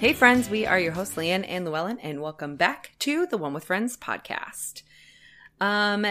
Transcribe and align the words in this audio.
Hey, 0.00 0.12
friends, 0.12 0.48
we 0.48 0.64
are 0.64 0.78
your 0.78 0.92
hosts, 0.92 1.16
Leanne 1.16 1.44
and 1.48 1.64
Llewellyn, 1.64 1.98
and 1.98 2.22
welcome 2.22 2.54
back 2.56 2.92
to 3.00 3.26
the 3.26 3.36
One 3.36 3.52
with 3.52 3.64
Friends 3.64 3.96
podcast. 3.96 4.82
Um, 5.60 6.06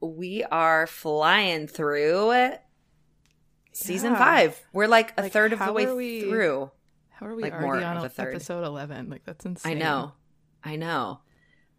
we 0.00 0.44
are 0.44 0.86
flying 0.86 1.66
through 1.66 2.52
season 3.72 4.12
Yeah. 4.12 4.18
five. 4.18 4.62
We're 4.72 4.86
like 4.86 5.12
a 5.18 5.22
Like, 5.22 5.32
third 5.32 5.52
of 5.52 5.58
the 5.58 5.72
way 5.72 5.92
we- 5.92 6.20
through. 6.22 6.70
How 7.10 7.26
are 7.26 7.34
we 7.34 7.42
Like, 7.42 7.60
more 7.60 7.72
already 7.72 7.84
on 7.86 7.96
of 7.96 8.04
a 8.04 8.08
third. 8.08 8.34
episode 8.34 8.64
11? 8.64 9.10
Like, 9.10 9.24
that's 9.24 9.44
insane. 9.44 9.72
I 9.76 9.80
know, 9.80 10.12
I 10.62 10.76
know. 10.76 11.20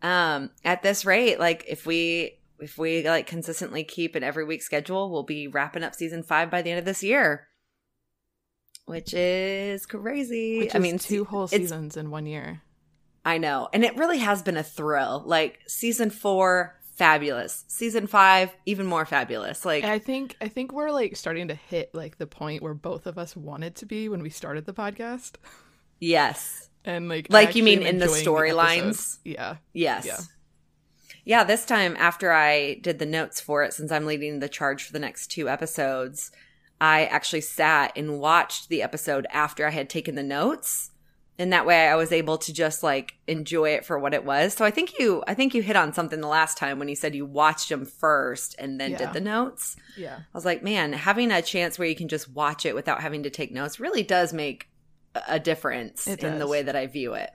Um, 0.01 0.51
at 0.65 0.81
this 0.83 1.05
rate, 1.05 1.39
like 1.39 1.63
if 1.67 1.85
we 1.85 2.39
if 2.59 2.77
we 2.77 3.03
like 3.03 3.27
consistently 3.27 3.83
keep 3.83 4.15
an 4.15 4.23
every 4.23 4.43
week 4.45 4.61
schedule, 4.61 5.09
we'll 5.11 5.23
be 5.23 5.47
wrapping 5.47 5.83
up 5.83 5.93
season 5.95 6.21
five 6.23 6.49
by 6.49 6.61
the 6.61 6.69
end 6.71 6.79
of 6.79 6.85
this 6.85 7.01
year, 7.03 7.47
which 8.85 9.13
is 9.13 9.85
crazy. 9.85 10.59
Which 10.59 10.75
I 10.75 10.77
is 10.77 10.81
mean, 10.81 10.99
two 10.99 11.25
whole 11.25 11.47
seasons 11.47 11.97
in 11.97 12.09
one 12.11 12.25
year. 12.25 12.61
I 13.23 13.37
know. 13.39 13.69
And 13.73 13.83
it 13.83 13.97
really 13.97 14.19
has 14.19 14.41
been 14.41 14.57
a 14.57 14.63
thrill. 14.63 15.23
Like 15.25 15.59
season 15.67 16.09
four, 16.11 16.79
fabulous. 16.95 17.65
Season 17.67 18.05
five, 18.07 18.55
even 18.65 18.85
more 18.85 19.05
fabulous. 19.05 19.65
Like 19.65 19.83
I 19.83 19.99
think 19.99 20.35
I 20.39 20.47
think 20.47 20.71
we're 20.71 20.91
like 20.91 21.15
starting 21.15 21.47
to 21.47 21.55
hit 21.55 21.89
like 21.93 22.17
the 22.17 22.27
point 22.27 22.61
where 22.61 22.73
both 22.75 23.07
of 23.07 23.17
us 23.17 23.35
wanted 23.35 23.75
to 23.77 23.85
be 23.85 24.09
when 24.09 24.21
we 24.21 24.29
started 24.29 24.65
the 24.65 24.73
podcast. 24.73 25.33
yes. 25.99 26.69
And 26.87 27.09
like 27.09 27.27
Like, 27.31 27.55
you 27.55 27.63
mean 27.63 27.81
in 27.81 27.97
the 27.97 28.05
storylines? 28.05 29.17
yeah. 29.23 29.55
Yes. 29.73 30.05
Yeah. 30.05 30.19
Yeah, 31.27 31.43
this 31.43 31.65
time 31.65 31.95
after 31.97 32.31
I 32.31 32.75
did 32.75 32.99
the 32.99 33.07
notes 33.07 33.41
for 33.41 33.63
it, 33.63 33.73
since 33.73 33.91
I'm 33.91 34.05
leading 34.05 34.37
the 34.39 34.47
charge 34.47 34.83
for 34.83 34.93
the 34.93 34.99
next 34.99 35.31
two 35.31 35.49
episodes, 35.49 36.29
I 36.81 37.05
actually 37.05 37.41
sat 37.41 37.93
and 37.95 38.19
watched 38.19 38.69
the 38.69 38.81
episode 38.83 39.27
after 39.31 39.65
I 39.65 39.71
had 39.71 39.89
taken 39.89 40.15
the 40.15 40.23
notes. 40.23 40.91
And 41.37 41.51
that 41.51 41.65
way 41.65 41.87
I 41.89 41.95
was 41.95 42.13
able 42.13 42.37
to 42.37 42.53
just 42.53 42.81
like 42.81 43.15
enjoy 43.27 43.71
it 43.71 43.85
for 43.85 43.99
what 43.99 44.13
it 44.13 44.23
was. 44.23 44.53
So 44.53 44.63
I 44.63 44.71
think 44.71 44.97
you 44.99 45.21
I 45.27 45.33
think 45.33 45.53
you 45.53 45.61
hit 45.61 45.75
on 45.75 45.91
something 45.93 46.21
the 46.21 46.27
last 46.27 46.57
time 46.57 46.79
when 46.79 46.87
you 46.87 46.95
said 46.95 47.13
you 47.13 47.25
watched 47.25 47.67
them 47.67 47.83
first 47.85 48.55
and 48.57 48.79
then 48.79 48.91
Yeah. 48.91 48.97
did 48.99 49.13
the 49.13 49.19
notes. 49.19 49.75
Yeah. 49.97 50.15
I 50.15 50.21
was 50.37 50.45
like, 50.45 50.63
man, 50.63 50.93
having 50.93 51.31
a 51.31 51.41
chance 51.41 51.77
where 51.77 51.87
you 51.89 51.95
can 51.95 52.07
just 52.07 52.29
watch 52.31 52.65
it 52.65 52.73
without 52.73 53.01
having 53.01 53.23
to 53.23 53.29
take 53.29 53.51
notes 53.51 53.81
really 53.81 54.01
does 54.03 54.31
make 54.31 54.69
a- 55.27 55.39
difference 55.39 56.07
in 56.07 56.39
the 56.39 56.47
way 56.47 56.61
that 56.61 56.75
I 56.75 56.87
view 56.87 57.15
it. 57.15 57.31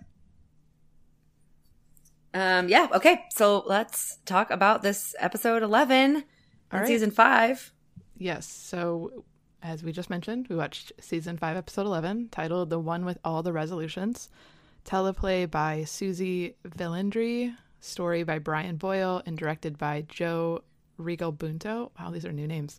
Um, 2.32 2.69
yeah, 2.69 2.88
okay. 2.94 3.25
So 3.34 3.64
let's 3.66 4.19
talk 4.25 4.50
about 4.50 4.82
this 4.82 5.14
episode 5.19 5.62
11 5.62 6.16
in 6.16 6.25
All 6.72 6.78
right. 6.80 6.86
season 6.86 7.10
5. 7.10 7.72
Yes. 8.16 8.47
So, 8.48 9.25
as 9.62 9.83
we 9.83 9.92
just 9.92 10.11
mentioned, 10.11 10.47
we 10.48 10.56
watched 10.56 10.92
season 11.00 11.36
five, 11.36 11.56
episode 11.56 11.86
11, 11.86 12.28
titled 12.30 12.70
The 12.70 12.78
One 12.78 13.05
with 13.05 13.19
All 13.25 13.42
the 13.42 13.53
Resolutions. 13.53 14.28
Teleplay 14.84 15.50
by 15.50 15.83
Suzie 15.83 16.55
Villandry, 16.66 17.55
story 17.81 18.22
by 18.22 18.38
Brian 18.38 18.77
Boyle, 18.77 19.22
and 19.27 19.36
directed 19.36 19.77
by 19.77 20.05
Joe 20.08 20.62
Regalbuto. 20.98 21.91
Wow, 21.98 22.11
these 22.11 22.25
are 22.25 22.33
new 22.33 22.47
names. 22.47 22.78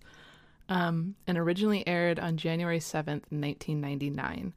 Um, 0.69 1.15
and 1.27 1.37
originally 1.37 1.87
aired 1.87 2.19
on 2.19 2.37
January 2.37 2.79
7th, 2.79 3.25
1999. 3.29 4.53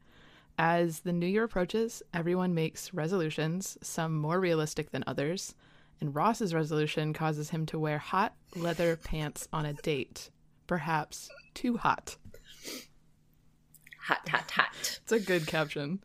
As 0.57 1.01
the 1.01 1.13
new 1.13 1.27
year 1.27 1.43
approaches, 1.43 2.01
everyone 2.13 2.53
makes 2.53 2.93
resolutions, 2.93 3.77
some 3.81 4.17
more 4.17 4.39
realistic 4.39 4.91
than 4.91 5.03
others. 5.05 5.53
And 6.01 6.15
Ross's 6.15 6.53
resolution 6.53 7.13
causes 7.13 7.49
him 7.49 7.65
to 7.67 7.79
wear 7.79 7.97
hot 7.97 8.33
leather 8.55 8.95
pants 8.95 9.47
on 9.51 9.65
a 9.65 9.73
date. 9.73 10.29
Perhaps 10.67 11.29
too 11.53 11.77
hot. 11.77 12.15
Hot, 14.07 14.27
hot, 14.29 14.51
hot. 14.51 14.99
It's 15.03 15.11
a 15.11 15.19
good 15.19 15.47
caption. 15.47 15.99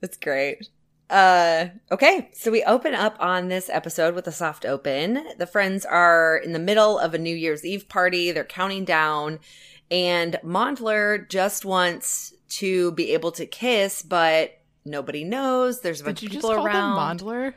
That's 0.00 0.16
great. 0.16 0.68
Uh 1.10 1.66
okay, 1.92 2.30
so 2.32 2.50
we 2.50 2.64
open 2.64 2.94
up 2.94 3.16
on 3.20 3.48
this 3.48 3.68
episode 3.68 4.14
with 4.14 4.26
a 4.26 4.32
soft 4.32 4.64
open. 4.64 5.22
The 5.38 5.46
friends 5.46 5.84
are 5.84 6.36
in 6.38 6.52
the 6.52 6.58
middle 6.58 6.98
of 6.98 7.12
a 7.12 7.18
New 7.18 7.34
Year's 7.36 7.64
Eve 7.64 7.88
party. 7.88 8.32
They're 8.32 8.42
counting 8.44 8.84
down 8.86 9.38
and 9.90 10.38
Mondler 10.42 11.28
just 11.28 11.64
wants 11.64 12.32
to 12.50 12.92
be 12.92 13.12
able 13.12 13.32
to 13.32 13.44
kiss, 13.46 14.00
but 14.02 14.58
nobody 14.86 15.24
knows. 15.24 15.80
There's 15.82 16.00
a 16.00 16.04
bunch 16.04 16.20
Did 16.20 16.32
you 16.32 16.38
of 16.38 16.42
just 16.42 16.42
people 16.48 16.56
call 16.56 16.66
around. 16.66 17.18
them 17.18 17.28
Mondler? 17.28 17.54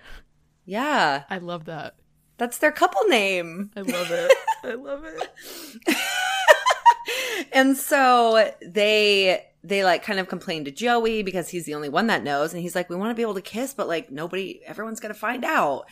yeah, 0.65 1.23
I 1.29 1.37
love 1.37 1.65
that. 1.65 1.95
that's 2.37 2.57
their 2.57 2.73
couple 2.73 3.03
name. 3.07 3.71
I 3.77 3.81
love 3.81 4.11
it. 4.11 4.31
I 4.65 4.73
love 4.73 5.05
it. 5.05 5.29
and 7.51 7.77
so 7.77 8.51
they 8.61 9.43
they 9.63 9.83
like 9.83 10.03
kind 10.03 10.19
of 10.19 10.27
complain 10.27 10.65
to 10.65 10.71
Joey 10.71 11.23
because 11.23 11.49
he's 11.49 11.65
the 11.65 11.73
only 11.73 11.89
one 11.89 12.07
that 12.07 12.23
knows 12.23 12.53
and 12.53 12.61
he's 12.61 12.75
like 12.75 12.89
we 12.89 12.95
want 12.95 13.11
to 13.11 13.15
be 13.15 13.21
able 13.21 13.35
to 13.35 13.41
kiss 13.41 13.73
but 13.73 13.87
like 13.87 14.11
nobody 14.11 14.61
everyone's 14.65 14.99
going 14.99 15.13
to 15.13 15.19
find 15.19 15.43
out. 15.43 15.85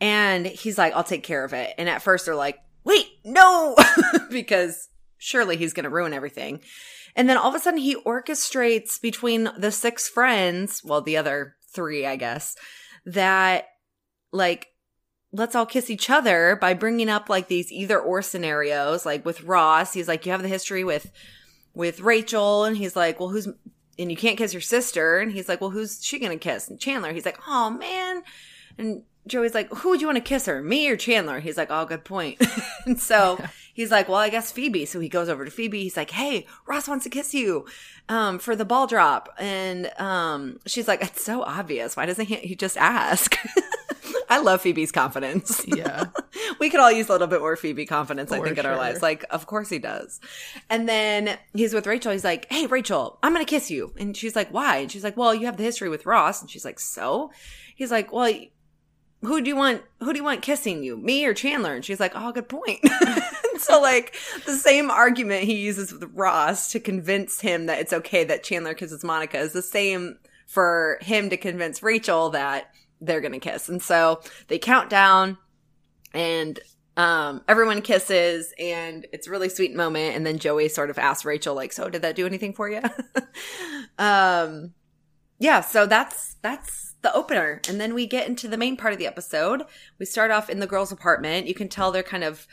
And 0.00 0.46
he's 0.46 0.78
like 0.78 0.92
I'll 0.94 1.04
take 1.04 1.22
care 1.22 1.44
of 1.44 1.52
it. 1.52 1.74
And 1.78 1.88
at 1.88 2.02
first 2.02 2.26
they're 2.26 2.34
like 2.34 2.58
wait, 2.84 3.06
no 3.24 3.76
because 4.30 4.88
surely 5.18 5.56
he's 5.56 5.72
going 5.72 5.84
to 5.84 5.90
ruin 5.90 6.12
everything. 6.12 6.60
And 7.16 7.28
then 7.28 7.36
all 7.36 7.48
of 7.48 7.54
a 7.54 7.60
sudden 7.60 7.80
he 7.80 7.96
orchestrates 7.96 9.00
between 9.00 9.48
the 9.56 9.70
six 9.70 10.08
friends, 10.08 10.82
well 10.84 11.00
the 11.00 11.16
other 11.16 11.56
3 11.72 12.06
I 12.06 12.16
guess, 12.16 12.56
that 13.06 13.66
like 14.32 14.68
let's 15.34 15.54
all 15.54 15.66
kiss 15.66 15.90
each 15.90 16.08
other 16.08 16.56
by 16.60 16.72
bringing 16.72 17.08
up 17.08 17.28
like 17.28 17.48
these 17.48 17.70
either 17.72 18.00
or 18.00 18.22
scenarios 18.22 19.04
like 19.04 19.24
with 19.24 19.42
ross 19.42 19.92
he's 19.92 20.08
like 20.08 20.24
you 20.24 20.32
have 20.32 20.42
the 20.42 20.48
history 20.48 20.84
with 20.84 21.10
with 21.74 22.00
rachel 22.00 22.64
and 22.64 22.76
he's 22.76 22.94
like 22.94 23.18
well 23.18 23.28
who's 23.28 23.48
and 23.98 24.10
you 24.10 24.16
can't 24.16 24.38
kiss 24.38 24.52
your 24.52 24.60
sister 24.60 25.18
and 25.18 25.32
he's 25.32 25.48
like 25.48 25.60
well 25.60 25.70
who's 25.70 26.04
she 26.04 26.18
gonna 26.18 26.36
kiss? 26.36 26.68
And 26.68 26.78
chandler 26.78 27.12
he's 27.12 27.24
like 27.24 27.38
oh 27.46 27.70
man. 27.70 28.22
And 28.78 29.02
joey's 29.26 29.54
like 29.54 29.70
who 29.72 29.90
would 29.90 30.00
you 30.00 30.06
want 30.06 30.16
to 30.16 30.22
kiss 30.22 30.46
her 30.46 30.62
me 30.62 30.88
or 30.88 30.96
chandler? 30.96 31.40
He's 31.40 31.56
like 31.56 31.68
oh 31.70 31.84
good 31.84 32.04
point. 32.04 32.42
And 32.86 33.00
so 33.00 33.38
he's 33.74 33.90
like 33.90 34.08
well 34.08 34.18
i 34.18 34.30
guess 34.30 34.50
phoebe 34.50 34.86
so 34.86 34.98
he 35.00 35.08
goes 35.08 35.28
over 35.28 35.44
to 35.44 35.50
phoebe 35.50 35.82
he's 35.82 35.96
like 35.96 36.10
hey 36.10 36.46
ross 36.66 36.88
wants 36.88 37.04
to 37.04 37.10
kiss 37.10 37.34
you 37.34 37.66
um 38.08 38.38
for 38.38 38.56
the 38.56 38.64
ball 38.64 38.86
drop 38.86 39.28
and 39.38 39.90
um 40.00 40.58
she's 40.66 40.88
like 40.88 41.02
it's 41.02 41.22
so 41.22 41.42
obvious 41.42 41.96
why 41.96 42.06
doesn't 42.06 42.26
he, 42.26 42.36
he 42.36 42.54
just 42.54 42.76
ask 42.78 43.36
I 44.28 44.38
love 44.38 44.62
Phoebe's 44.62 44.92
confidence. 44.92 45.62
Yeah. 45.66 46.06
we 46.58 46.70
could 46.70 46.80
all 46.80 46.90
use 46.90 47.08
a 47.08 47.12
little 47.12 47.26
bit 47.26 47.40
more 47.40 47.56
Phoebe 47.56 47.86
confidence, 47.86 48.32
I 48.32 48.38
For 48.38 48.46
think, 48.46 48.58
in 48.58 48.66
our 48.66 48.76
lives. 48.76 49.02
Like, 49.02 49.24
of 49.30 49.46
course 49.46 49.68
he 49.68 49.78
does. 49.78 50.20
And 50.70 50.88
then 50.88 51.38
he's 51.52 51.74
with 51.74 51.86
Rachel. 51.86 52.12
He's 52.12 52.24
like, 52.24 52.50
Hey, 52.50 52.66
Rachel, 52.66 53.18
I'm 53.22 53.32
going 53.32 53.44
to 53.44 53.48
kiss 53.48 53.70
you. 53.70 53.92
And 53.98 54.16
she's 54.16 54.34
like, 54.34 54.48
Why? 54.50 54.78
And 54.78 54.90
she's 54.90 55.04
like, 55.04 55.16
Well, 55.16 55.34
you 55.34 55.46
have 55.46 55.56
the 55.56 55.62
history 55.62 55.88
with 55.88 56.06
Ross. 56.06 56.40
And 56.40 56.50
she's 56.50 56.64
like, 56.64 56.80
So? 56.80 57.30
He's 57.74 57.90
like, 57.90 58.12
Well, 58.12 58.32
who 59.22 59.40
do 59.40 59.48
you 59.48 59.56
want 59.56 59.82
who 60.00 60.12
do 60.12 60.18
you 60.18 60.24
want 60.24 60.42
kissing 60.42 60.82
you 60.82 60.96
me 60.96 61.24
or 61.24 61.32
chandler 61.32 61.74
and 61.74 61.82
she's 61.82 61.98
like 61.98 62.12
oh 62.14 62.30
good 62.30 62.46
point 62.46 62.80
so 63.58 63.80
like 63.80 64.14
the 64.46 64.56
same 64.56 64.90
argument 64.90 65.44
he 65.44 65.56
uses 65.56 65.92
with 65.92 66.10
ross 66.14 66.72
to 66.72 66.80
convince 66.80 67.40
him 67.40 67.66
that 67.66 67.80
it's 67.80 67.92
okay 67.92 68.24
that 68.24 68.42
chandler 68.42 68.74
kisses 68.74 69.04
monica 69.04 69.38
is 69.38 69.52
the 69.52 69.62
same 69.62 70.18
for 70.46 70.98
him 71.00 71.30
to 71.30 71.36
convince 71.36 71.82
rachel 71.82 72.30
that 72.30 72.70
they're 73.00 73.20
gonna 73.20 73.40
kiss. 73.40 73.68
And 73.68 73.82
so 73.82 74.20
they 74.48 74.58
count 74.58 74.90
down 74.90 75.38
and 76.12 76.58
um 76.96 77.42
everyone 77.48 77.82
kisses 77.82 78.54
and 78.58 79.06
it's 79.12 79.26
a 79.26 79.30
really 79.30 79.48
sweet 79.48 79.74
moment. 79.74 80.16
And 80.16 80.24
then 80.24 80.38
joey 80.38 80.68
sort 80.68 80.90
of 80.90 80.98
asks 80.98 81.24
rachel 81.24 81.54
like 81.54 81.72
so 81.72 81.88
did 81.88 82.02
that 82.02 82.16
do 82.16 82.26
anything 82.26 82.52
for 82.54 82.68
you? 82.68 82.82
Um 83.98 84.72
yeah 85.38 85.60
so 85.60 85.86
that's 85.86 86.34
that's 86.42 86.94
the 87.02 87.14
opener. 87.14 87.60
And 87.68 87.80
then 87.80 87.94
we 87.94 88.06
get 88.06 88.26
into 88.26 88.48
the 88.48 88.56
main 88.56 88.76
part 88.76 88.92
of 88.92 88.98
the 88.98 89.06
episode. 89.06 89.62
We 89.98 90.06
start 90.06 90.30
off 90.30 90.48
in 90.48 90.58
the 90.58 90.66
girls 90.66 90.90
apartment. 90.90 91.46
You 91.46 91.54
can 91.54 91.68
tell 91.68 91.92
they're 91.92 92.02
kind 92.02 92.24
of 92.24 92.46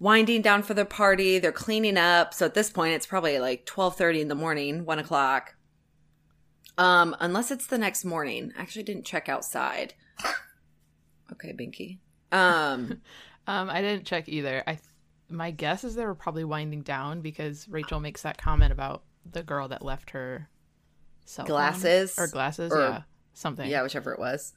winding 0.00 0.42
down 0.42 0.62
for 0.62 0.74
their 0.74 0.84
party 0.84 1.38
they're 1.38 1.52
cleaning 1.52 1.96
up 1.96 2.34
so 2.34 2.46
at 2.46 2.54
this 2.54 2.70
point 2.70 2.94
it's 2.94 3.06
probably 3.06 3.38
like 3.38 3.64
12.30 3.66 4.22
in 4.22 4.28
the 4.28 4.34
morning 4.34 4.84
1 4.84 4.98
o'clock 4.98 5.54
um 6.78 7.14
unless 7.20 7.50
it's 7.50 7.66
the 7.68 7.78
next 7.78 8.04
morning 8.04 8.52
i 8.58 8.62
actually 8.62 8.82
didn't 8.82 9.04
check 9.04 9.28
outside 9.28 9.94
okay 11.32 11.52
binky 11.52 11.98
um 12.32 13.00
Um, 13.46 13.68
I 13.68 13.80
didn't 13.80 14.04
check 14.06 14.28
either. 14.28 14.62
I 14.66 14.78
my 15.28 15.50
guess 15.50 15.82
is 15.82 15.96
they 15.96 16.04
were 16.04 16.14
probably 16.14 16.44
winding 16.44 16.82
down 16.82 17.20
because 17.20 17.66
Rachel 17.68 17.98
makes 17.98 18.22
that 18.22 18.38
comment 18.38 18.70
about 18.70 19.02
the 19.28 19.42
girl 19.42 19.66
that 19.68 19.82
left 19.82 20.10
her 20.10 20.48
cell 21.24 21.46
phone. 21.46 21.54
Glasses? 21.54 22.16
or 22.18 22.28
glasses, 22.28 22.70
Or- 22.70 22.78
yeah, 22.80 23.02
something. 23.32 23.68
yeah 23.68 23.82
whichever 23.82 24.12
it 24.12 24.20
was 24.20 24.52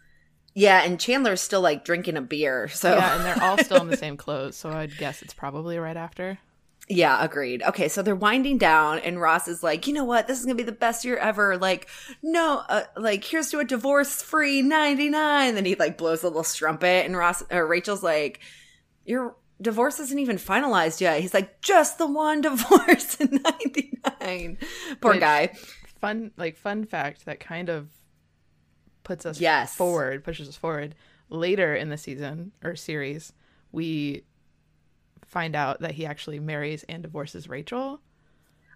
yeah 0.53 0.83
and 0.83 0.99
chandler's 0.99 1.41
still 1.41 1.61
like 1.61 1.83
drinking 1.85 2.17
a 2.17 2.21
beer 2.21 2.67
so 2.69 2.95
yeah, 2.95 3.15
and 3.15 3.25
they're 3.25 3.43
all 3.43 3.57
still 3.57 3.81
in 3.81 3.87
the 3.87 3.97
same 4.05 4.17
clothes, 4.17 4.55
so 4.55 4.69
I'd 4.69 4.97
guess 4.97 5.21
it's 5.21 5.33
probably 5.33 5.77
right 5.79 5.97
after. 5.97 6.37
Yeah, 6.89 7.23
agreed. 7.23 7.63
Okay, 7.63 7.87
so 7.87 8.01
they're 8.01 8.13
winding 8.13 8.57
down, 8.57 8.99
and 8.99 9.19
Ross 9.21 9.47
is 9.47 9.63
like, 9.63 9.87
you 9.87 9.93
know 9.93 10.03
what? 10.03 10.27
This 10.27 10.37
is 10.39 10.45
gonna 10.45 10.55
be 10.55 10.63
the 10.63 10.73
best 10.73 11.05
year 11.05 11.15
ever. 11.15 11.55
Like, 11.57 11.87
no, 12.21 12.61
uh, 12.67 12.83
like 12.97 13.23
here's 13.23 13.49
to 13.51 13.59
a 13.59 13.63
divorce-free 13.63 14.61
'99. 14.63 15.55
Then 15.55 15.63
he 15.63 15.75
like 15.75 15.97
blows 15.97 16.23
a 16.23 16.27
little 16.27 16.43
strumpet, 16.43 17.05
and 17.05 17.15
Ross 17.15 17.41
or 17.49 17.65
Rachel's 17.65 18.03
like, 18.03 18.41
your 19.05 19.37
divorce 19.61 19.97
isn't 20.01 20.19
even 20.19 20.35
finalized 20.35 20.99
yet. 20.99 21.21
He's 21.21 21.33
like, 21.33 21.61
just 21.61 21.97
the 21.99 22.05
one 22.05 22.41
divorce 22.49 23.15
in 23.15 23.41
'99. 23.41 24.57
Poor 24.99 25.11
Which- 25.13 25.19
guy. 25.21 25.53
fun 26.01 26.31
like 26.35 26.57
fun 26.57 26.83
fact 26.83 27.23
that 27.25 27.39
kind 27.39 27.69
of 27.69 27.87
puts 29.03 29.25
us 29.25 29.39
Yes. 29.39 29.75
forward, 29.75 30.23
pushes 30.23 30.47
us 30.49 30.55
forward. 30.57 30.95
Later 31.29 31.75
in 31.75 31.89
the 31.89 31.97
season 31.97 32.51
or 32.63 32.75
series, 32.75 33.33
we 33.71 34.23
find 35.25 35.55
out 35.55 35.79
that 35.79 35.91
he 35.91 36.05
actually 36.05 36.39
marries 36.39 36.83
and 36.87 37.01
divorces 37.03 37.49
Rachel. 37.49 38.01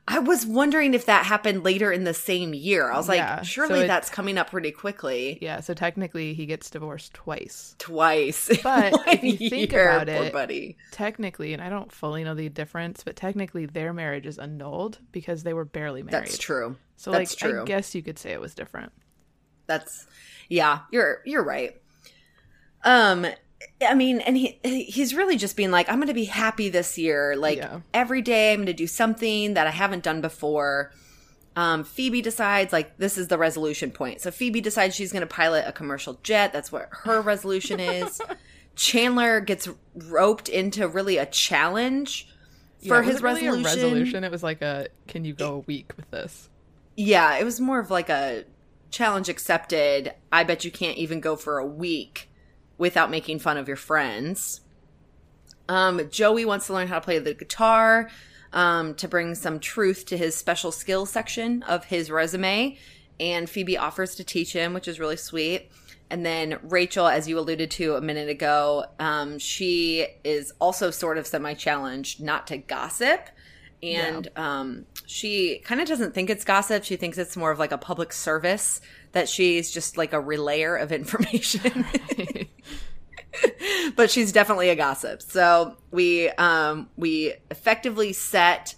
I 0.09 0.19
was 0.19 0.45
wondering 0.45 0.93
if 0.93 1.05
that 1.07 1.25
happened 1.25 1.65
later 1.65 1.91
in 1.91 2.05
the 2.05 2.13
same 2.13 2.53
year. 2.53 2.89
I 2.89 2.95
was 2.95 3.09
Yeah, 3.09 3.29
like, 3.35 3.39
so 3.39 3.43
surely 3.43 3.79
it- 3.81 3.87
that's 3.87 4.09
coming 4.09 4.37
up 4.37 4.49
pretty 4.49 4.71
quickly. 4.71 5.37
Yeah, 5.41 5.59
so 5.59 5.73
technically 5.73 6.33
he 6.33 6.45
gets 6.45 6.69
divorced 6.69 7.13
twice. 7.13 7.75
Twice. 7.77 8.49
But 8.63 8.93
if 9.07 9.21
you 9.41 9.49
think 9.49 9.71
year, 9.73 9.89
about 9.89 10.07
it- 10.07 10.31
buddy. 10.31 10.77
Technically, 10.91 11.51
and 11.53 11.61
I 11.61 11.67
don't 11.69 11.91
fully 11.91 12.23
know 12.23 12.35
the 12.35 12.47
difference, 12.47 13.03
but 13.03 13.17
technically 13.17 13.65
their 13.65 13.91
marriage 13.91 14.25
is 14.25 14.39
annulled 14.39 14.99
because 15.11 15.43
they 15.43 15.53
were 15.53 15.65
barely 15.65 16.03
married. 16.03 16.13
That's 16.27 16.37
true. 16.37 16.77
So 16.95 17.11
That's 17.11 17.39
like 17.39 17.51
true. 17.51 17.61
I 17.63 17.65
guess 17.65 17.93
you 17.93 18.01
could 18.01 18.17
say 18.17 18.31
it 18.31 18.39
was 18.39 18.55
different. 18.55 18.93
That's 19.67 20.07
yeah, 20.49 20.79
you're 20.91 21.21
you're 21.25 21.43
right. 21.43 21.79
Um 22.83 23.25
I 23.85 23.93
mean, 23.95 24.21
and 24.21 24.35
he 24.37 24.59
he's 24.63 25.13
really 25.15 25.35
just 25.35 25.55
being 25.55 25.71
like, 25.71 25.89
I'm 25.89 25.95
going 25.95 26.07
to 26.07 26.13
be 26.13 26.25
happy 26.25 26.69
this 26.69 26.97
year. 26.97 27.35
Like 27.35 27.57
Yeah. 27.57 27.79
every 27.93 28.21
day, 28.21 28.51
I'm 28.53 28.59
going 28.59 28.67
to 28.67 28.73
do 28.73 28.87
something 28.87 29.53
that 29.55 29.67
I 29.67 29.71
haven't 29.71 30.03
done 30.03 30.21
before. 30.21 30.91
Um, 31.55 31.83
Phoebe 31.83 32.21
decides 32.21 32.71
like 32.71 32.97
this 32.97 33.17
is 33.17 33.27
the 33.29 33.37
resolution 33.37 33.89
point. 33.91 34.21
So 34.21 34.29
Phoebe 34.29 34.61
decides 34.61 34.95
she's 34.95 35.11
going 35.11 35.21
to 35.21 35.27
pilot 35.27 35.65
a 35.67 35.71
commercial 35.71 36.19
jet. 36.23 36.53
That's 36.53 36.71
what 36.71 36.87
her 36.91 37.19
resolution 37.21 37.79
is. 37.79 38.21
Chandler 38.75 39.39
gets 39.41 39.67
roped 39.95 40.49
into 40.49 40.87
really 40.87 41.17
a 41.17 41.25
challenge 41.25 42.29
for 42.87 43.01
it 43.01 43.05
his 43.05 43.23
really 43.23 43.47
resolution. 43.47 43.65
a 43.65 43.85
resolution. 43.87 44.23
It 44.23 44.31
was 44.31 44.43
like 44.43 44.61
a 44.61 44.87
can 45.07 45.25
you 45.25 45.33
go 45.33 45.55
a 45.55 45.59
week 45.59 45.93
with 45.97 46.09
this? 46.11 46.47
Yeah, 46.95 47.37
it 47.37 47.43
was 47.43 47.59
more 47.59 47.79
of 47.79 47.89
like 47.89 48.09
a 48.09 48.43
challenge 48.89 49.29
accepted. 49.29 50.13
I 50.31 50.43
bet 50.43 50.65
you 50.65 50.71
can't 50.71 50.97
even 50.97 51.19
go 51.19 51.35
for 51.35 51.57
a 51.57 51.65
week 51.65 52.29
without 52.77 53.09
making 53.09 53.39
fun 53.39 53.57
of 53.57 53.67
your 53.67 53.77
friends. 53.77 54.61
Um, 55.69 56.09
Joey 56.09 56.45
wants 56.45 56.67
to 56.67 56.73
learn 56.73 56.87
how 56.87 56.99
to 56.99 57.01
play 57.01 57.19
the 57.19 57.33
guitar 57.33 58.09
um, 58.53 58.95
to 58.95 59.07
bring 59.07 59.35
some 59.35 59.59
truth 59.59 60.05
to 60.07 60.17
his 60.17 60.35
special 60.35 60.71
skills 60.71 61.09
section 61.09 61.63
of 61.63 61.85
his 61.85 62.09
resume. 62.09 62.77
And 63.19 63.49
Phoebe 63.49 63.77
offers 63.77 64.15
to 64.15 64.23
teach 64.23 64.53
him, 64.53 64.73
which 64.73 64.87
is 64.87 64.99
really 64.99 65.17
sweet. 65.17 65.69
And 66.09 66.25
then 66.25 66.59
Rachel, 66.63 67.07
as 67.07 67.27
you 67.27 67.37
alluded 67.37 67.71
to 67.71 67.95
a 67.95 68.01
minute 68.01 68.29
ago, 68.29 68.85
um, 68.99 69.39
she 69.39 70.07
is 70.23 70.53
also 70.59 70.89
sort 70.91 71.17
of 71.17 71.27
semi 71.27 71.53
challenged 71.53 72.21
not 72.21 72.47
to 72.47 72.57
gossip. 72.57 73.29
And 73.83 74.27
um, 74.35 74.85
she 75.07 75.59
kind 75.59 75.79
of 75.79 75.87
doesn't 75.87 76.13
think 76.13 76.29
it's 76.29 76.43
gossip. 76.43 76.83
She 76.83 76.97
thinks 76.97 77.17
it's 77.17 77.37
more 77.37 77.49
of 77.49 77.57
like 77.57 77.71
a 77.71 77.77
public 77.77 78.11
service 78.11 78.81
that 79.13 79.29
she's 79.29 79.71
just 79.71 79.97
like 79.97 80.11
a 80.11 80.21
relayer 80.21 80.79
of 80.79 80.91
information. 80.91 81.85
but 83.95 84.11
she's 84.11 84.33
definitely 84.33 84.69
a 84.69 84.75
gossip. 84.75 85.21
So 85.21 85.77
we 85.91 86.29
um 86.31 86.89
we 86.97 87.35
effectively 87.49 88.11
set 88.11 88.75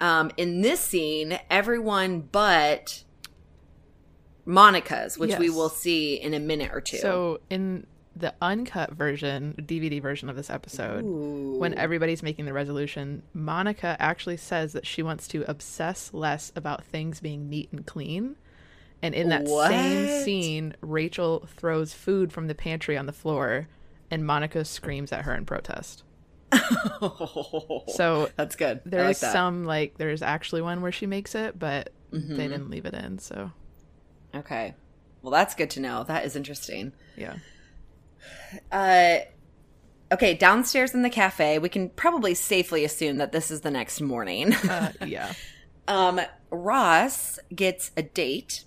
um 0.00 0.32
in 0.36 0.60
this 0.60 0.80
scene 0.80 1.38
everyone 1.48 2.20
but 2.20 3.04
Monica's, 4.44 5.16
which 5.16 5.38
we 5.38 5.50
will 5.50 5.70
see 5.70 6.16
in 6.16 6.34
a 6.34 6.40
minute 6.40 6.72
or 6.74 6.80
two. 6.80 6.98
So 6.98 7.40
in 7.48 7.86
the 8.16 8.32
uncut 8.40 8.92
version, 8.92 9.54
DVD 9.58 10.00
version 10.00 10.28
of 10.28 10.36
this 10.36 10.50
episode, 10.50 11.04
Ooh. 11.04 11.56
when 11.58 11.74
everybody's 11.74 12.22
making 12.22 12.44
the 12.44 12.52
resolution, 12.52 13.22
Monica 13.32 13.96
actually 13.98 14.36
says 14.36 14.72
that 14.72 14.86
she 14.86 15.02
wants 15.02 15.26
to 15.28 15.48
obsess 15.50 16.12
less 16.14 16.52
about 16.54 16.84
things 16.84 17.20
being 17.20 17.48
neat 17.50 17.70
and 17.72 17.84
clean. 17.86 18.36
And 19.02 19.14
in 19.14 19.28
that 19.30 19.48
same 19.48 20.24
scene, 20.24 20.76
Rachel 20.80 21.46
throws 21.56 21.92
food 21.92 22.32
from 22.32 22.46
the 22.46 22.54
pantry 22.54 22.96
on 22.96 23.06
the 23.06 23.12
floor 23.12 23.68
and 24.10 24.24
Monica 24.24 24.64
screams 24.64 25.12
at 25.12 25.24
her 25.24 25.34
in 25.34 25.44
protest. 25.44 26.02
So 27.88 28.30
that's 28.36 28.56
good. 28.56 28.80
There 28.84 29.02
like 29.04 29.12
is 29.12 29.20
that. 29.20 29.32
some 29.32 29.64
like 29.64 29.98
there's 29.98 30.22
actually 30.22 30.62
one 30.62 30.80
where 30.82 30.92
she 30.92 31.06
makes 31.06 31.34
it, 31.34 31.58
but 31.58 31.90
Mm-hmm. 32.12 32.36
they 32.36 32.46
didn't 32.46 32.70
leave 32.70 32.86
it 32.86 32.94
in. 32.94 33.18
So 33.18 33.50
Okay. 34.32 34.74
Well, 35.20 35.32
that's 35.32 35.56
good 35.56 35.70
to 35.70 35.80
know. 35.80 36.04
That 36.04 36.24
is 36.24 36.36
interesting. 36.36 36.92
yeah. 37.16 37.34
Uh, 38.70 39.18
okay, 40.12 40.34
downstairs 40.34 40.94
in 40.94 41.02
the 41.02 41.10
cafe, 41.10 41.58
we 41.58 41.68
can 41.68 41.90
probably 41.90 42.34
safely 42.34 42.84
assume 42.84 43.18
that 43.18 43.32
this 43.32 43.50
is 43.50 43.62
the 43.62 43.70
next 43.70 44.00
morning. 44.00 44.54
Uh, 44.54 44.92
yeah. 45.06 45.32
um, 45.88 46.20
Ross 46.50 47.38
gets 47.54 47.90
a 47.96 48.02
date. 48.02 48.64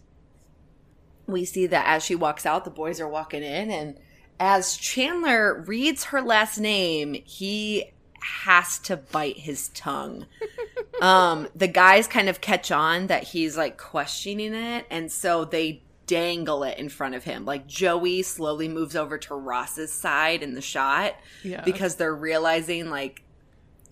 We 1.25 1.45
see 1.45 1.67
that 1.67 1.85
as 1.87 2.03
she 2.03 2.15
walks 2.15 2.45
out, 2.45 2.63
the 2.63 2.71
boys 2.71 3.01
are 3.01 3.07
walking 3.07 3.43
in, 3.43 3.69
and 3.69 3.97
as 4.39 4.77
Chandler 4.77 5.61
reads 5.61 6.05
her 6.05 6.21
last 6.21 6.57
name, 6.57 7.15
he 7.25 7.91
has 8.21 8.79
to 8.79 8.97
bite 8.97 9.37
his 9.37 9.69
tongue. 9.69 10.25
um, 11.01 11.47
the 11.55 11.67
guys 11.67 12.07
kind 12.07 12.29
of 12.29 12.41
catch 12.41 12.71
on 12.71 13.07
that 13.07 13.23
he's 13.23 13.57
like 13.57 13.77
questioning 13.77 14.53
it, 14.53 14.85
and 14.89 15.11
so 15.11 15.45
they 15.45 15.83
dangle 16.07 16.63
it 16.63 16.79
in 16.79 16.89
front 16.89 17.13
of 17.15 17.23
him. 17.23 17.45
Like 17.45 17.67
Joey 17.67 18.23
slowly 18.23 18.67
moves 18.67 18.95
over 18.95 19.17
to 19.19 19.35
Ross's 19.35 19.91
side 19.93 20.41
in 20.41 20.55
the 20.55 20.61
shot 20.61 21.13
Yeah. 21.43 21.63
because 21.63 21.95
they're 21.97 22.15
realizing 22.15 22.89
like, 22.89 23.23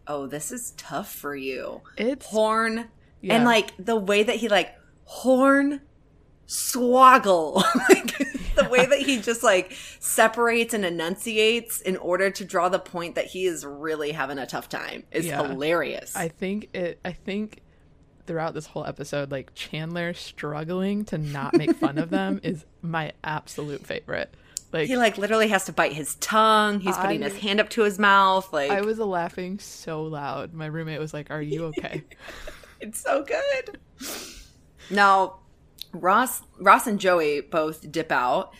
oh, 0.08 0.26
this 0.26 0.52
is 0.52 0.72
tough 0.78 1.14
for 1.14 1.36
you. 1.36 1.82
It's 1.98 2.26
Horn 2.26 2.90
yeah. 3.22 3.36
and 3.36 3.46
like 3.46 3.74
the 3.78 3.96
way 3.96 4.24
that 4.24 4.38
he 4.38 4.50
like 4.50 4.76
horn 5.04 5.82
swoggle 6.48 7.56
like 7.90 8.18
the 8.56 8.68
way 8.70 8.86
that 8.86 9.00
he 9.00 9.20
just 9.20 9.44
like 9.44 9.76
separates 10.00 10.74
and 10.74 10.86
enunciates 10.86 11.82
in 11.82 11.98
order 11.98 12.30
to 12.30 12.46
draw 12.46 12.70
the 12.70 12.80
point 12.80 13.16
that 13.16 13.26
he 13.26 13.46
is 13.46 13.66
really 13.66 14.12
having 14.12 14.38
a 14.38 14.46
tough 14.46 14.70
time 14.70 15.04
is 15.12 15.26
Yeah. 15.26 15.46
hilarious 15.48 16.16
I 16.16 16.28
think 16.30 16.70
it. 16.74 17.00
I 17.04 17.12
think 17.14 17.62
throughout 18.26 18.54
this 18.54 18.68
whole 18.68 18.86
episode, 18.86 19.32
like 19.32 19.54
Chandler 19.56 20.14
struggling 20.14 21.06
to 21.06 21.18
not 21.18 21.56
make 21.56 21.76
fun 21.76 21.98
of 21.98 22.10
them 22.10 22.40
is 22.44 22.66
my 22.82 23.14
absolute 23.24 23.86
favorite. 23.86 24.34
Like 24.74 24.88
he 24.88 24.98
like 24.98 25.18
literally 25.18 25.48
has 25.50 25.66
to 25.66 25.74
bite 25.74 25.94
his 25.94 26.16
tongue 26.16 26.82
he's 26.82 26.98
putting 26.98 27.24
I- 27.24 27.30
his 27.30 27.38
hand 27.40 27.62
up 27.62 27.70
to 27.72 27.84
his 27.84 27.98
mouth 27.98 28.52
like 28.52 28.72
I 28.72 28.82
was 28.82 29.00
laughing 29.00 29.60
so 29.60 30.04
loud. 30.04 30.54
My 30.54 30.66
roommate 30.66 31.00
was 31.00 31.14
like, 31.14 31.32
"Are 31.32 31.42
you 31.42 31.66
okay?" 31.66 32.04
It's 32.82 33.00
so 33.00 33.24
good. 33.24 33.80
Now, 34.90 35.40
Ross, 35.94 36.42
Ross 36.60 36.88
and 36.88 37.00
Joey 37.00 37.40
both 37.40 37.90
dip 37.90 38.12
out, 38.12 38.54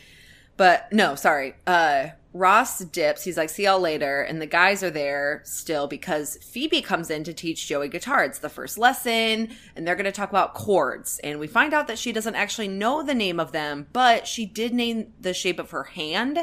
but 0.58 0.92
no, 0.94 1.16
sorry. 1.16 1.56
Uh, 1.68 2.08
Ross 2.36 2.80
dips. 2.80 3.24
He's 3.24 3.38
like, 3.38 3.50
"See 3.50 3.64
y'all 3.64 3.80
later," 3.80 4.22
and 4.22 4.42
the 4.42 4.46
guys 4.46 4.84
are 4.84 4.90
there 4.90 5.42
still 5.46 5.88
because 5.88 6.36
Phoebe 6.44 6.82
comes 6.82 7.10
in 7.10 7.24
to 7.24 7.34
teach 7.34 7.66
Joey 7.66 7.88
guitar. 7.88 8.26
It's 8.26 8.40
the 8.40 8.50
first 8.50 8.78
lesson, 8.78 9.56
and 9.74 9.88
they're 9.88 9.96
going 9.96 10.04
to 10.04 10.12
talk 10.12 10.32
about 10.32 10.54
chords. 10.54 11.18
And 11.20 11.40
we 11.40 11.48
find 11.48 11.74
out 11.74 11.88
that 11.88 11.98
she 11.98 12.12
doesn't 12.12 12.36
actually 12.36 12.68
know 12.68 13.02
the 13.02 13.14
name 13.14 13.40
of 13.40 13.54
them, 13.54 13.88
but 13.94 14.28
she 14.28 14.46
did 14.46 14.74
name 14.74 15.14
the 15.18 15.34
shape 15.34 15.60
of 15.60 15.72
her 15.72 15.84
hand 15.84 16.40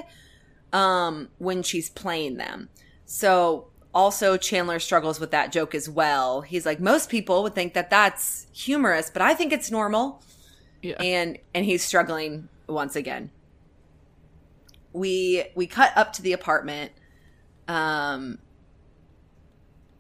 um, 0.73 1.29
when 1.37 1.63
she's 1.63 1.91
playing 1.91 2.39
them. 2.39 2.71
So 3.05 3.67
also 3.93 4.39
Chandler 4.39 4.79
struggles 4.79 5.21
with 5.21 5.31
that 5.33 5.53
joke 5.53 5.75
as 5.75 5.91
well. 5.91 6.41
He's 6.41 6.65
like, 6.65 6.81
most 6.81 7.11
people 7.11 7.43
would 7.43 7.55
think 7.55 7.75
that 7.75 7.91
that's 7.91 8.47
humorous, 8.55 9.11
but 9.11 9.21
I 9.21 9.35
think 9.35 9.53
it's 9.53 9.71
normal. 9.71 10.23
Yeah. 10.81 11.01
And 11.03 11.37
and 11.55 11.67
he's 11.67 11.85
struggling 11.85 12.49
once 12.67 12.97
again. 12.97 13.31
We 14.93 15.45
we 15.55 15.67
cut 15.67 15.93
up 15.97 16.13
to 16.15 16.23
the 16.23 16.33
apartment, 16.33 16.93
um, 17.69 18.39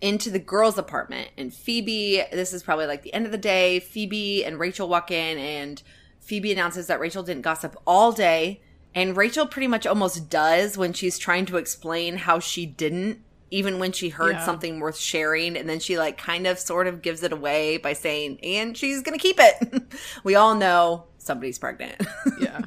into 0.00 0.30
the 0.30 0.38
girls' 0.38 0.78
apartment, 0.78 1.30
and 1.38 1.52
Phoebe. 1.54 2.22
This 2.32 2.52
is 2.52 2.62
probably 2.62 2.86
like 2.86 3.02
the 3.02 3.14
end 3.14 3.24
of 3.26 3.32
the 3.32 3.38
day. 3.38 3.78
Phoebe 3.80 4.44
and 4.44 4.58
Rachel 4.58 4.88
walk 4.88 5.10
in, 5.10 5.38
and 5.38 5.82
Phoebe 6.20 6.52
announces 6.52 6.88
that 6.88 7.00
Rachel 7.00 7.22
didn't 7.22 7.42
gossip 7.42 7.76
all 7.86 8.12
day. 8.12 8.60
And 8.94 9.16
Rachel 9.16 9.46
pretty 9.46 9.68
much 9.68 9.86
almost 9.86 10.28
does 10.28 10.76
when 10.76 10.92
she's 10.92 11.18
trying 11.18 11.46
to 11.46 11.56
explain 11.56 12.16
how 12.16 12.40
she 12.40 12.66
didn't, 12.66 13.20
even 13.50 13.78
when 13.78 13.92
she 13.92 14.10
heard 14.10 14.32
Yeah. 14.34 14.44
something 14.44 14.80
worth 14.80 14.98
sharing. 14.98 15.56
And 15.56 15.66
then 15.66 15.80
she, 15.80 15.96
like, 15.98 16.18
kind 16.18 16.46
of 16.46 16.58
sort 16.58 16.86
of 16.86 17.00
gives 17.00 17.22
it 17.22 17.32
away 17.32 17.78
by 17.78 17.94
saying, 17.94 18.38
and 18.42 18.76
she's 18.76 19.00
going 19.00 19.18
to 19.18 19.22
keep 19.22 19.36
it. 19.38 19.82
we 20.24 20.34
all 20.34 20.54
know 20.54 21.04
somebody's 21.16 21.58
pregnant. 21.58 22.02
yeah, 22.40 22.60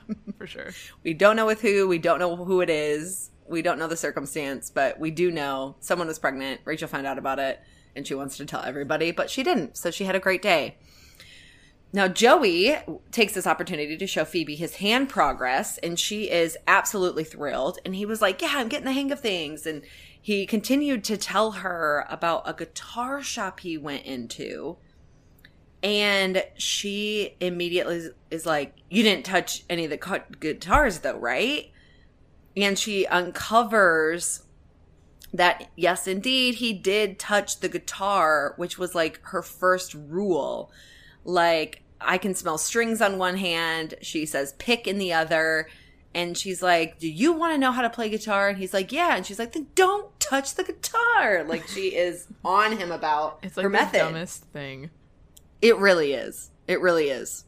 for 0.45 0.73
sure. 0.73 0.97
we 1.03 1.13
don't 1.13 1.35
know 1.35 1.45
with 1.45 1.61
who. 1.61 1.87
We 1.87 1.97
don't 1.97 2.19
know 2.19 2.35
who 2.35 2.61
it 2.61 2.69
is. 2.69 3.31
We 3.47 3.61
don't 3.61 3.79
know 3.79 3.87
the 3.87 3.97
circumstance, 3.97 4.69
but 4.69 4.99
we 4.99 5.11
do 5.11 5.31
know 5.31 5.75
someone 5.79 6.07
was 6.07 6.19
pregnant. 6.19 6.61
Rachel 6.65 6.87
found 6.87 7.05
out 7.05 7.17
about 7.17 7.39
it 7.39 7.61
and 7.95 8.05
she 8.05 8.13
wants 8.15 8.37
to 8.37 8.45
tell 8.45 8.63
everybody, 8.63 9.11
but 9.11 9.29
she 9.29 9.43
didn't. 9.43 9.77
So 9.77 9.89
she 9.91 10.03
had 10.03 10.15
a 10.15 10.19
great 10.19 10.41
day. 10.41 10.77
Now, 11.93 12.09
Joey 12.09 12.75
takes 13.11 13.33
this 13.33 13.47
opportunity 13.47 13.95
to 13.95 14.07
show 14.07 14.25
Phoebe 14.25 14.55
his 14.55 14.77
hand 14.77 15.07
progress, 15.07 15.77
and 15.77 15.97
she 15.97 16.29
is 16.29 16.57
absolutely 16.67 17.23
thrilled. 17.23 17.79
And 17.85 17.95
he 17.95 18.05
was 18.05 18.21
like, 18.21 18.41
Yeah, 18.41 18.51
I'm 18.55 18.67
getting 18.67 18.85
the 18.85 18.91
hang 18.91 19.13
of 19.13 19.21
things. 19.21 19.65
And 19.65 19.81
he 20.21 20.45
continued 20.45 21.05
to 21.05 21.15
tell 21.15 21.51
her 21.51 22.05
about 22.09 22.49
a 22.49 22.53
guitar 22.53 23.21
shop 23.21 23.61
he 23.61 23.77
went 23.77 24.03
into. 24.03 24.75
And 25.85 26.43
she 26.57 27.35
immediately 27.39 28.09
is, 28.31 28.45
like, 28.45 28.73
You 28.89 29.03
didn't 29.03 29.23
touch 29.25 29.63
any 29.69 29.83
of 29.85 29.91
the 29.91 29.97
gu- 29.97 30.35
guitars, 30.39 30.99
though, 30.99 31.17
right? 31.17 31.71
And 32.57 32.77
she 32.79 33.05
uncovers 33.05 34.43
that, 35.33 35.69
yes, 35.75 36.07
indeed, 36.07 36.55
he 36.55 36.73
did 36.73 37.19
touch 37.19 37.59
the 37.59 37.69
guitar, 37.69 38.53
which 38.57 38.77
was 38.77 38.95
like 38.95 39.19
her 39.25 39.41
first 39.41 39.93
rule. 39.93 40.71
Like, 41.23 41.83
I 42.01 42.17
can 42.17 42.33
smell 42.33 42.57
strings 42.57 43.01
on 43.01 43.17
one 43.17 43.37
hand. 43.37 43.93
She 44.01 44.25
says 44.25 44.53
pick 44.57 44.87
in 44.87 44.97
the 44.97 45.13
other. 45.13 45.67
And 46.13 46.37
she's 46.37 46.63
like, 46.63 46.97
Do 46.97 47.09
you 47.09 47.33
want 47.33 47.53
to 47.53 47.57
know 47.57 47.71
how 47.73 47.81
to 47.81 47.89
play 47.89 48.09
guitar? 48.09 48.47
And 48.49 48.57
he's 48.57 48.73
like, 48.73 48.91
Yeah. 48.91 49.15
And 49.17 49.25
she's 49.25 49.37
like, 49.37 49.51
Then 49.51 49.67
don't 49.75 50.17
touch 50.19 50.55
the 50.55 50.63
guitar. 50.63 51.43
Like, 51.43 51.67
she 51.67 51.95
is 51.95 52.27
on 52.43 52.77
him 52.77 52.91
about 52.91 53.39
It's 53.43 53.57
like 53.57 53.63
her 53.65 53.69
the 53.69 53.73
method. 53.73 53.97
dumbest 53.99 54.45
thing. 54.45 54.89
It 55.65 55.77
really 55.77 56.13
is. 56.13 56.51
It 56.67 56.79
really 56.81 57.09
is. 57.09 57.45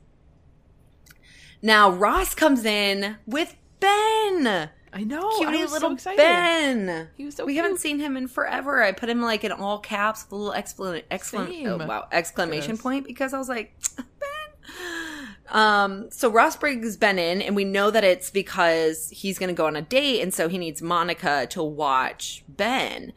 Now 1.61 1.89
Ross 1.89 2.33
comes 2.35 2.65
in 2.65 3.17
with 3.25 3.55
Ben. 3.79 4.69
I 4.93 5.03
know. 5.03 5.29
I 5.29 5.35
Cutie 5.39 5.61
was 5.63 5.71
little 5.71 5.89
so 5.89 5.93
excited. 5.93 6.17
Ben. 6.17 7.09
He 7.17 7.25
was 7.25 7.35
so 7.35 7.45
we 7.45 7.53
cute. 7.53 7.63
haven't 7.63 7.79
seen 7.79 7.99
him 7.99 8.15
in 8.17 8.27
forever. 8.27 8.81
I 8.81 8.91
put 8.91 9.09
him 9.09 9.21
like 9.21 9.43
in 9.43 9.51
all 9.51 9.79
caps 9.79 10.23
with 10.25 10.31
a 10.31 10.35
little 10.35 10.53
exclamation 10.61 11.03
exclam- 11.11 11.81
oh, 11.83 11.87
wow, 11.87 12.07
exclamation 12.11 12.71
Yes. 12.75 12.81
point 12.81 13.05
because 13.05 13.33
I 13.33 13.37
was 13.37 13.49
like, 13.49 13.73
Ben. 13.97 15.27
Um, 15.49 16.11
so 16.11 16.29
Ross 16.29 16.55
brings 16.57 16.97
Ben 16.97 17.17
in, 17.19 17.41
and 17.41 17.55
we 17.55 17.63
know 17.63 17.89
that 17.91 18.03
it's 18.03 18.29
because 18.29 19.09
he's 19.09 19.37
going 19.39 19.47
to 19.49 19.53
go 19.55 19.65
on 19.65 19.75
a 19.75 19.81
date, 19.81 20.21
and 20.21 20.33
so 20.33 20.47
he 20.49 20.57
needs 20.57 20.81
Monica 20.81 21.47
to 21.51 21.63
watch 21.63 22.43
Ben. 22.49 23.13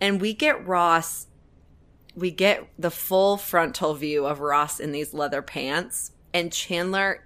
And 0.00 0.20
we 0.20 0.32
get 0.34 0.64
Ross, 0.66 1.26
we 2.14 2.30
get 2.30 2.66
the 2.78 2.90
full 2.90 3.36
frontal 3.36 3.94
view 3.94 4.26
of 4.26 4.40
Ross 4.40 4.78
in 4.80 4.92
these 4.92 5.14
leather 5.14 5.42
pants, 5.42 6.12
and 6.34 6.52
Chandler 6.52 7.24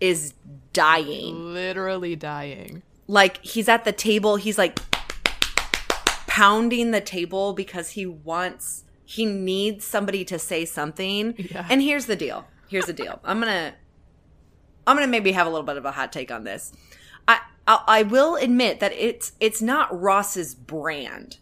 is 0.00 0.34
dying 0.74 1.54
Literally 1.54 2.14
dying. 2.16 2.82
like 3.06 3.42
he's 3.42 3.66
at 3.66 3.84
the 3.86 3.92
table 3.92 4.36
he's 4.36 4.58
like 4.58 4.78
pounding 6.26 6.90
the 6.90 7.00
table 7.00 7.52
because 7.54 7.90
he 7.90 8.04
wants 8.04 8.84
he 9.04 9.24
needs 9.24 9.86
somebody 9.86 10.24
to 10.24 10.38
say 10.38 10.64
something 10.64 11.34
Yeah. 11.38 11.66
and 11.70 11.80
here's 11.80 12.06
the 12.06 12.16
deal 12.16 12.46
here's 12.68 12.86
the 12.86 12.92
deal 12.92 13.20
i'm 13.24 13.38
gonna 13.40 13.74
i'm 14.86 14.96
gonna 14.96 15.06
maybe 15.06 15.32
have 15.32 15.46
a 15.46 15.50
little 15.50 15.64
bit 15.64 15.76
of 15.78 15.84
a 15.86 15.92
hot 15.92 16.12
take 16.12 16.30
on 16.30 16.44
this 16.44 16.72
i 17.26 17.38
i, 17.66 17.82
I 17.86 18.02
will 18.02 18.36
admit 18.36 18.80
that 18.80 18.92
it's 18.92 19.32
it's 19.40 19.62
not 19.62 19.98
ross's 19.98 20.54
brand 20.54 21.38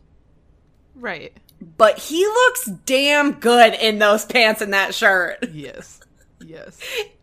Right. 0.96 1.36
But 1.76 1.98
he 1.98 2.24
looks 2.24 2.66
damn 2.86 3.32
good 3.32 3.74
in 3.74 3.98
those 3.98 4.24
pants 4.24 4.60
and 4.60 4.72
that 4.74 4.94
shirt 4.94 5.38
Yes. 5.52 6.00
Yes. 6.44 6.78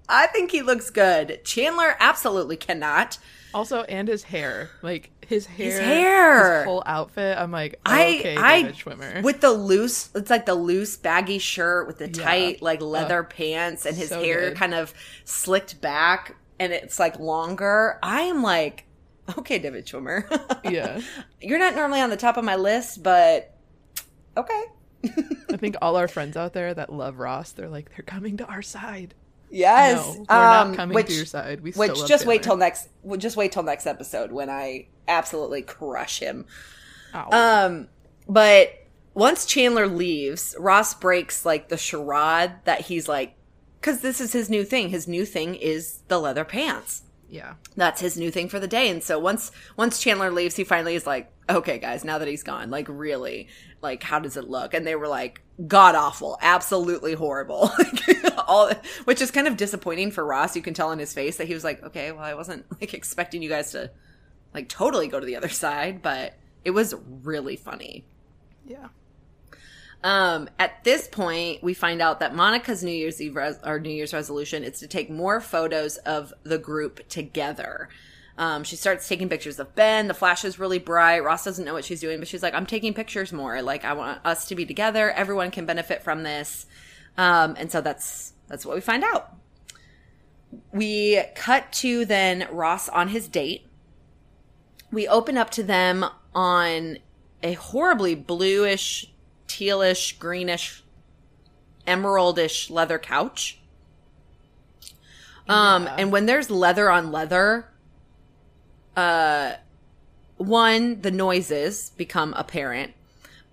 i 0.09 0.27
think 0.27 0.51
he 0.51 0.61
looks 0.61 0.89
good 0.89 1.41
chandler 1.43 1.95
absolutely 1.99 2.57
cannot 2.57 3.17
Also, 3.53 3.81
and 3.83 4.07
his 4.07 4.23
hair, 4.23 4.69
like 4.81 5.11
his 5.27 5.45
hair, 5.45 5.81
hair. 5.81 6.57
his 6.59 6.65
whole 6.65 6.83
outfit. 6.85 7.37
I'm 7.37 7.51
like, 7.51 7.79
I 7.85 8.17
okay, 8.19 8.35
I 8.37 8.61
David 8.63 8.75
Schwimmer. 8.77 9.23
with 9.23 9.41
the 9.41 9.51
loose 9.51 10.09
it's 10.15 10.29
like 10.29 10.45
the 10.45 10.55
loose 10.55 10.95
baggy 10.97 11.37
shirt 11.37 11.85
with 11.87 11.97
the 11.99 12.07
Yeah. 12.09 12.23
tight 12.23 12.61
like 12.61 12.81
leather 12.81 13.23
pants 13.23 13.85
and 13.85 13.95
his 13.97 14.07
so 14.09 14.21
hair 14.23 14.49
good. 14.49 14.57
kind 14.57 14.73
of 14.73 14.93
slicked 15.25 15.81
back 15.81 16.35
and 16.59 16.71
it's 16.73 16.97
like 16.99 17.19
longer. 17.19 17.99
I 18.01 18.21
am 18.21 18.41
like 18.41 18.85
okay, 19.37 19.59
David 19.59 19.85
Schwimmer. 19.85 20.23
yeah, 20.71 20.99
You're 21.41 21.59
not 21.59 21.75
normally 21.75 22.01
on 22.01 22.09
the 22.09 22.17
top 22.17 22.37
of 22.37 22.43
my 22.45 22.55
list, 22.55 23.03
but 23.03 23.53
okay. 24.37 24.63
I 25.49 25.57
think 25.57 25.75
all 25.81 25.95
our 25.95 26.07
friends 26.07 26.37
out 26.37 26.53
there 26.53 26.73
that 26.73 26.93
love 26.93 27.17
Ross, 27.19 27.51
they're 27.51 27.69
like, 27.69 27.89
they're 27.89 28.03
coming 28.03 28.37
to 28.37 28.45
our 28.45 28.61
side. 28.61 29.15
Yes. 29.49 29.97
no, 29.97 30.19
we're 30.19 30.25
not 30.29 30.67
um, 30.67 30.75
coming 30.75 30.95
which, 30.95 31.07
to 31.07 31.13
your 31.13 31.25
side. 31.25 31.61
We 31.61 31.71
which 31.71 32.05
just 32.07 32.25
wait 32.25 32.41
till 32.43 32.57
next 32.57 32.87
well, 33.03 33.17
just 33.17 33.35
wait 33.35 33.51
till 33.51 33.63
next 33.63 33.85
episode 33.85 34.31
when 34.31 34.49
I 34.49 34.87
absolutely 35.07 35.61
crush 35.61 36.19
him. 36.19 36.45
Ow. 37.13 37.29
Um, 37.31 37.87
but 38.27 38.87
once 39.13 39.45
Chandler 39.45 39.87
leaves, 39.87 40.55
Ross 40.57 40.93
breaks 40.93 41.45
like 41.45 41.67
the 41.67 41.77
charade 41.77 42.53
that 42.63 42.81
he's 42.81 43.09
like, 43.09 43.35
because 43.79 44.01
this 44.01 44.21
is 44.21 44.31
his 44.31 44.49
new 44.49 44.63
thing. 44.63 44.89
His 44.89 45.07
new 45.07 45.25
thing 45.25 45.55
is 45.55 45.99
the 46.07 46.19
leather 46.19 46.45
pants. 46.45 47.03
Yeah, 47.31 47.53
That's 47.77 48.01
his 48.01 48.17
new 48.17 48.29
thing 48.29 48.49
for 48.49 48.59
the 48.59 48.67
day. 48.67 48.89
And 48.89 49.01
so 49.01 49.17
once 49.17 49.53
once 49.77 50.01
Chandler 50.01 50.31
leaves, 50.31 50.57
he 50.57 50.65
finally 50.65 50.95
is 50.95 51.07
like, 51.07 51.31
okay, 51.49 51.79
guys, 51.79 52.03
now 52.03 52.17
that 52.17 52.27
he's 52.27 52.43
gone, 52.43 52.69
like 52.69 52.87
really, 52.89 53.47
like 53.81 54.03
how 54.03 54.19
does 54.19 54.35
it 54.35 54.49
look? 54.49 54.73
And 54.73 54.85
they 54.85 54.95
were 54.95 55.07
like, 55.07 55.41
god 55.65 55.95
awful, 55.95 56.37
absolutely 56.41 57.13
horrible. 57.13 57.71
All, 58.47 58.69
which 59.05 59.21
is 59.21 59.31
kind 59.31 59.47
of 59.47 59.55
disappointing 59.55 60.11
for 60.11 60.25
Ross. 60.25 60.57
You 60.57 60.61
can 60.61 60.73
tell 60.73 60.91
in 60.91 60.99
his 60.99 61.13
face 61.13 61.37
that 61.37 61.47
he 61.47 61.53
was 61.53 61.63
like, 61.63 61.81
okay, 61.83 62.11
well, 62.11 62.23
I 62.23 62.33
wasn't 62.33 62.65
like 62.81 62.93
expecting 62.93 63.41
you 63.41 63.47
guys 63.49 63.71
to 63.71 63.91
like 64.53 64.67
totally 64.67 65.07
go 65.07 65.17
to 65.19 65.25
the 65.25 65.37
other 65.37 65.49
side, 65.63 66.01
but 66.01 66.33
it 66.65 66.71
was 66.71 66.93
really 67.23 67.55
funny. 67.55 68.03
yeah. 68.67 68.89
Um, 70.03 70.49
at 70.57 70.83
this 70.83 71.07
point, 71.07 71.61
we 71.63 71.73
find 71.73 72.01
out 72.01 72.21
that 72.21 72.33
Monica's 72.33 72.83
New 72.83 72.91
Year's 72.91 73.21
Eve 73.21 73.35
res- 73.35 73.59
or 73.63 73.79
New 73.79 73.91
Year's 73.91 74.13
resolution 74.13 74.63
is 74.63 74.79
to 74.79 74.87
take 74.87 75.09
more 75.09 75.39
photos 75.39 75.97
of 75.97 76.33
the 76.43 76.57
group 76.57 77.07
together. 77.07 77.89
Um, 78.37 78.63
she 78.63 78.75
starts 78.75 79.07
taking 79.07 79.29
pictures 79.29 79.59
of 79.59 79.75
Ben. 79.75 80.07
The 80.07 80.15
flash 80.15 80.43
is 80.43 80.57
really 80.57 80.79
bright. 80.79 81.19
Ross 81.19 81.43
doesn't 81.43 81.63
know 81.63 81.73
what 81.73 81.85
she's 81.85 82.01
doing, 82.01 82.17
but 82.17 82.27
she's 82.27 82.41
like, 82.41 82.55
"I'm 82.55 82.65
taking 82.65 82.93
pictures 82.93 83.31
more. 83.31 83.61
Like, 83.61 83.85
I 83.85 83.93
want 83.93 84.25
us 84.25 84.47
to 84.47 84.55
be 84.55 84.65
together. 84.65 85.11
Everyone 85.11 85.51
can 85.51 85.65
benefit 85.65 86.01
from 86.01 86.23
this." 86.23 86.65
Um, 87.17 87.55
and 87.59 87.71
so 87.71 87.81
that's 87.81 88.33
that's 88.47 88.65
what 88.65 88.73
we 88.75 88.81
find 88.81 89.03
out. 89.03 89.35
We 90.71 91.21
cut 91.35 91.71
to 91.73 92.05
then 92.05 92.47
Ross 92.51 92.89
on 92.89 93.09
his 93.09 93.27
date. 93.27 93.67
We 94.91 95.07
open 95.07 95.37
up 95.37 95.49
to 95.51 95.63
them 95.63 96.05
on 96.33 96.97
a 97.43 97.53
horribly 97.53 98.15
bluish, 98.15 99.10
tealish, 99.51 100.17
greenish, 100.17 100.83
emeraldish 101.87 102.69
leather 102.69 102.99
couch. 102.99 103.59
Um, 105.49 105.83
Yeah. 105.85 105.95
and 105.97 106.11
when 106.11 106.25
there's 106.25 106.49
leather 106.49 106.89
on 106.89 107.11
leather, 107.11 107.67
uh, 108.95 109.53
one, 110.37 111.01
the 111.01 111.11
noises 111.11 111.91
become 111.97 112.33
apparent, 112.35 112.93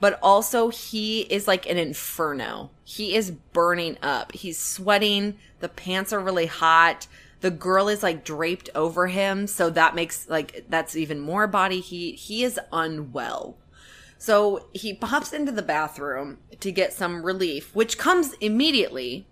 but 0.01 0.19
also 0.23 0.69
he 0.69 1.23
is 1.23 1.49
like 1.49 1.69
an 1.69 1.77
inferno. 1.77 2.71
He 2.85 3.15
is 3.15 3.31
burning 3.31 3.99
up. 4.03 4.33
He's 4.33 4.59
sweating. 4.59 5.39
The 5.61 5.69
pants 5.69 6.13
are 6.13 6.21
really 6.21 6.47
hot. 6.47 7.07
The 7.41 7.51
girl 7.51 7.89
is 7.89 8.03
like 8.03 8.25
draped 8.25 8.71
over 8.75 9.07
him, 9.09 9.47
so 9.47 9.71
that 9.71 9.95
makes 9.95 10.29
like 10.29 10.65
that's 10.69 10.97
even 10.97 11.21
more 11.21 11.47
body 11.47 11.81
heat. 11.81 12.17
He 12.17 12.43
is 12.45 12.59
unwell. 12.73 13.57
So 14.19 14.69
he 14.75 14.93
pops 14.93 15.33
into 15.33 15.53
the 15.53 15.63
bathroom 15.63 16.39
to 16.59 16.73
get 16.73 16.93
some 16.93 17.25
relief, 17.25 17.75
which 17.75 17.97
comes 17.97 18.35
immediately. 18.41 19.29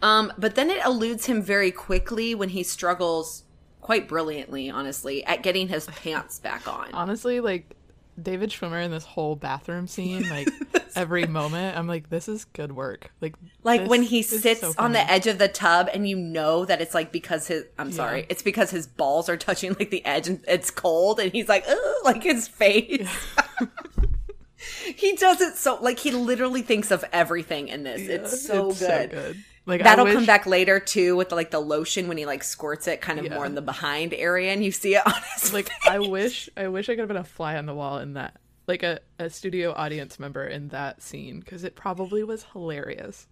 Um, 0.00 0.32
but 0.38 0.54
then 0.54 0.70
it 0.70 0.84
eludes 0.84 1.26
him 1.26 1.42
very 1.42 1.72
quickly 1.72 2.34
when 2.34 2.50
he 2.50 2.62
struggles 2.62 3.42
quite 3.80 4.06
brilliantly, 4.06 4.70
honestly, 4.70 5.24
at 5.24 5.42
getting 5.42 5.68
his 5.68 5.86
pants 5.86 6.38
back 6.38 6.68
on. 6.68 6.90
Honestly, 6.92 7.40
like 7.40 7.74
David 8.20 8.50
Schwimmer 8.50 8.84
in 8.84 8.90
this 8.90 9.04
whole 9.04 9.36
bathroom 9.36 9.86
scene, 9.86 10.28
like 10.28 10.48
every 10.96 11.26
moment, 11.26 11.76
I'm 11.76 11.86
like, 11.86 12.10
this 12.10 12.28
is 12.28 12.44
good 12.46 12.72
work. 12.72 13.12
Like, 13.20 13.34
Like 13.62 13.86
when 13.88 14.02
he 14.02 14.22
sits 14.22 14.60
so 14.60 14.72
on 14.78 14.92
the 14.92 15.10
edge 15.10 15.26
of 15.26 15.38
the 15.38 15.48
tub 15.48 15.88
and 15.92 16.08
you 16.08 16.16
know 16.16 16.64
that 16.64 16.80
it's 16.80 16.94
like 16.94 17.12
because 17.12 17.46
his 17.48 17.64
I'm 17.78 17.92
sorry, 17.92 18.26
it's 18.28 18.42
because 18.42 18.70
his 18.70 18.86
balls 18.86 19.28
are 19.28 19.36
touching 19.36 19.74
like 19.78 19.90
the 19.90 20.04
edge 20.04 20.28
and 20.28 20.42
it's 20.48 20.70
cold 20.70 21.20
and 21.20 21.32
he's 21.32 21.48
like, 21.48 21.64
Ugh, 21.68 21.78
like 22.04 22.22
his 22.22 22.48
face. 22.48 23.08
he 24.96 25.14
does 25.14 25.40
it 25.40 25.56
so 25.56 25.78
like 25.80 25.98
he 26.00 26.10
literally 26.10 26.62
thinks 26.62 26.90
of 26.90 27.04
everything 27.12 27.68
in 27.68 27.84
this. 27.84 28.00
it's 28.02 28.44
so 28.46 28.70
It's 28.70 28.80
good. 28.80 29.44
Like 29.68 29.82
That'll 29.84 30.06
wish, 30.06 30.14
come 30.14 30.24
back 30.24 30.46
later 30.46 30.80
too 30.80 31.14
with 31.14 31.28
the, 31.28 31.34
like 31.34 31.50
the 31.50 31.60
lotion 31.60 32.08
when 32.08 32.16
he 32.16 32.24
like 32.24 32.42
squirts 32.42 32.88
it 32.88 33.02
kind 33.02 33.18
of 33.18 33.26
Yeah. 33.26 33.34
more 33.34 33.44
in 33.44 33.54
the 33.54 33.60
behind 33.60 34.14
area 34.14 34.50
and 34.50 34.64
you 34.64 34.72
see 34.72 34.94
it 34.94 35.06
on 35.06 35.12
his 35.34 35.52
Like 35.52 35.70
I 35.86 35.98
wish, 35.98 36.48
I 36.56 36.68
wish 36.68 36.88
I 36.88 36.92
could 36.94 37.00
have 37.00 37.08
been 37.08 37.18
a 37.18 37.24
fly 37.24 37.56
on 37.58 37.66
the 37.66 37.74
wall 37.74 37.98
in 37.98 38.14
that, 38.14 38.40
like 38.66 38.82
a, 38.82 39.00
a 39.18 39.28
studio 39.28 39.74
audience 39.76 40.18
member 40.18 40.46
in 40.46 40.68
that 40.68 41.02
scene 41.02 41.40
because 41.40 41.64
it 41.64 41.76
probably 41.76 42.24
was 42.24 42.46
hilarious. 42.52 43.26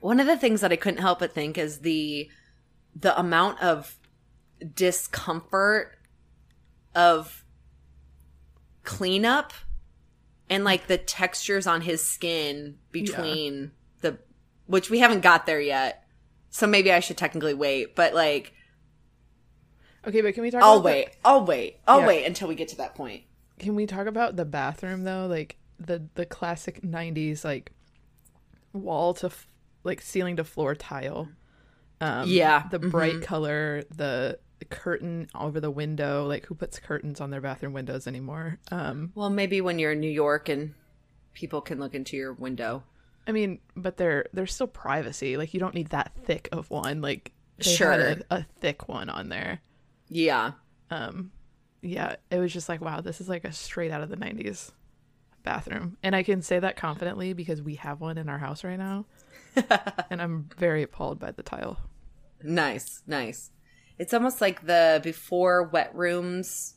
One 0.00 0.20
of 0.20 0.26
the 0.26 0.38
things 0.38 0.62
that 0.62 0.72
I 0.72 0.76
couldn't 0.76 1.00
help 1.00 1.18
but 1.18 1.34
think 1.34 1.58
is 1.58 1.80
the 1.80 2.30
the 2.96 3.18
amount 3.18 3.62
of 3.62 3.98
discomfort 4.74 5.98
of 6.94 7.44
cleanup 8.84 9.52
and 10.48 10.64
like 10.64 10.86
the 10.86 10.96
textures 10.98 11.66
on 11.66 11.82
his 11.82 12.02
skin 12.02 12.78
between 12.90 13.64
the 13.64 13.70
which 14.68 14.88
we 14.90 15.00
haven't 15.00 15.20
got 15.22 15.44
there 15.46 15.60
yet. 15.60 16.04
So 16.50 16.66
maybe 16.68 16.92
I 16.92 17.00
should 17.00 17.16
technically 17.18 17.54
wait, 17.54 17.96
but 17.96 18.14
like 18.14 18.52
Okay, 20.06 20.20
but 20.22 20.32
can 20.34 20.42
we 20.42 20.50
talk? 20.50 20.62
I'll 20.62 20.74
about 20.78 20.82
the- 20.84 20.88
wait. 20.94 21.08
I'll 21.24 21.44
wait. 21.44 21.76
I'll 21.86 22.00
Yeah. 22.00 22.06
wait 22.06 22.24
until 22.24 22.48
we 22.48 22.54
get 22.54 22.68
to 22.68 22.76
that 22.76 22.94
point. 22.94 23.24
Can 23.58 23.74
we 23.74 23.84
talk 23.86 24.06
about 24.06 24.36
the 24.36 24.44
bathroom 24.44 25.02
though? 25.04 25.26
Like 25.26 25.56
the 25.80 26.04
the 26.14 26.24
classic 26.24 26.82
'90s 26.82 27.44
like 27.44 27.72
wall 28.72 29.14
to 29.14 29.26
f- 29.26 29.46
like 29.84 30.00
ceiling 30.00 30.36
to 30.36 30.44
floor 30.44 30.74
tile. 30.74 31.28
Um, 32.00 32.28
Yeah, 32.28 32.68
the 32.70 32.78
bright 32.78 33.14
mhm. 33.16 33.22
color, 33.24 33.82
the 33.94 34.38
curtain 34.70 35.28
over 35.34 35.58
the 35.60 35.70
window. 35.70 36.26
Like 36.26 36.46
who 36.46 36.54
puts 36.54 36.78
curtains 36.78 37.20
on 37.20 37.30
their 37.30 37.40
bathroom 37.40 37.72
windows 37.72 38.06
anymore? 38.06 38.58
Um, 38.70 39.10
Well, 39.14 39.30
maybe 39.30 39.60
when 39.60 39.78
you're 39.78 39.92
in 39.92 40.00
New 40.00 40.10
York 40.10 40.48
and 40.48 40.74
people 41.34 41.60
can 41.60 41.78
look 41.80 41.94
into 41.94 42.16
your 42.16 42.32
window. 42.32 42.84
I 43.28 43.32
mean, 43.32 43.60
but 43.76 43.96
they're 43.98 44.26
there's 44.32 44.54
still 44.54 44.66
privacy. 44.66 45.36
Like 45.36 45.52
you 45.54 45.60
don't 45.60 45.74
need 45.74 45.90
that 45.90 46.12
thick 46.24 46.48
of 46.50 46.70
one. 46.70 47.02
Like 47.02 47.32
they 47.58 47.70
Sure. 47.70 47.90
had 47.92 48.00
a, 48.30 48.36
a 48.36 48.46
thick 48.60 48.88
one 48.88 49.10
on 49.10 49.28
there. 49.28 49.60
Yeah. 50.08 50.52
Um, 50.90 51.30
yeah, 51.82 52.16
it 52.30 52.38
was 52.38 52.52
just 52.52 52.68
like 52.68 52.80
wow, 52.80 53.00
this 53.02 53.20
is 53.20 53.28
like 53.28 53.44
a 53.44 53.52
straight 53.52 53.90
out 53.92 54.02
of 54.02 54.08
the 54.08 54.16
'90s 54.16 54.72
bathroom, 55.44 55.96
and 56.02 56.16
I 56.16 56.22
can 56.22 56.42
say 56.42 56.58
that 56.58 56.76
confidently 56.76 57.34
because 57.34 57.60
we 57.62 57.74
have 57.76 58.00
one 58.00 58.18
in 58.18 58.28
our 58.28 58.38
house 58.38 58.64
right 58.64 58.78
now, 58.78 59.04
and 60.10 60.20
I'm 60.22 60.48
very 60.56 60.82
appalled 60.82 61.18
by 61.20 61.30
the 61.30 61.42
tile. 61.42 61.78
Nice, 62.42 63.02
nice. 63.06 63.50
It's 63.98 64.14
almost 64.14 64.40
like 64.40 64.64
the 64.66 65.00
before 65.04 65.64
wet 65.64 65.94
rooms, 65.94 66.74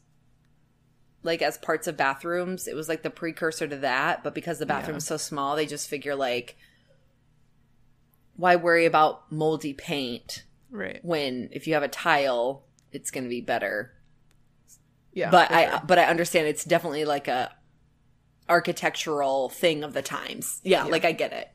like 1.23 1.41
as 1.41 1.57
parts 1.57 1.87
of 1.87 1.95
bathrooms. 1.97 2.67
It 2.67 2.75
was 2.75 2.89
like 2.89 3.03
the 3.03 3.09
precursor 3.09 3.67
to 3.67 3.75
that, 3.77 4.23
but 4.23 4.33
because 4.33 4.59
the 4.59 4.65
bathroom 4.65 4.95
Yeah. 4.95 4.97
is 4.99 5.05
so 5.05 5.17
small, 5.17 5.55
they 5.55 5.65
just 5.65 5.87
figure 5.89 6.15
like, 6.15 6.57
why 8.35 8.55
worry 8.55 8.85
about 8.85 9.31
moldy 9.31 9.73
paint 9.73 10.45
Right. 10.71 10.99
when 11.03 11.49
if 11.51 11.67
you 11.67 11.73
have 11.75 11.83
a 11.83 11.87
tile, 11.87 12.63
it's 12.91 13.11
going 13.11 13.23
to 13.25 13.29
be 13.29 13.41
better. 13.41 13.93
Yeah. 15.13 15.29
but 15.29 15.49
for 15.49 15.53
I 15.53 15.69
sure. 15.69 15.81
but 15.85 15.99
I 15.99 16.05
understand 16.05 16.47
it's 16.47 16.63
definitely 16.63 17.03
like 17.05 17.27
a 17.27 17.53
architectural 18.47 19.49
thing 19.49 19.83
of 19.83 19.93
the 19.93 20.01
times. 20.01 20.61
Yeah, 20.63 20.85
Yeah. 20.85 20.91
like 20.91 21.03
I 21.05 21.11
get 21.11 21.33
it. 21.33 21.49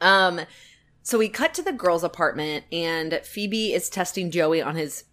Um 0.00 0.40
so 1.02 1.18
we 1.18 1.28
cut 1.28 1.54
to 1.54 1.62
the 1.62 1.72
girls' 1.72 2.02
apartment 2.04 2.64
and 2.72 3.20
Phoebe 3.24 3.72
is 3.72 3.88
testing 3.90 4.30
Joey 4.30 4.60
on 4.62 4.76
his 4.76 5.04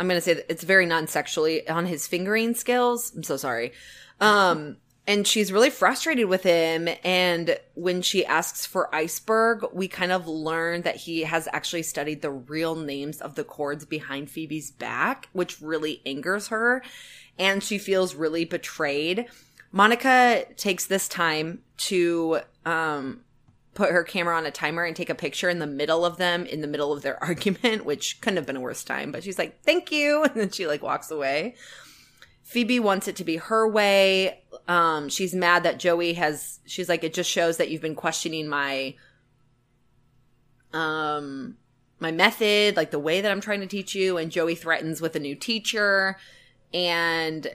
I'm 0.00 0.08
going 0.08 0.16
to 0.16 0.22
say 0.22 0.32
that 0.32 0.50
it's 0.50 0.64
very 0.64 0.86
non-sexually 0.86 1.68
on 1.68 1.84
his 1.84 2.06
fingering 2.06 2.54
skills. 2.54 3.12
I'm 3.14 3.22
so 3.22 3.36
sorry. 3.36 3.72
Um 4.18 4.78
and 5.06 5.26
she's 5.26 5.50
really 5.50 5.70
frustrated 5.70 6.26
with 6.26 6.42
him 6.42 6.88
and 7.02 7.58
when 7.74 8.00
she 8.00 8.24
asks 8.26 8.66
for 8.66 8.94
iceberg 8.94 9.64
we 9.72 9.88
kind 9.88 10.12
of 10.12 10.28
learn 10.28 10.82
that 10.82 10.96
he 10.96 11.22
has 11.22 11.48
actually 11.52 11.82
studied 11.82 12.22
the 12.22 12.30
real 12.30 12.76
names 12.76 13.20
of 13.20 13.34
the 13.34 13.42
chords 13.42 13.84
behind 13.84 14.30
phoebe's 14.30 14.70
back 14.70 15.28
which 15.32 15.60
really 15.60 16.02
angers 16.04 16.48
her 16.48 16.82
and 17.38 17.62
she 17.62 17.78
feels 17.78 18.14
really 18.14 18.44
betrayed 18.44 19.26
monica 19.72 20.44
takes 20.56 20.86
this 20.86 21.08
time 21.08 21.60
to 21.76 22.38
um 22.66 23.20
put 23.74 23.90
her 23.90 24.02
camera 24.02 24.36
on 24.36 24.46
a 24.46 24.50
timer 24.50 24.84
and 24.84 24.96
take 24.96 25.10
a 25.10 25.14
picture 25.14 25.48
in 25.48 25.58
the 25.60 25.66
middle 25.66 26.04
of 26.04 26.16
them 26.16 26.44
in 26.44 26.60
the 26.60 26.66
middle 26.66 26.92
of 26.92 27.02
their 27.02 27.22
argument 27.24 27.84
which 27.84 28.20
couldn't 28.20 28.36
have 28.36 28.46
been 28.46 28.56
a 28.56 28.60
worse 28.60 28.84
time 28.84 29.12
but 29.12 29.22
she's 29.22 29.38
like 29.38 29.62
thank 29.62 29.92
you 29.92 30.24
and 30.24 30.34
then 30.34 30.50
she 30.50 30.66
like 30.66 30.82
walks 30.82 31.10
away 31.10 31.54
Phoebe 32.50 32.80
wants 32.80 33.06
it 33.06 33.14
to 33.14 33.22
be 33.22 33.36
her 33.36 33.68
way. 33.68 34.40
Um, 34.66 35.08
she's 35.08 35.32
mad 35.36 35.62
that 35.62 35.78
Joey 35.78 36.14
has. 36.14 36.58
She's 36.66 36.88
like, 36.88 37.04
it 37.04 37.14
just 37.14 37.30
shows 37.30 37.58
that 37.58 37.70
you've 37.70 37.80
been 37.80 37.94
questioning 37.94 38.48
my, 38.48 38.96
um, 40.72 41.58
my 42.00 42.10
method, 42.10 42.76
like 42.76 42.90
the 42.90 42.98
way 42.98 43.20
that 43.20 43.30
I'm 43.30 43.40
trying 43.40 43.60
to 43.60 43.68
teach 43.68 43.94
you. 43.94 44.16
And 44.16 44.32
Joey 44.32 44.56
threatens 44.56 45.00
with 45.00 45.14
a 45.14 45.20
new 45.20 45.36
teacher, 45.36 46.16
and 46.74 47.54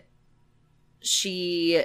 she, 1.02 1.84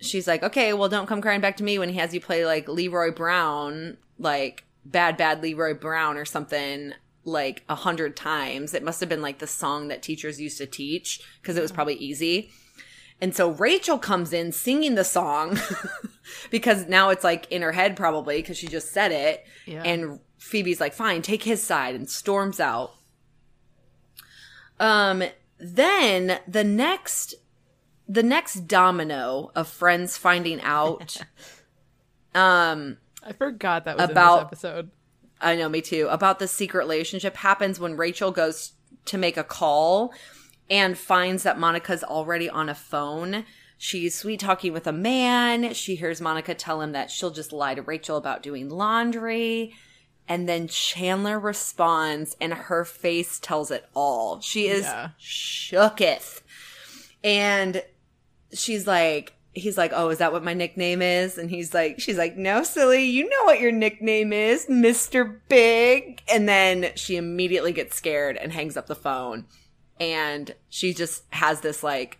she's 0.00 0.26
like, 0.26 0.42
okay, 0.42 0.72
well, 0.72 0.88
don't 0.88 1.06
come 1.06 1.20
crying 1.20 1.40
back 1.40 1.56
to 1.58 1.64
me 1.64 1.78
when 1.78 1.88
he 1.88 1.96
has 1.96 2.14
you 2.14 2.20
play 2.20 2.44
like 2.44 2.68
Leroy 2.68 3.10
Brown, 3.10 3.96
like 4.18 4.64
bad, 4.84 5.16
bad 5.16 5.42
Leroy 5.42 5.74
Brown 5.74 6.16
or 6.16 6.24
something 6.24 6.92
like 7.24 7.62
a 7.68 7.74
hundred 7.74 8.16
times. 8.16 8.74
It 8.74 8.82
must 8.82 9.00
have 9.00 9.08
been 9.08 9.22
like 9.22 9.38
the 9.38 9.46
song 9.46 9.88
that 9.88 10.02
teachers 10.02 10.40
used 10.40 10.58
to 10.58 10.66
teach 10.66 11.20
because 11.40 11.56
it 11.56 11.62
was 11.62 11.72
probably 11.72 11.96
easy. 11.96 12.50
And 13.20 13.36
so 13.36 13.50
Rachel 13.50 13.98
comes 13.98 14.32
in 14.32 14.50
singing 14.50 14.94
the 14.94 15.04
song 15.04 15.58
because 16.50 16.88
now 16.88 17.10
it's 17.10 17.24
like 17.24 17.50
in 17.50 17.62
her 17.62 17.72
head 17.72 17.96
probably 17.96 18.36
because 18.36 18.56
she 18.56 18.66
just 18.66 18.92
said 18.92 19.12
it. 19.12 19.44
Yeah. 19.66 19.82
And 19.84 20.20
Phoebe's 20.38 20.80
like, 20.80 20.94
fine, 20.94 21.20
take 21.20 21.42
his 21.42 21.62
side 21.62 21.94
and 21.94 22.08
storms 22.08 22.60
out. 22.60 22.94
Um, 24.78 25.22
then 25.58 26.38
the 26.48 26.64
next, 26.64 27.34
the 28.12 28.22
next 28.24 28.66
domino 28.66 29.52
of 29.54 29.68
friends 29.68 30.16
finding 30.16 30.60
out, 30.62 31.16
um, 32.34 32.96
I 33.22 33.32
forgot 33.32 33.84
that 33.84 33.96
was 33.98 34.10
About- 34.10 34.32
in 34.42 34.48
this 34.50 34.64
episode. 34.64 34.90
I 35.42 35.56
know, 35.56 35.68
me 35.70 35.80
too. 35.80 36.06
About 36.10 36.38
the 36.38 36.46
secret 36.48 36.80
relationship 36.80 37.36
happens 37.36 37.80
when 37.80 37.96
Rachel 37.96 38.30
goes 38.30 38.72
to 39.06 39.16
make 39.16 39.38
a 39.38 39.44
call 39.44 40.12
and 40.68 40.98
finds 40.98 41.44
that 41.44 41.58
Monica's 41.58 42.04
already 42.04 42.50
on 42.50 42.68
a 42.68 42.74
phone. 42.74 43.46
She's 43.78 44.14
sweet 44.14 44.40
talking 44.40 44.74
with 44.74 44.86
a 44.86 44.92
man. 44.92 45.72
She 45.72 45.94
hears 45.94 46.20
Monica 46.20 46.54
tell 46.54 46.82
him 46.82 46.92
that 46.92 47.10
she'll 47.10 47.30
just 47.30 47.52
lie 47.54 47.74
to 47.74 47.80
Rachel 47.80 48.18
about 48.18 48.42
doing 48.42 48.68
laundry. 48.68 49.72
And 50.28 50.46
then 50.46 50.68
Chandler 50.68 51.40
responds, 51.40 52.36
and 52.38 52.52
her 52.52 52.84
face 52.84 53.38
tells 53.38 53.70
it 53.70 53.86
all. 53.94 54.40
She 54.42 54.68
is 54.68 54.84
Yeah. 54.84 55.08
shooketh. 55.18 56.42
And 57.24 57.82
she's 58.52 58.86
like, 58.86 59.34
he's 59.52 59.76
like, 59.76 59.92
oh, 59.94 60.10
is 60.10 60.18
that 60.18 60.32
what 60.32 60.44
my 60.44 60.54
nickname 60.54 61.02
is? 61.02 61.36
And 61.36 61.50
he's 61.50 61.74
like, 61.74 62.00
she's 62.00 62.16
like, 62.18 62.36
no, 62.36 62.62
silly, 62.62 63.04
you 63.04 63.28
know 63.28 63.44
what 63.44 63.60
your 63.60 63.72
nickname 63.72 64.32
is, 64.32 64.66
Mr. 64.66 65.38
Big. 65.48 66.22
And 66.32 66.48
then 66.48 66.90
she 66.94 67.16
immediately 67.16 67.72
gets 67.72 67.96
scared 67.96 68.36
and 68.36 68.52
hangs 68.52 68.76
up 68.76 68.86
the 68.86 68.94
phone. 68.94 69.46
And 69.98 70.54
she 70.68 70.94
just 70.94 71.24
has 71.30 71.60
this 71.60 71.82
like, 71.82 72.18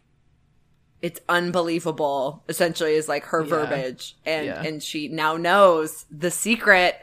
it's 1.03 1.21
unbelievable, 1.29 2.43
essentially, 2.49 2.95
is 2.95 3.09
like 3.09 3.25
her 3.27 3.43
Yeah. 3.43 3.49
verbiage. 3.49 4.17
And, 4.27 4.47
Yeah. 4.47 4.63
and 4.63 4.83
she 4.83 5.09
now 5.09 5.37
knows 5.37 6.05
the 6.11 6.31
secret 6.31 6.97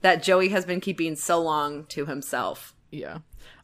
that 0.00 0.22
Joey 0.22 0.48
has 0.50 0.64
been 0.64 0.80
keeping 0.80 1.16
so 1.16 1.40
long 1.42 1.84
to 1.86 2.06
himself. 2.06 2.74
Yeah. 2.90 3.18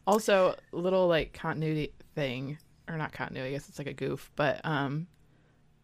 Also, 0.05 0.55
little 0.71 1.07
like 1.07 1.33
continuity 1.33 1.93
thing, 2.13 2.57
or 2.87 2.97
not 2.97 3.11
continuity. 3.11 3.49
I 3.49 3.51
guess 3.57 3.69
it's 3.69 3.77
like 3.77 3.87
a 3.87 3.93
goof. 3.93 4.31
But 4.35 4.61
um, 4.65 5.07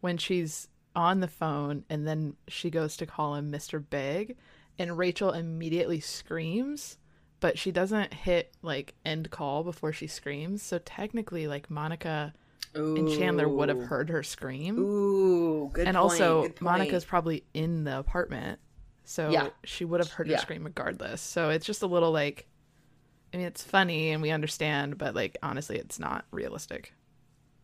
when 0.02 0.18
she's 0.18 0.68
on 0.96 1.20
the 1.20 1.28
phone 1.28 1.86
and 1.90 2.08
then 2.08 2.36
she 2.48 2.70
goes 2.70 2.98
to 2.98 3.06
call 3.06 3.36
him 3.36 3.52
Mr. 3.52 3.84
Big, 3.90 4.36
and 4.78 4.98
Rachel 4.98 5.32
immediately 5.32 6.00
screams, 6.00 6.98
but 7.40 7.58
she 7.58 7.72
doesn't 7.72 8.14
hit 8.14 8.54
like 8.62 8.96
end 9.06 9.30
call 9.32 9.64
before 9.64 9.92
she 9.94 10.08
screams. 10.08 10.62
So 10.64 10.80
technically, 10.80 11.48
like 11.48 11.70
Monica 11.70 12.34
and 12.76 13.10
Chandler 13.10 13.48
would 13.50 13.70
have 13.70 13.82
heard 13.84 14.10
her 14.10 14.24
scream. 14.24 14.78
Ooh, 14.80 15.70
good 15.74 15.88
and 15.88 15.96
point, 15.96 16.04
also 16.04 16.44
good. 16.44 16.62
Monica's 16.62 17.04
probably 17.06 17.44
in 17.54 17.84
the 17.84 17.98
apartment, 17.98 18.60
so 19.04 19.30
Yeah. 19.32 19.50
she 19.64 19.86
would 19.86 20.00
have 20.00 20.12
heard 20.12 20.28
her 20.28 20.34
Yeah. 20.34 20.40
scream 20.40 20.64
regardless. 20.66 21.20
So 21.22 21.50
it's 21.50 21.66
just 21.66 21.82
a 21.82 21.88
little 21.88 22.12
like, 22.12 22.48
I 23.34 23.38
mean, 23.38 23.46
it's 23.48 23.64
funny 23.64 24.10
and 24.12 24.22
we 24.22 24.32
understand, 24.32 24.98
but 24.98 25.16
like 25.16 25.38
honestly, 25.44 25.78
it's 25.78 26.00
not 26.00 26.26
realistic. 26.32 26.94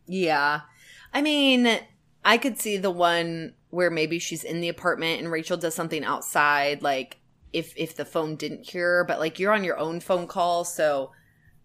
Yeah. 0.06 0.60
I 1.12 1.22
mean, 1.22 1.78
I 2.24 2.38
could 2.38 2.58
see 2.58 2.76
the 2.76 2.90
one 2.90 3.54
where 3.70 3.90
maybe 3.90 4.18
she's 4.18 4.44
in 4.44 4.60
the 4.60 4.68
apartment 4.68 5.20
and 5.20 5.30
Rachel 5.30 5.56
does 5.56 5.74
something 5.74 6.04
outside, 6.04 6.82
like 6.82 7.18
if 7.52 7.72
if 7.76 7.96
the 7.96 8.04
phone 8.04 8.36
didn't 8.36 8.68
hear, 8.70 8.98
her, 8.98 9.04
but 9.04 9.18
like 9.18 9.38
you're 9.38 9.52
on 9.52 9.64
your 9.64 9.78
own 9.78 10.00
phone 10.00 10.26
call, 10.26 10.64
so 10.64 11.12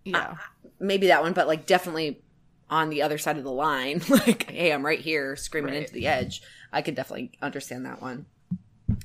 Yeah, 0.04 0.36
maybe 0.80 1.08
that 1.08 1.22
one, 1.22 1.34
but 1.34 1.48
like 1.48 1.66
definitely 1.66 2.24
on 2.70 2.90
the 2.90 3.02
other 3.02 3.18
side 3.18 3.38
of 3.38 3.44
the 3.44 3.52
line, 3.52 4.02
like, 4.10 4.50
hey, 4.50 4.72
I'm 4.72 4.86
right 4.86 5.00
here 5.00 5.36
screaming 5.36 5.74
Right. 5.74 5.76
into 5.76 5.94
the 5.94 6.08
edge. 6.08 6.42
I 6.72 6.82
could 6.82 6.96
definitely 6.96 7.32
understand 7.42 7.86
that 7.86 8.02
one. 8.02 8.26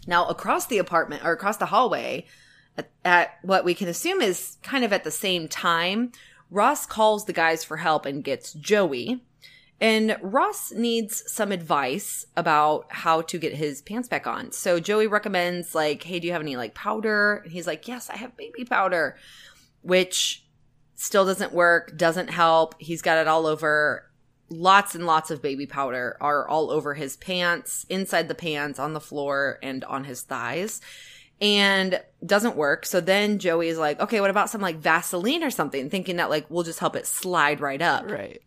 Now, 0.07 0.27
across 0.27 0.67
the 0.67 0.79
apartment 0.79 1.25
or 1.25 1.33
across 1.33 1.57
the 1.57 1.67
hallway, 1.67 2.27
at, 2.77 2.91
at 3.05 3.39
what 3.43 3.65
we 3.65 3.75
can 3.75 3.89
assume 3.89 4.21
is 4.21 4.59
kind 4.63 4.85
of 4.85 4.93
at 4.93 5.05
the 5.05 5.11
same 5.11 5.49
time, 5.49 6.13
Ross 6.51 6.87
calls 6.87 7.25
the 7.25 7.33
guys 7.33 7.65
for 7.65 7.79
help 7.79 8.07
and 8.07 8.23
gets 8.23 8.53
Joey. 8.53 9.23
And 9.79 10.17
Ross 10.23 10.73
needs 10.73 11.31
some 11.31 11.53
advice 11.53 12.25
about 12.35 12.87
how 12.89 13.21
to 13.23 13.39
get 13.39 13.55
his 13.55 13.83
pants 13.83 14.09
back 14.09 14.27
on. 14.27 14.53
So 14.53 14.81
Joey 14.81 15.07
recommends, 15.07 15.75
like, 15.75 16.03
hey, 16.03 16.19
do 16.19 16.27
you 16.27 16.33
have 16.33 16.41
any 16.41 16.57
like 16.57 16.75
powder? 16.75 17.43
And 17.45 17.53
he's 17.53 17.67
like, 17.67 17.87
yes, 17.87 18.09
I 18.09 18.17
have 18.17 18.37
baby 18.37 18.65
powder, 18.65 19.17
which 19.83 20.47
still 20.95 21.27
doesn't 21.27 21.53
work, 21.53 21.97
doesn't 21.99 22.31
help. 22.31 22.75
He's 22.79 23.03
got 23.03 23.19
it 23.19 23.29
all 23.29 23.47
over. 23.47 24.11
Lots 24.49 24.95
and 24.95 25.05
lots 25.05 25.31
of 25.31 25.43
baby 25.43 25.67
powder 25.67 26.17
are 26.21 26.49
all 26.49 26.71
over 26.71 26.95
his 26.95 27.17
pants, 27.17 27.85
inside 27.91 28.29
the 28.29 28.35
pants, 28.35 28.79
on 28.79 28.95
the 28.95 29.01
floor, 29.01 29.59
and 29.63 29.85
on 29.85 30.05
his 30.05 30.23
thighs. 30.23 30.81
And 31.41 32.01
doesn't 32.25 32.57
work. 32.57 32.87
So 32.87 33.01
then 33.01 33.39
Joey 33.39 33.69
is 33.69 33.79
like, 33.79 34.01
okay, 34.01 34.21
what 34.21 34.31
about 34.31 34.49
some 34.51 34.61
like 34.61 34.79
Vaseline 34.79 35.45
or 35.45 35.51
something? 35.51 35.91
Thinking 35.91 36.17
that 36.17 36.31
like 36.31 36.47
we'll 36.49 36.65
just 36.65 36.79
help 36.79 36.97
it 36.97 37.07
slide 37.07 37.61
right 37.61 37.83
up 37.83 38.11
right. 38.11 38.41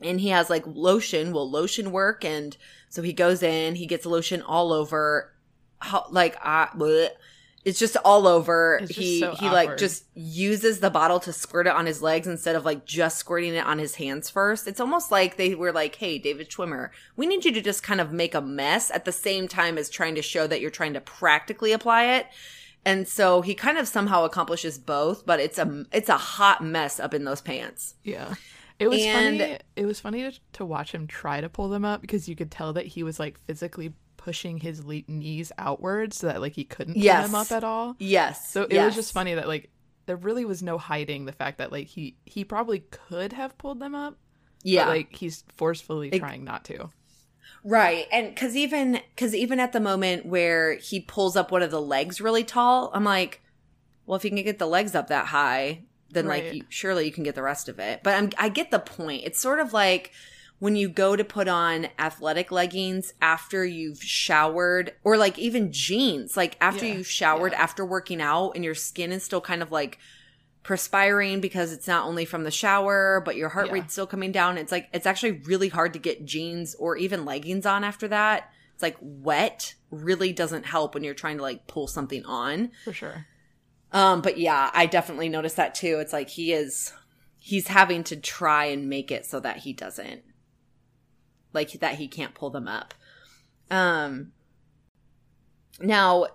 and 0.00 0.20
he 0.20 0.28
has 0.28 0.48
like 0.48 0.64
lotion 0.66 1.32
will 1.32 1.50
lotion 1.50 1.90
work 1.90 2.24
and 2.24 2.56
so 2.88 3.02
he 3.02 3.12
goes 3.12 3.42
in 3.42 3.74
he 3.74 3.86
gets 3.86 4.06
lotion 4.06 4.42
all 4.42 4.72
over 4.72 5.32
how, 5.82 6.06
like 6.10 6.36
I, 6.42 6.68
bleh. 6.74 7.08
It's 7.64 7.78
just 7.78 7.96
all 8.04 8.26
over. 8.26 8.78
Just 8.80 8.92
he 8.92 9.20
so 9.20 9.34
he 9.34 9.48
like 9.48 9.76
just 9.76 10.04
uses 10.14 10.80
the 10.80 10.90
bottle 10.90 11.20
to 11.20 11.32
squirt 11.32 11.66
it 11.66 11.72
on 11.74 11.86
his 11.86 12.02
legs 12.02 12.26
instead 12.26 12.56
of 12.56 12.64
like 12.64 12.84
just 12.84 13.18
squirting 13.18 13.54
it 13.54 13.64
on 13.64 13.78
his 13.78 13.94
hands 13.96 14.28
first. 14.30 14.66
It's 14.66 14.80
almost 14.80 15.10
like 15.10 15.36
they 15.36 15.54
were 15.54 15.72
like, 15.72 15.94
"Hey, 15.96 16.18
David 16.18 16.50
Schwimmer, 16.50 16.90
we 17.16 17.26
need 17.26 17.44
you 17.44 17.52
to 17.52 17.60
just 17.60 17.82
kind 17.82 18.00
of 18.00 18.12
make 18.12 18.34
a 18.34 18.40
mess 18.40 18.90
at 18.90 19.04
the 19.04 19.12
same 19.12 19.46
time 19.48 19.78
as 19.78 19.88
trying 19.90 20.14
to 20.16 20.22
show 20.22 20.46
that 20.46 20.60
you're 20.60 20.70
trying 20.70 20.94
to 20.94 21.00
practically 21.00 21.72
apply 21.72 22.04
it." 22.16 22.26
And 22.84 23.06
so 23.06 23.42
he 23.42 23.54
kind 23.54 23.78
of 23.78 23.86
somehow 23.86 24.24
accomplishes 24.24 24.76
both, 24.76 25.24
but 25.24 25.38
it's 25.38 25.58
a 25.58 25.86
it's 25.92 26.08
a 26.08 26.16
hot 26.18 26.64
mess 26.64 26.98
up 26.98 27.14
in 27.14 27.24
those 27.24 27.40
pants. 27.40 27.94
Yeah. 28.02 28.34
It 28.80 28.88
was 28.88 29.00
And- 29.02 29.38
funny. 29.38 29.58
It 29.76 29.86
was 29.86 30.00
funny 30.00 30.22
to, 30.28 30.32
to 30.54 30.64
watch 30.64 30.90
him 30.92 31.06
try 31.06 31.40
to 31.40 31.48
pull 31.48 31.68
them 31.68 31.84
up 31.84 32.00
because 32.00 32.28
you 32.28 32.34
could 32.34 32.50
tell 32.50 32.72
that 32.72 32.86
he 32.86 33.04
was 33.04 33.20
like 33.20 33.38
physically 33.46 33.92
pushing 34.24 34.58
his 34.58 34.84
le- 34.84 35.02
knees 35.08 35.50
outwards 35.58 36.16
so 36.18 36.26
that 36.28 36.40
like 36.40 36.52
he 36.52 36.64
couldn't 36.64 36.94
pull 36.94 37.02
Yes. 37.02 37.26
them 37.26 37.34
up 37.34 37.50
at 37.50 37.64
all. 37.64 37.96
Yes. 37.98 38.50
So 38.52 38.62
it 38.62 38.72
yes. 38.72 38.86
was 38.86 38.94
just 38.94 39.12
funny 39.12 39.34
that 39.34 39.48
like 39.48 39.70
there 40.06 40.16
really 40.16 40.44
was 40.44 40.62
no 40.62 40.78
hiding 40.78 41.24
the 41.24 41.32
fact 41.32 41.58
that 41.58 41.72
like 41.72 41.86
he 41.88 42.16
he 42.24 42.44
probably 42.44 42.80
could 42.90 43.32
have 43.32 43.58
pulled 43.58 43.80
them 43.80 43.94
up. 43.94 44.16
Yeah. 44.62 44.84
But, 44.84 44.90
like 44.90 45.16
he's 45.16 45.44
forcefully 45.56 46.08
It- 46.10 46.18
trying 46.20 46.44
not 46.44 46.64
to. 46.66 46.90
Right. 47.64 48.06
And 48.12 48.34
cuz 48.36 48.56
even 48.56 49.00
cuz 49.16 49.34
even 49.34 49.60
at 49.60 49.72
the 49.72 49.80
moment 49.80 50.26
where 50.26 50.74
he 50.74 51.00
pulls 51.00 51.36
up 51.36 51.50
one 51.50 51.62
of 51.62 51.70
the 51.70 51.80
legs 51.80 52.20
really 52.20 52.44
tall, 52.44 52.90
I'm 52.94 53.04
like, 53.04 53.40
well 54.06 54.16
if 54.16 54.24
you 54.24 54.30
can 54.30 54.42
get 54.42 54.58
the 54.58 54.66
legs 54.66 54.94
up 54.94 55.08
that 55.08 55.26
high, 55.26 55.82
then 56.10 56.26
like 56.26 56.52
you, 56.54 56.64
surely 56.68 57.06
you 57.06 57.12
can 57.12 57.24
get 57.24 57.34
the 57.34 57.42
rest 57.42 57.68
of 57.68 57.78
it. 57.78 58.00
But 58.02 58.14
I'm 58.14 58.30
I 58.38 58.48
get 58.48 58.70
the 58.70 58.78
point. 58.78 59.22
It's 59.24 59.40
sort 59.40 59.58
of 59.60 59.72
like 59.72 60.12
when 60.62 60.76
you 60.76 60.88
go 60.88 61.16
to 61.16 61.24
put 61.24 61.48
on 61.48 61.88
athletic 61.98 62.52
leggings 62.52 63.14
after 63.20 63.64
you've 63.64 64.00
showered 64.00 64.92
or 65.02 65.16
like 65.16 65.36
even 65.36 65.72
jeans, 65.72 66.36
like 66.36 66.56
after 66.60 66.86
Yeah, 66.86 66.94
you've 66.94 67.08
showered 67.10 67.50
yeah. 67.50 67.60
after 67.60 67.84
working 67.84 68.20
out 68.22 68.52
and 68.54 68.64
your 68.64 68.76
skin 68.76 69.10
is 69.10 69.24
still 69.24 69.40
kind 69.40 69.60
of 69.60 69.72
like 69.72 69.98
perspiring 70.62 71.40
because 71.40 71.72
it's 71.72 71.88
not 71.88 72.06
only 72.06 72.24
from 72.24 72.44
the 72.44 72.50
shower, 72.52 73.20
but 73.24 73.34
your 73.34 73.48
heart 73.48 73.66
Yeah. 73.66 73.72
rate's 73.72 73.92
still 73.92 74.06
coming 74.06 74.30
down. 74.30 74.56
It's 74.56 74.70
like 74.70 74.88
it's 74.92 75.04
actually 75.04 75.32
really 75.32 75.68
hard 75.68 75.94
to 75.94 75.98
get 75.98 76.24
jeans 76.24 76.76
or 76.76 76.96
even 76.96 77.24
leggings 77.24 77.66
on 77.66 77.82
after 77.82 78.06
that. 78.06 78.48
It's 78.74 78.84
like 78.84 78.96
wet 79.00 79.74
really 79.90 80.32
doesn't 80.32 80.66
help 80.66 80.94
when 80.94 81.02
you're 81.02 81.12
trying 81.12 81.38
to 81.38 81.42
like 81.42 81.66
pull 81.66 81.88
something 81.88 82.24
on. 82.24 82.70
For 82.84 82.92
sure. 82.92 83.26
Um, 83.90 84.22
but 84.22 84.38
yeah, 84.38 84.70
I 84.72 84.86
definitely 84.86 85.28
noticed 85.28 85.56
that 85.56 85.74
too. 85.74 85.98
It's 85.98 86.12
like 86.12 86.28
he 86.28 86.52
is 86.52 86.92
he's 87.40 87.66
having 87.66 88.04
to 88.04 88.14
try 88.16 88.66
and 88.66 88.88
make 88.88 89.10
it 89.10 89.26
so 89.26 89.40
that 89.40 89.56
he 89.56 89.72
doesn't 89.72 90.22
like 91.52 91.72
that 91.72 91.96
he 91.96 92.08
can't 92.08 92.34
pull 92.34 92.50
them 92.50 92.68
up. 92.68 92.94
Um 93.70 94.32
now 95.80 96.26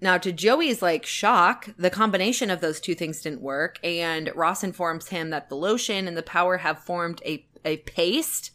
now 0.00 0.18
to 0.18 0.32
Joey's 0.32 0.82
like 0.82 1.06
shock, 1.06 1.68
the 1.76 1.90
combination 1.90 2.50
of 2.50 2.60
those 2.60 2.80
two 2.80 2.94
things 2.94 3.22
didn't 3.22 3.40
work 3.40 3.78
and 3.84 4.30
Ross 4.34 4.64
informs 4.64 5.08
him 5.08 5.30
that 5.30 5.48
the 5.48 5.56
lotion 5.56 6.08
and 6.08 6.16
the 6.16 6.22
power 6.22 6.58
have 6.58 6.78
formed 6.78 7.22
a 7.24 7.46
a 7.64 7.78
paste 7.78 8.50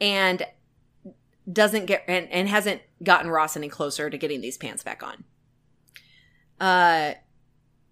and 0.00 0.44
doesn't 1.52 1.86
get 1.86 2.04
and, 2.06 2.28
and 2.30 2.48
hasn't 2.48 2.82
gotten 3.02 3.30
Ross 3.30 3.56
any 3.56 3.68
closer 3.68 4.10
to 4.10 4.18
getting 4.18 4.40
these 4.40 4.56
pants 4.58 4.82
back 4.82 5.02
on. 5.02 5.24
Uh 6.60 7.14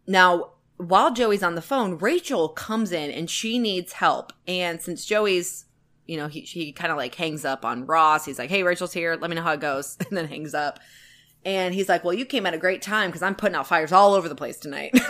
now, 0.06 0.52
while 0.76 1.12
Joey's 1.12 1.42
on 1.42 1.54
the 1.54 1.62
phone, 1.62 1.98
Rachel 1.98 2.48
comes 2.48 2.92
in 2.92 3.10
and 3.10 3.28
she 3.30 3.58
needs 3.58 3.94
help. 3.94 4.32
And 4.46 4.80
since 4.80 5.04
Joey's, 5.04 5.65
you 6.06 6.16
know, 6.16 6.28
he, 6.28 6.40
he 6.40 6.72
kind 6.72 6.90
of 6.90 6.96
like 6.96 7.14
hangs 7.14 7.44
up 7.44 7.64
on 7.64 7.86
Ross, 7.86 8.24
he's 8.24 8.38
like, 8.38 8.50
hey, 8.50 8.62
Rachel's 8.62 8.92
here. 8.92 9.16
Let 9.20 9.30
me 9.30 9.36
know 9.36 9.42
how 9.42 9.52
it 9.52 9.60
goes. 9.60 9.96
And 10.08 10.16
then 10.16 10.28
hangs 10.28 10.54
up. 10.54 10.78
And 11.44 11.74
he's 11.74 11.88
like, 11.88 12.04
well, 12.04 12.14
you 12.14 12.24
came 12.24 12.46
at 12.46 12.54
a 12.54 12.58
great 12.58 12.82
time 12.82 13.10
because 13.10 13.22
I'm 13.22 13.34
putting 13.34 13.54
out 13.54 13.66
fires 13.66 13.92
all 13.92 14.14
over 14.14 14.28
the 14.28 14.34
place 14.34 14.58
tonight. 14.58 14.98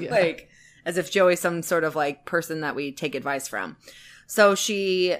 Yeah. 0.00 0.10
like, 0.10 0.50
as 0.84 0.98
if 0.98 1.10
Joey's 1.10 1.40
some 1.40 1.62
sort 1.62 1.84
of 1.84 1.94
like 1.94 2.24
person 2.24 2.60
that 2.62 2.74
we 2.74 2.90
take 2.90 3.14
advice 3.14 3.46
from. 3.46 3.76
So 4.26 4.54
she 4.54 5.16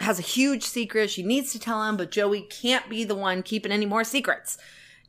has 0.00 0.18
a 0.18 0.22
huge 0.22 0.62
secret. 0.62 1.10
She 1.10 1.22
needs 1.22 1.52
to 1.52 1.58
tell 1.58 1.84
him, 1.84 1.96
but 1.96 2.10
Joey 2.10 2.42
can't 2.42 2.88
be 2.88 3.04
the 3.04 3.14
one 3.14 3.42
keeping 3.42 3.70
any 3.70 3.86
more 3.86 4.02
secrets. 4.02 4.56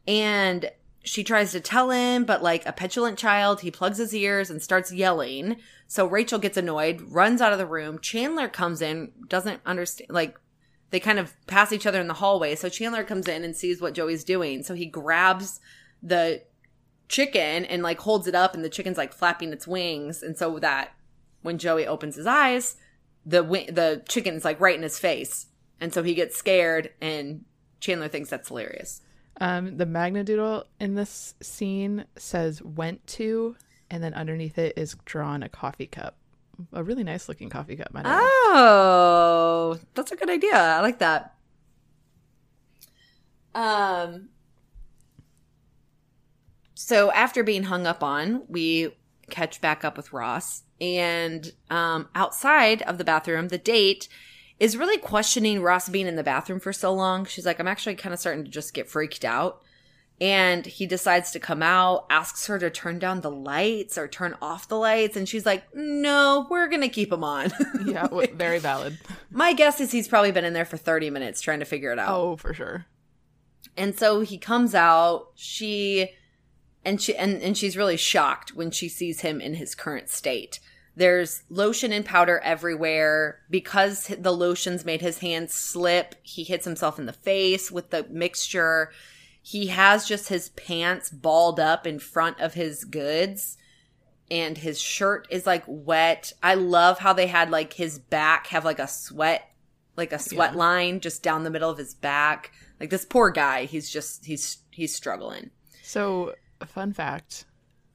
And 0.06 0.70
she 1.04 1.24
tries 1.24 1.52
to 1.52 1.60
tell 1.60 1.92
him, 1.92 2.26
but 2.26 2.44
like 2.44 2.66
a 2.66 2.74
petulant 2.74 3.18
child, 3.18 3.62
he 3.62 3.72
plugs 3.72 3.98
his 3.98 4.14
ears 4.14 4.50
and 4.50 4.62
starts 4.62 4.92
yelling. 4.92 5.58
So 5.88 6.06
Rachel 6.06 6.40
gets 6.40 6.58
annoyed, 6.58 7.02
runs 7.02 7.42
out 7.42 7.54
of 7.54 7.60
the 7.60 7.66
room. 7.66 8.00
Chandler 8.00 8.48
comes 8.48 8.82
in, 8.82 9.12
doesn't 9.28 9.62
understand, 9.66 10.10
like, 10.10 10.38
they 10.92 11.00
kind 11.00 11.20
of 11.20 11.34
pass 11.48 11.74
each 11.74 11.86
other 11.86 12.00
in 12.00 12.08
the 12.08 12.14
hallway. 12.14 12.56
So 12.56 12.70
Chandler 12.70 13.04
comes 13.04 13.28
in 13.28 13.44
and 13.44 13.56
sees 13.56 13.82
what 13.82 13.94
Joey's 13.94 14.24
doing. 14.24 14.64
So 14.64 14.74
he 14.76 14.86
grabs 14.86 15.60
the 16.02 16.44
chicken 17.10 17.66
and 17.66 17.84
like 17.84 18.00
holds 18.00 18.28
it 18.28 18.36
up, 18.36 18.54
and 18.54 18.64
the 18.64 18.70
chicken's 18.70 18.98
like 18.98 19.14
flapping 19.14 19.52
its 19.52 19.68
wings. 19.68 20.24
And 20.24 20.38
so 20.38 20.60
that 20.60 20.94
when 21.42 21.58
Joey 21.58 21.86
opens 21.86 22.16
his 22.16 22.28
eyes, 22.28 22.78
the 23.26 23.42
wi- 23.42 23.70
the 23.70 24.04
chicken's 24.08 24.46
like 24.46 24.60
right 24.60 24.76
in 24.76 24.84
his 24.84 25.00
face. 25.00 25.48
And 25.82 25.94
so 25.94 26.04
he 26.04 26.14
gets 26.14 26.38
scared, 26.38 26.92
and 27.02 27.46
Chandler 27.80 28.08
thinks 28.08 28.30
that's 28.30 28.48
hilarious. 28.48 29.02
Um, 29.42 29.78
the 29.78 29.86
Magna 29.86 30.24
Doodle 30.24 30.66
in 30.80 30.96
this 30.96 31.36
scene 31.42 32.06
says 32.16 32.62
went 32.62 33.06
to, 33.08 33.58
and 33.90 34.04
then 34.04 34.14
underneath 34.14 34.58
it 34.58 34.78
is 34.78 34.96
drawn 35.06 35.44
a 35.44 35.50
coffee 35.50 35.88
cup. 35.88 36.16
A 36.72 36.84
really 36.84 37.04
nice 37.04 37.28
looking 37.28 37.50
coffee 37.50 37.76
cup, 37.76 37.90
Oh, 38.06 39.78
that's 39.94 40.12
a 40.12 40.16
good 40.16 40.30
idea. 40.30 40.56
I 40.56 40.82
like 40.82 41.00
that. 41.00 41.36
Um 43.54 44.30
so 46.74 47.12
after 47.12 47.44
being 47.44 47.64
hung 47.64 47.88
up 47.88 48.04
on, 48.04 48.44
we 48.48 48.96
catch 49.30 49.60
back 49.60 49.84
up 49.84 49.98
with 49.98 50.14
Ross 50.14 50.64
and 50.80 51.52
um 51.70 52.10
outside 52.16 52.82
of 52.84 52.98
the 52.98 53.04
bathroom, 53.04 53.50
the 53.50 53.58
date 53.58 54.08
is 54.60 54.78
really 54.78 54.98
questioning 54.98 55.62
Ross 55.62 55.90
being 55.90 56.08
in 56.08 56.16
the 56.16 56.24
bathroom 56.24 56.60
for 56.60 56.72
so 56.72 56.94
long. 56.94 57.26
She's 57.26 57.46
like, 57.46 57.60
I'm 57.60 57.68
actually 57.68 57.96
kind 57.96 58.14
of 58.14 58.20
starting 58.20 58.46
to 58.46 58.52
just 58.52 58.74
get 58.74 58.90
freaked 58.90 59.26
out. 59.26 59.62
And 60.22 60.66
he 60.66 60.86
decides 60.86 61.32
to 61.32 61.40
come 61.40 61.62
out, 61.62 62.06
asks 62.10 62.48
her 62.48 62.58
to 62.60 62.70
turn 62.70 63.00
down 63.00 63.20
the 63.20 63.32
lights 63.32 63.98
or 63.98 64.08
turn 64.08 64.36
off 64.42 64.70
the 64.70 64.78
lights. 64.78 65.18
And 65.18 65.28
she's 65.28 65.46
like, 65.46 65.64
No, 65.74 66.48
we're 66.50 66.70
going 66.70 66.82
to 66.82 66.90
keep 66.90 67.10
them 67.10 67.24
on. 67.24 67.52
Yeah, 67.86 68.08
very 68.34 68.60
valid. 68.60 68.98
My 69.30 69.54
guess 69.54 69.80
is 69.80 69.92
he's 69.92 70.08
probably 70.08 70.32
been 70.32 70.46
in 70.46 70.54
there 70.54 70.66
for 70.66 70.78
30 70.78 71.10
minutes 71.10 71.40
trying 71.40 71.60
to 71.60 71.66
figure 71.66 71.92
it 71.92 72.00
out. 72.00 72.10
Oh, 72.10 72.36
for 72.36 72.54
sure. 72.54 72.86
And 73.78 73.98
so 73.98 74.22
he 74.22 74.38
comes 74.38 74.74
out, 74.74 75.28
she 75.36 76.12
and 76.84 77.02
she 77.02 77.16
and, 77.16 77.42
and 77.42 77.58
she's 77.58 77.78
really 77.78 77.98
shocked 77.98 78.56
when 78.56 78.72
she 78.72 78.88
sees 78.88 79.22
him 79.22 79.42
in 79.42 79.56
his 79.56 79.76
current 79.76 80.10
state. 80.10 80.60
There's 80.96 81.44
lotion 81.50 81.92
and 81.92 82.06
powder 82.06 82.40
everywhere. 82.40 83.42
Because 83.50 84.08
the 84.08 84.32
lotions 84.32 84.86
made 84.86 85.02
his 85.02 85.20
hands 85.20 85.54
slip, 85.54 86.16
he 86.24 86.44
hits 86.44 86.66
himself 86.66 86.98
in 86.98 87.06
the 87.06 87.14
face 87.14 87.72
with 87.72 87.90
the 87.90 88.06
mixture. 88.10 88.92
He 89.48 89.68
has 89.68 90.08
just 90.08 90.30
his 90.30 90.50
pants 90.50 91.12
balled 91.12 91.60
up 91.60 91.86
in 91.86 92.00
front 92.00 92.40
of 92.40 92.56
his 92.56 92.84
goods 92.84 93.58
and 94.32 94.58
his 94.58 94.82
shirt 94.82 95.28
is 95.30 95.46
like 95.46 95.64
wet. 95.68 96.34
I 96.42 96.56
love 96.56 96.98
how 96.98 97.14
they 97.14 97.28
had 97.28 97.52
like 97.52 97.74
his 97.74 98.00
back 98.00 98.48
have 98.48 98.66
like 98.66 98.80
a 98.80 98.88
sweat 98.88 99.44
like 99.98 100.12
a 100.12 100.18
sweat 100.20 100.54
Yeah. 100.54 100.58
line 100.58 101.00
just 101.00 101.22
down 101.22 101.44
the 101.44 101.52
middle 101.52 101.70
of 101.70 101.78
his 101.78 101.94
back. 101.94 102.52
Like 102.80 102.90
this 102.90 103.06
poor 103.06 103.30
guy, 103.30 103.66
he's 103.66 103.88
just 103.90 104.26
he's 104.26 104.58
he's 104.72 104.96
struggling. 104.96 105.52
So, 105.84 106.34
fun 106.66 106.92
fact 106.92 107.46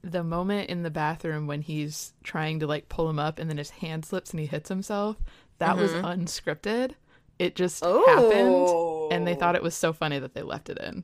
the 0.03 0.23
moment 0.23 0.69
in 0.69 0.83
the 0.83 0.89
bathroom 0.89 1.47
when 1.47 1.61
he's 1.61 2.13
trying 2.23 2.61
to 2.61 2.65
like 2.65 2.87
pull 2.87 3.09
him 3.09 3.19
up 3.19 3.37
and 3.39 3.49
then 3.49 3.57
his 3.57 3.69
hand 3.71 4.05
slips 4.05 4.31
and 4.31 4.39
he 4.39 4.45
hits 4.45 4.69
himself, 4.69 5.17
that 5.59 5.75
was 5.75 5.91
Mhm. 5.91 6.03
unscripted. 6.25 6.93
It 7.37 7.55
just 7.57 7.83
Oh. 7.85 8.05
happened. 8.07 9.13
And 9.13 9.27
they 9.27 9.35
thought 9.35 9.55
it 9.55 9.61
was 9.61 9.75
so 9.75 9.91
funny 9.91 10.17
that 10.17 10.33
they 10.33 10.41
left 10.43 10.69
it 10.69 10.77
in. 10.79 11.03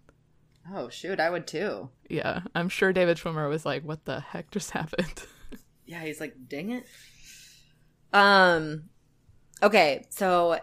Oh 0.73 0.89
shoot, 0.89 1.19
I 1.19 1.29
would 1.29 1.47
too. 1.47 1.89
Yeah, 2.09 2.41
I'm 2.55 2.69
sure 2.69 2.91
David 2.91 3.17
Schwimmer 3.17 3.49
was 3.49 3.65
like, 3.65 3.83
"What 3.83 4.05
the 4.05 4.19
heck 4.19 4.51
just 4.51 4.71
happened?" 4.71 5.23
Yeah, 5.85 6.03
he's 6.03 6.19
like, 6.19 6.35
dang 6.47 6.71
it. 6.71 6.85
Um 8.13 8.89
okay, 9.63 10.05
so 10.09 10.59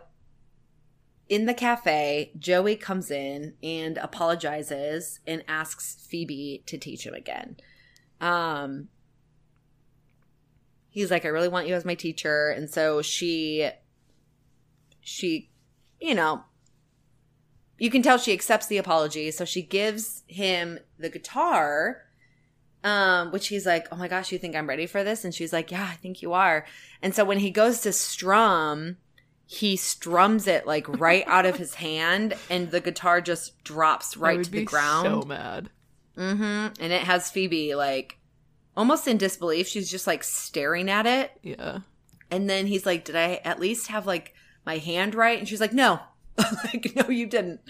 in 1.29 1.47
the 1.47 1.55
cafe, 1.55 2.33
Joey 2.39 2.77
comes 2.77 3.11
in 3.11 3.55
and 3.63 3.97
apologizes 3.97 5.21
and 5.27 5.43
asks 5.49 5.97
Phoebe 6.07 6.63
to 6.67 6.77
teach 6.77 7.07
him 7.07 7.15
again. 7.15 7.57
Um 8.21 8.89
he's 10.91 11.11
like, 11.11 11.25
I 11.25 11.29
really 11.29 11.49
want 11.49 11.67
you 11.67 11.75
as 11.75 11.85
my 11.85 11.95
teacher. 11.95 12.51
And 12.51 12.69
so 12.69 13.03
she 13.03 13.71
she, 15.01 15.51
you 16.01 16.15
know, 16.15 16.45
you 17.79 17.91
can 17.91 18.03
tell 18.03 18.19
she 18.19 18.33
accepts 18.33 18.67
the 18.67 18.79
apology. 18.79 19.31
So 19.31 19.45
she 19.45 19.63
gives 19.63 20.23
him 20.27 20.79
the 20.99 21.09
guitar, 21.09 22.03
um, 22.83 23.33
which 23.33 23.49
he's 23.49 23.67
like, 23.67 23.89
Oh 23.91 23.97
my 23.97 24.09
gosh, 24.09 24.33
you 24.33 24.39
think 24.39 24.55
I'm 24.55 24.69
ready 24.69 24.87
for 24.87 25.03
this? 25.03 25.25
And 25.25 25.35
she's 25.35 25.53
like, 25.53 25.71
Yeah, 25.71 25.89
I 25.91 25.97
think 25.97 26.23
you 26.23 26.33
are. 26.33 26.65
And 27.03 27.15
so 27.15 27.25
when 27.25 27.39
he 27.39 27.51
goes 27.51 27.81
to 27.81 27.93
strum, 27.93 28.99
he 29.47 29.77
strums 29.77 30.47
it 30.47 30.67
like 30.67 30.89
right 31.01 31.25
out 31.27 31.47
of 31.47 31.57
his 31.57 31.75
hand, 31.77 32.35
and 32.49 32.71
the 32.71 32.81
guitar 32.81 33.21
just 33.21 33.63
drops 33.65 34.17
right 34.17 34.43
to 34.43 34.51
the 34.51 34.59
be 34.61 34.65
ground. 34.65 35.07
So 35.07 35.23
mad. 35.23 35.71
Mm-hmm. 36.17 36.81
And 36.81 36.93
it 36.93 37.03
has 37.03 37.31
Phoebe 37.31 37.75
like 37.75 38.19
almost 38.77 39.09
in 39.09 39.19
disbelief. 39.19 39.69
She's 39.69 39.91
just 39.91 40.07
like 40.07 40.23
staring 40.23 40.89
at 40.89 41.07
it. 41.07 41.33
Yeah. 41.43 41.81
And 42.31 42.49
then 42.49 42.67
he's 42.67 42.87
like, 42.87 43.05
Did 43.05 43.17
I 43.17 43.41
at 43.45 43.61
least 43.61 43.89
have 43.89 44.07
like 44.07 44.35
my 44.65 44.79
hand 44.79 45.15
right? 45.15 45.39
And 45.39 45.49
she's 45.49 45.61
like, 45.61 45.73
No. 45.73 46.01
like, 46.65 46.93
no, 46.97 47.09
you 47.09 47.27
didn't. 47.27 47.61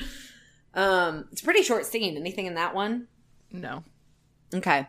Um, 0.74 1.28
it's 1.32 1.42
a 1.42 1.44
pretty 1.44 1.62
short 1.62 1.86
scene. 1.86 2.16
Anything 2.16 2.46
in 2.46 2.54
that 2.54 2.74
one? 2.74 3.08
No. 3.52 3.84
Okay. 4.52 4.86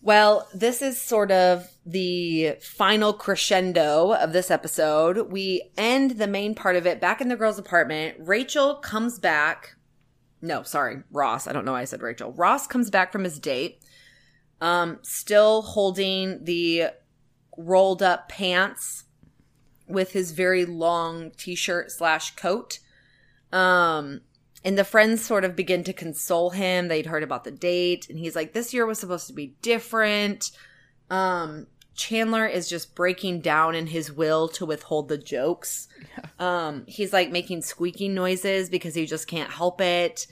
Well, 0.00 0.48
this 0.52 0.82
is 0.82 1.00
sort 1.00 1.30
of 1.30 1.68
the 1.86 2.56
final 2.60 3.12
crescendo 3.12 4.12
of 4.12 4.32
this 4.32 4.50
episode. 4.50 5.30
We 5.30 5.70
end 5.78 6.12
the 6.12 6.26
main 6.26 6.56
part 6.56 6.74
of 6.74 6.86
it 6.86 7.00
back 7.00 7.20
in 7.20 7.28
the 7.28 7.36
girls' 7.36 7.58
apartment. 7.58 8.16
Rachel 8.18 8.74
comes 8.76 9.20
back. 9.20 9.76
No, 10.40 10.64
sorry, 10.64 11.04
Ross. 11.12 11.46
I 11.46 11.52
don't 11.52 11.64
know 11.64 11.72
why 11.72 11.82
I 11.82 11.84
said 11.84 12.02
Rachel. 12.02 12.32
Ross 12.32 12.66
comes 12.66 12.90
back 12.90 13.12
from 13.12 13.22
his 13.22 13.38
date, 13.38 13.84
um, 14.60 14.98
still 15.02 15.62
holding 15.62 16.44
the 16.44 16.86
rolled 17.56 18.02
up 18.02 18.28
pants 18.28 19.04
with 19.86 20.12
his 20.12 20.32
very 20.32 20.64
long 20.64 21.30
t 21.30 21.54
shirt 21.54 21.92
slash 21.92 22.34
coat. 22.34 22.80
Um, 23.52 24.22
and 24.64 24.78
the 24.78 24.84
friends 24.84 25.24
sort 25.24 25.44
of 25.44 25.56
begin 25.56 25.84
to 25.84 25.92
console 25.92 26.50
him. 26.50 26.88
They'd 26.88 27.06
heard 27.06 27.22
about 27.22 27.44
the 27.44 27.50
date, 27.50 28.08
and 28.08 28.18
he's 28.18 28.36
like, 28.36 28.52
This 28.52 28.72
year 28.72 28.86
was 28.86 28.98
supposed 28.98 29.26
to 29.26 29.32
be 29.32 29.54
different. 29.60 30.50
Um, 31.10 31.66
Chandler 31.94 32.46
is 32.46 32.68
just 32.68 32.94
breaking 32.94 33.40
down 33.40 33.74
in 33.74 33.86
his 33.86 34.10
will 34.10 34.48
to 34.48 34.64
withhold 34.64 35.08
the 35.08 35.18
jokes. 35.18 35.88
Um, 36.38 36.84
he's 36.86 37.12
like 37.12 37.30
making 37.30 37.62
squeaking 37.62 38.14
noises 38.14 38.68
because 38.68 38.94
he 38.94 39.06
just 39.06 39.28
can't 39.28 39.50
help 39.50 39.80
it. 39.80 40.26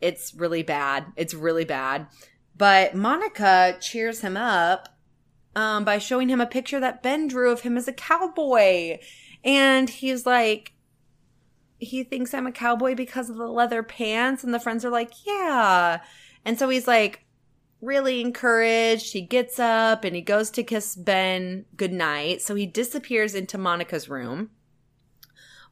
It's 0.00 0.34
really 0.34 0.62
bad. 0.62 1.06
It's 1.16 1.34
really 1.34 1.64
bad. 1.64 2.06
But 2.56 2.94
Monica 2.94 3.76
cheers 3.80 4.20
him 4.20 4.36
up 4.36 4.88
um, 5.56 5.84
by 5.84 5.98
showing 5.98 6.28
him 6.28 6.40
a 6.40 6.46
picture 6.46 6.78
that 6.80 7.02
Ben 7.02 7.26
drew 7.26 7.50
of 7.50 7.62
him 7.62 7.76
as 7.76 7.88
a 7.88 7.92
cowboy. 7.92 8.98
And 9.44 9.88
he's 9.88 10.26
like, 10.26 10.72
he 11.78 12.02
thinks 12.04 12.34
I'm 12.34 12.46
a 12.46 12.52
cowboy 12.52 12.94
because 12.94 13.30
of 13.30 13.36
the 13.36 13.46
leather 13.48 13.82
pants. 13.82 14.44
And 14.44 14.52
the 14.52 14.60
friends 14.60 14.84
are 14.84 14.90
like, 14.90 15.12
yeah. 15.26 16.00
And 16.44 16.58
so 16.58 16.68
he's 16.68 16.86
like 16.88 17.24
really 17.80 18.20
encouraged. 18.20 19.12
He 19.12 19.20
gets 19.22 19.58
up 19.58 20.04
and 20.04 20.14
he 20.16 20.22
goes 20.22 20.50
to 20.50 20.62
kiss 20.62 20.96
Ben 20.96 21.64
goodnight. 21.76 22.42
So 22.42 22.54
he 22.54 22.66
disappears 22.66 23.34
into 23.34 23.58
Monica's 23.58 24.08
room. 24.08 24.50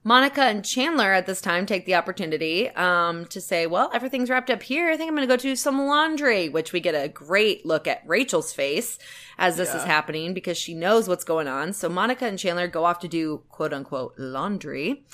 Monica 0.04 0.42
and 0.42 0.64
Chandler 0.64 1.12
at 1.12 1.26
this 1.26 1.40
time 1.40 1.66
take 1.66 1.84
the 1.84 1.96
opportunity 1.96 2.68
um, 2.70 3.24
to 3.26 3.40
say, 3.40 3.66
Well, 3.66 3.90
everything's 3.92 4.30
wrapped 4.30 4.50
up 4.50 4.62
here. 4.62 4.88
I 4.88 4.96
think 4.96 5.08
I'm 5.08 5.16
going 5.16 5.26
to 5.28 5.36
go 5.36 5.36
do 5.36 5.56
some 5.56 5.84
laundry, 5.84 6.48
which 6.48 6.72
we 6.72 6.78
get 6.78 6.94
a 6.94 7.08
great 7.08 7.66
look 7.66 7.88
at 7.88 8.06
Rachel's 8.06 8.52
face 8.52 9.00
as 9.36 9.56
this 9.56 9.70
Yeah. 9.70 9.78
is 9.78 9.82
happening 9.84 10.32
because 10.32 10.56
she 10.56 10.74
knows 10.74 11.08
what's 11.08 11.24
going 11.24 11.48
on. 11.48 11.72
So 11.72 11.88
Monica 11.88 12.24
and 12.24 12.38
Chandler 12.38 12.68
go 12.68 12.84
off 12.84 13.00
to 13.00 13.08
do 13.08 13.42
quote 13.48 13.72
unquote 13.72 14.14
laundry. 14.16 15.04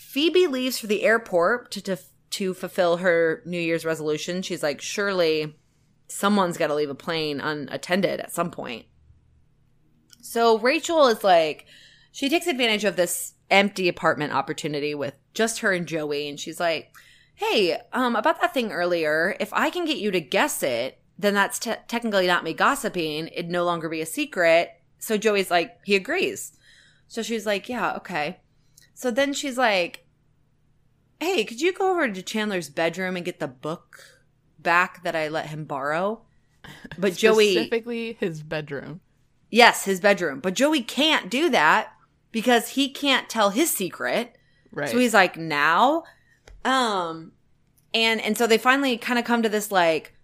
Phoebe 0.00 0.46
leaves 0.46 0.78
for 0.78 0.86
the 0.86 1.02
airport 1.02 1.70
to, 1.72 1.82
to, 1.82 1.98
to 2.30 2.54
fulfill 2.54 2.96
her 2.96 3.42
New 3.44 3.60
Year's 3.60 3.84
resolution. 3.84 4.40
She's 4.40 4.62
like, 4.62 4.80
Surely 4.80 5.54
someone's 6.08 6.56
got 6.56 6.68
to 6.68 6.74
leave 6.74 6.90
a 6.90 6.94
plane 6.94 7.38
unattended 7.38 8.18
at 8.18 8.32
some 8.32 8.50
point. 8.50 8.86
So 10.22 10.58
Rachel 10.58 11.06
is 11.06 11.22
like, 11.22 11.66
she 12.10 12.28
takes 12.30 12.46
advantage 12.46 12.84
of 12.84 12.96
this 12.96 13.34
empty 13.50 13.88
apartment 13.88 14.32
opportunity 14.32 14.94
with 14.94 15.14
just 15.34 15.60
her 15.60 15.72
and 15.72 15.86
Joey, 15.86 16.28
and 16.28 16.40
she's 16.40 16.58
like, 16.58 16.96
"Hey, 17.34 17.78
um, 17.92 18.16
about 18.16 18.40
that 18.40 18.54
thing 18.54 18.72
earlier, 18.72 19.36
if 19.38 19.52
I 19.52 19.70
can 19.70 19.84
get 19.84 19.98
you 19.98 20.10
to 20.10 20.20
guess 20.20 20.62
it, 20.62 20.98
then 21.18 21.34
that's 21.34 21.58
te- 21.58 21.74
technically 21.86 22.26
not 22.26 22.42
me 22.42 22.54
gossiping. 22.54 23.28
It'd 23.28 23.50
no 23.50 23.64
longer 23.64 23.88
be 23.88 24.00
a 24.00 24.06
secret." 24.06 24.70
So 24.98 25.16
Joey's 25.18 25.50
like, 25.50 25.78
he 25.84 25.94
agrees. 25.94 26.52
So 27.06 27.22
she's 27.22 27.46
like, 27.46 27.68
"Yeah, 27.68 27.94
okay." 27.96 28.40
So 29.00 29.10
then 29.10 29.32
she's 29.32 29.56
like, 29.56 30.04
"Hey, 31.20 31.46
could 31.46 31.62
you 31.62 31.72
go 31.72 31.90
over 31.90 32.06
to 32.06 32.22
Chandler's 32.22 32.68
bedroom 32.68 33.16
and 33.16 33.24
get 33.24 33.40
the 33.40 33.48
book 33.48 34.20
back 34.58 35.02
that 35.04 35.16
I 35.16 35.28
let 35.28 35.46
him 35.46 35.64
borrow?" 35.64 36.20
But 36.98 37.16
Joey 37.16 37.52
Specifically 37.52 38.18
his 38.20 38.42
bedroom. 38.42 39.00
Yes, 39.50 39.86
his 39.86 40.00
bedroom. 40.00 40.40
But 40.40 40.52
Joey 40.52 40.82
can't 40.82 41.30
do 41.30 41.48
that 41.48 41.94
because 42.30 42.68
he 42.68 42.90
can't 42.90 43.30
tell 43.30 43.48
his 43.48 43.70
secret. 43.72 44.36
Right. 44.70 44.90
So 44.90 44.98
he's 44.98 45.14
like, 45.14 45.38
now? 45.38 46.04
Um 46.66 47.32
and 47.94 48.20
and 48.20 48.36
so 48.36 48.46
they 48.46 48.58
finally 48.58 48.98
kind 48.98 49.18
of 49.18 49.24
come 49.24 49.42
to 49.42 49.48
this 49.48 49.72
like 49.72 50.14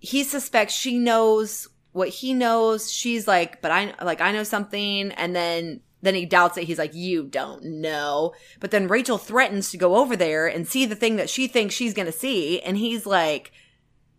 he 0.00 0.24
suspects 0.24 0.74
she 0.74 0.98
knows 0.98 1.68
what 1.92 2.08
he 2.08 2.34
knows. 2.34 2.90
She's 2.90 3.28
like, 3.28 3.62
but 3.62 3.70
I 3.70 3.94
like 4.02 4.20
I 4.20 4.32
know 4.32 4.42
something 4.42 5.12
and 5.12 5.36
then 5.36 5.80
then 6.04 6.14
he 6.14 6.26
doubts 6.26 6.56
it. 6.58 6.64
He's 6.64 6.78
like, 6.78 6.94
you 6.94 7.24
don't 7.24 7.64
know. 7.64 8.34
But 8.60 8.70
then 8.70 8.88
Rachel 8.88 9.18
threatens 9.18 9.70
to 9.70 9.78
go 9.78 9.96
over 9.96 10.16
there 10.16 10.46
and 10.46 10.68
see 10.68 10.86
the 10.86 10.94
thing 10.94 11.16
that 11.16 11.30
she 11.30 11.46
thinks 11.46 11.74
she's 11.74 11.94
going 11.94 12.06
to 12.06 12.12
see 12.12 12.60
and 12.60 12.76
he's 12.76 13.06
like 13.06 13.52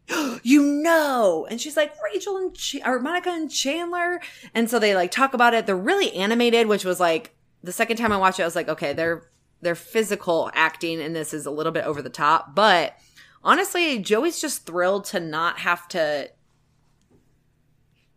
you 0.43 0.61
know 0.61 1.47
and 1.49 1.59
she's 1.59 1.75
like 1.75 1.93
rachel 2.13 2.37
and 2.37 2.55
Ch- 2.55 2.77
or 2.85 2.99
monica 2.99 3.29
and 3.29 3.49
chandler 3.49 4.21
and 4.53 4.69
so 4.69 4.77
they 4.77 4.95
like 4.95 5.11
talk 5.11 5.33
about 5.33 5.53
it 5.53 5.65
they're 5.65 5.75
really 5.75 6.13
animated 6.13 6.67
which 6.67 6.85
was 6.85 6.99
like 6.99 7.35
the 7.63 7.71
second 7.71 7.97
time 7.97 8.11
i 8.11 8.17
watched 8.17 8.39
it 8.39 8.43
i 8.43 8.45
was 8.45 8.55
like 8.55 8.69
okay 8.69 8.93
they're 8.93 9.23
they're 9.61 9.75
physical 9.75 10.51
acting 10.53 11.01
and 11.01 11.15
this 11.15 11.33
is 11.33 11.45
a 11.45 11.51
little 11.51 11.71
bit 11.71 11.85
over 11.85 12.01
the 12.01 12.09
top 12.09 12.53
but 12.53 12.95
honestly 13.43 13.97
joey's 13.97 14.39
just 14.39 14.65
thrilled 14.65 15.05
to 15.05 15.19
not 15.19 15.59
have 15.59 15.87
to 15.87 16.29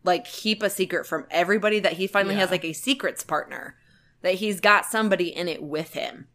like 0.03 0.25
keep 0.25 0.63
a 0.63 0.69
secret 0.69 1.05
from 1.05 1.25
everybody 1.29 1.79
that 1.79 1.93
he 1.93 2.07
finally 2.07 2.35
has 2.35 2.51
like 2.51 2.65
a 2.65 2.73
secrets 2.73 3.23
partner 3.23 3.75
that 4.21 4.35
he's 4.35 4.59
got 4.59 4.85
somebody 4.85 5.27
in 5.27 5.47
it 5.47 5.61
with 5.61 5.93
him 5.93 6.27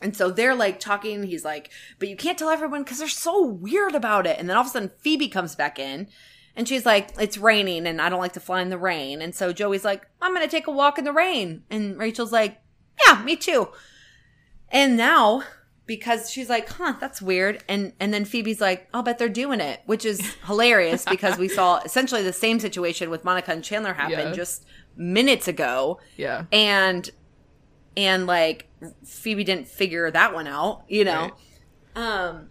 and 0.00 0.16
so 0.16 0.30
they're 0.30 0.54
like 0.54 0.80
talking. 0.80 1.24
He's 1.24 1.44
like, 1.44 1.70
but 1.98 2.08
you 2.08 2.16
can't 2.16 2.38
tell 2.38 2.50
everyone 2.50 2.82
because 2.82 2.98
they're 2.98 3.08
so 3.08 3.44
weird 3.44 3.94
about 3.94 4.26
it. 4.26 4.38
And 4.38 4.48
then 4.48 4.56
all 4.56 4.62
of 4.62 4.68
a 4.68 4.70
sudden, 4.70 4.90
Phoebe 4.98 5.28
comes 5.28 5.54
back 5.54 5.78
in 5.78 6.08
and 6.56 6.66
she's 6.66 6.86
like, 6.86 7.10
it's 7.18 7.38
raining 7.38 7.86
and 7.86 8.00
I 8.00 8.08
don't 8.08 8.20
like 8.20 8.32
to 8.34 8.40
fly 8.40 8.62
in 8.62 8.70
the 8.70 8.78
rain. 8.78 9.20
And 9.20 9.34
so 9.34 9.52
Joey's 9.52 9.84
like, 9.84 10.06
I'm 10.22 10.34
going 10.34 10.46
to 10.46 10.50
take 10.50 10.66
a 10.66 10.72
walk 10.72 10.98
in 10.98 11.04
the 11.04 11.12
rain. 11.12 11.64
And 11.70 11.98
Rachel's 11.98 12.32
like, 12.32 12.60
yeah, 13.06 13.22
me 13.22 13.36
too. 13.36 13.68
And 14.70 14.96
now, 14.96 15.42
because 15.90 16.30
she's 16.30 16.48
like, 16.48 16.68
huh, 16.68 16.94
that's 17.00 17.20
weird. 17.20 17.64
And, 17.68 17.92
and 17.98 18.14
then 18.14 18.24
Phoebe's 18.24 18.60
like, 18.60 18.86
I'll 18.94 19.02
bet 19.02 19.18
they're 19.18 19.28
doing 19.28 19.58
it, 19.58 19.80
which 19.86 20.04
is 20.04 20.20
hilarious 20.46 21.04
because 21.04 21.36
we 21.36 21.48
saw 21.48 21.80
essentially 21.84 22.22
the 22.22 22.32
same 22.32 22.60
situation 22.60 23.10
with 23.10 23.24
Monica 23.24 23.50
and 23.50 23.64
Chandler 23.64 23.92
happen 23.94 24.28
Yeah. 24.28 24.32
just 24.32 24.64
minutes 24.94 25.48
ago 25.48 25.98
yeah. 26.16 26.44
and 26.52 27.10
and 27.96 28.28
like 28.28 28.68
Phoebe 29.04 29.42
didn't 29.42 29.66
figure 29.66 30.08
that 30.12 30.32
one 30.32 30.46
out, 30.46 30.84
you 30.86 31.04
know. 31.04 31.32
Um 31.96 32.50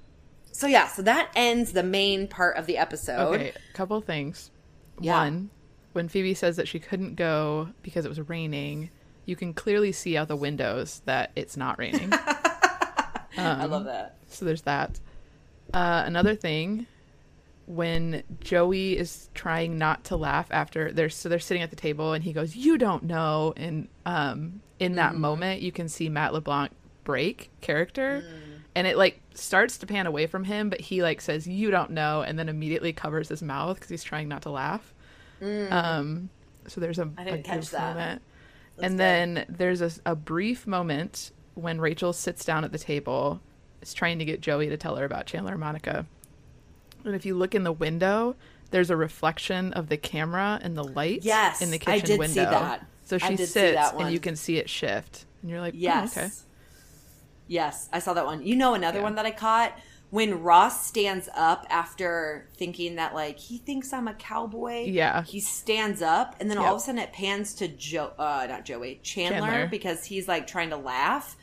so 0.52 0.68
yeah, 0.68 0.88
so 0.90 1.02
that 1.04 1.32
ends 1.34 1.72
the 1.72 1.84
main 1.84 2.28
part 2.28 2.58
of 2.58 2.66
the 2.66 2.78
episode. 2.78 3.36
Okay, 3.36 3.52
a 3.52 3.74
couple 3.74 4.02
things. 4.02 4.52
Yeah. 5.00 5.14
One, 5.14 5.50
when 5.94 6.10
Phoebe 6.10 6.34
says 6.34 6.58
that 6.58 6.68
she 6.68 6.78
couldn't 6.78 7.16
go 7.16 7.70
because 7.84 8.04
it 8.04 8.10
was 8.10 8.20
raining, 8.20 8.90
you 9.24 9.38
can 9.38 9.54
clearly 9.54 9.94
see 9.94 10.18
out 10.18 10.28
the 10.28 10.36
windows 10.36 11.02
that 11.06 11.32
it's 11.38 11.56
not 11.56 11.80
raining. 11.80 12.12
I 13.38 13.66
love 13.66 13.86
that. 13.86 14.16
so 14.28 14.46
there's 14.46 14.64
that. 14.64 15.00
Uh, 15.74 16.04
another 16.06 16.36
thing, 16.36 16.88
when 17.68 18.24
Joey 18.40 18.98
is 18.98 19.30
trying 19.36 19.78
not 19.78 20.04
to 20.06 20.16
laugh 20.16 20.48
after 20.52 20.92
they're 20.92 21.10
so 21.10 21.30
they're 21.30 21.40
sitting 21.40 21.62
at 21.62 21.70
the 21.70 21.76
table 21.76 22.14
and 22.14 22.24
he 22.24 22.34
goes, 22.34 22.56
"You 22.56 22.78
don't 22.78 23.04
know," 23.04 23.54
and 23.56 23.88
um, 24.06 24.62
in 24.80 24.96
that 24.96 25.12
Mm-hmm. 25.12 25.22
moment 25.22 25.62
you 25.62 25.72
can 25.72 25.88
see 25.90 26.10
Matt 26.10 26.34
LeBlanc 26.34 26.72
break 27.04 27.52
character, 27.62 28.24
Mm. 28.26 28.62
and 28.76 28.88
it 28.88 28.98
like 28.98 29.22
starts 29.36 29.78
to 29.80 29.86
pan 29.88 30.08
away 30.08 30.26
from 30.26 30.44
him, 30.46 30.70
but 30.70 30.82
he 30.82 31.04
like 31.04 31.22
says, 31.22 31.48
"You 31.48 31.70
don't 31.70 31.92
know," 31.92 32.22
and 32.24 32.40
then 32.40 32.50
immediately 32.50 32.92
covers 32.94 33.30
his 33.30 33.44
mouth 33.44 33.76
because 33.76 33.90
he's 33.90 34.04
trying 34.04 34.28
not 34.28 34.42
to 34.44 34.50
laugh. 34.50 34.94
Um, 35.42 36.30
so 36.68 36.82
there's 36.82 37.00
a, 37.00 37.06
Mm. 37.06 37.18
Didn't 37.26 37.40
a 37.40 37.44
catch 37.44 37.70
that. 37.70 37.96
moment. 37.96 38.22
And 38.82 38.94
good. 38.94 39.00
then 39.00 39.46
there's 39.50 39.82
a, 39.82 39.92
a 40.06 40.16
brief 40.16 40.66
moment 40.66 41.32
when 41.60 41.80
Rachel 41.82 42.14
sits 42.14 42.44
down 42.46 42.64
at 42.64 42.72
the 42.72 42.78
table, 42.80 43.42
is 43.82 43.94
trying 43.94 44.20
to 44.20 44.26
get 44.26 44.42
Joey 44.42 44.70
to 44.70 44.78
tell 44.78 44.96
her 44.96 45.06
about 45.06 45.26
Chandler 45.26 45.52
and 45.54 45.60
Monica. 45.60 46.06
And 47.06 47.16
if 47.16 47.26
you 47.26 47.36
look 47.36 47.56
in 47.56 47.64
the 47.64 47.72
window, 47.72 48.36
there's 48.72 48.90
a 48.90 48.96
reflection 48.98 49.74
of 49.74 49.90
the 49.90 49.98
camera 49.98 50.60
and 50.62 50.78
the 50.78 50.84
lights 50.84 51.26
Yes, 51.26 51.62
in 51.62 51.72
the 51.72 51.80
kitchen 51.80 51.94
I 51.94 52.00
did 52.00 52.20
window. 52.20 52.34
see 52.34 52.40
that. 52.46 52.86
So 53.06 53.18
she 53.18 53.38
sits 53.38 53.92
and 53.98 54.12
you 54.12 54.20
can 54.20 54.36
see 54.36 54.58
it 54.58 54.70
shift. 54.70 55.26
And 55.42 55.50
you're 55.50 55.62
like, 55.62 55.74
Yes. 55.76 56.18
oh, 56.18 56.22
okay. 56.22 56.30
Yes, 57.48 57.90
I 57.92 58.00
saw 58.00 58.14
that 58.14 58.26
one. 58.26 58.46
You 58.46 58.56
know 58.56 58.74
another 58.74 59.00
Yeah. 59.00 59.04
one 59.04 59.16
that 59.16 59.26
I 59.26 59.32
caught 59.32 59.78
when 60.12 60.42
Ross 60.44 60.86
stands 60.86 61.30
up 61.36 61.66
after 61.70 62.48
thinking 62.56 62.96
that 62.96 63.14
like 63.16 63.40
he 63.40 63.58
thinks 63.58 63.92
I'm 63.94 64.08
a 64.08 64.14
cowboy. 64.14 64.86
Yeah. 64.86 65.24
He 65.24 65.40
stands 65.40 66.02
up 66.02 66.36
and 66.40 66.50
then 66.50 66.58
all 66.58 66.76
of 66.76 66.82
a 66.82 66.84
sudden 66.84 67.00
it 67.00 67.14
pans 67.14 67.54
to 67.56 67.68
Joe 67.68 68.12
uh 68.20 68.46
not 68.50 68.66
Joey, 68.66 69.00
Chandler, 69.04 69.40
Chandler. 69.48 69.68
because 69.68 70.06
he's 70.06 70.28
like 70.28 70.46
trying 70.48 70.70
to 70.72 70.78
laugh 70.78 71.36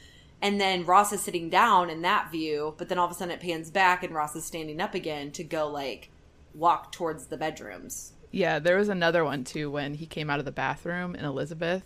And 0.42 0.60
then 0.60 0.84
Ross 0.84 1.12
is 1.12 1.22
sitting 1.22 1.48
down 1.48 1.88
in 1.90 2.02
that 2.02 2.30
view, 2.30 2.74
but 2.76 2.88
then 2.88 2.98
all 2.98 3.06
of 3.06 3.10
a 3.10 3.14
sudden 3.14 3.32
it 3.34 3.40
pans 3.40 3.70
back 3.70 4.02
and 4.02 4.14
Ross 4.14 4.36
is 4.36 4.44
standing 4.44 4.80
up 4.80 4.94
again 4.94 5.30
to 5.32 5.42
go 5.44 5.66
like 5.68 6.10
walk 6.54 6.92
towards 6.92 7.26
the 7.26 7.36
bedrooms. 7.36 8.12
Yeah, 8.30 8.58
there 8.58 8.76
was 8.76 8.88
another 8.88 9.24
one 9.24 9.44
too 9.44 9.70
when 9.70 9.94
he 9.94 10.04
came 10.06 10.28
out 10.28 10.38
of 10.38 10.44
the 10.44 10.52
bathroom 10.52 11.14
and 11.14 11.24
Elizabeth. 11.26 11.82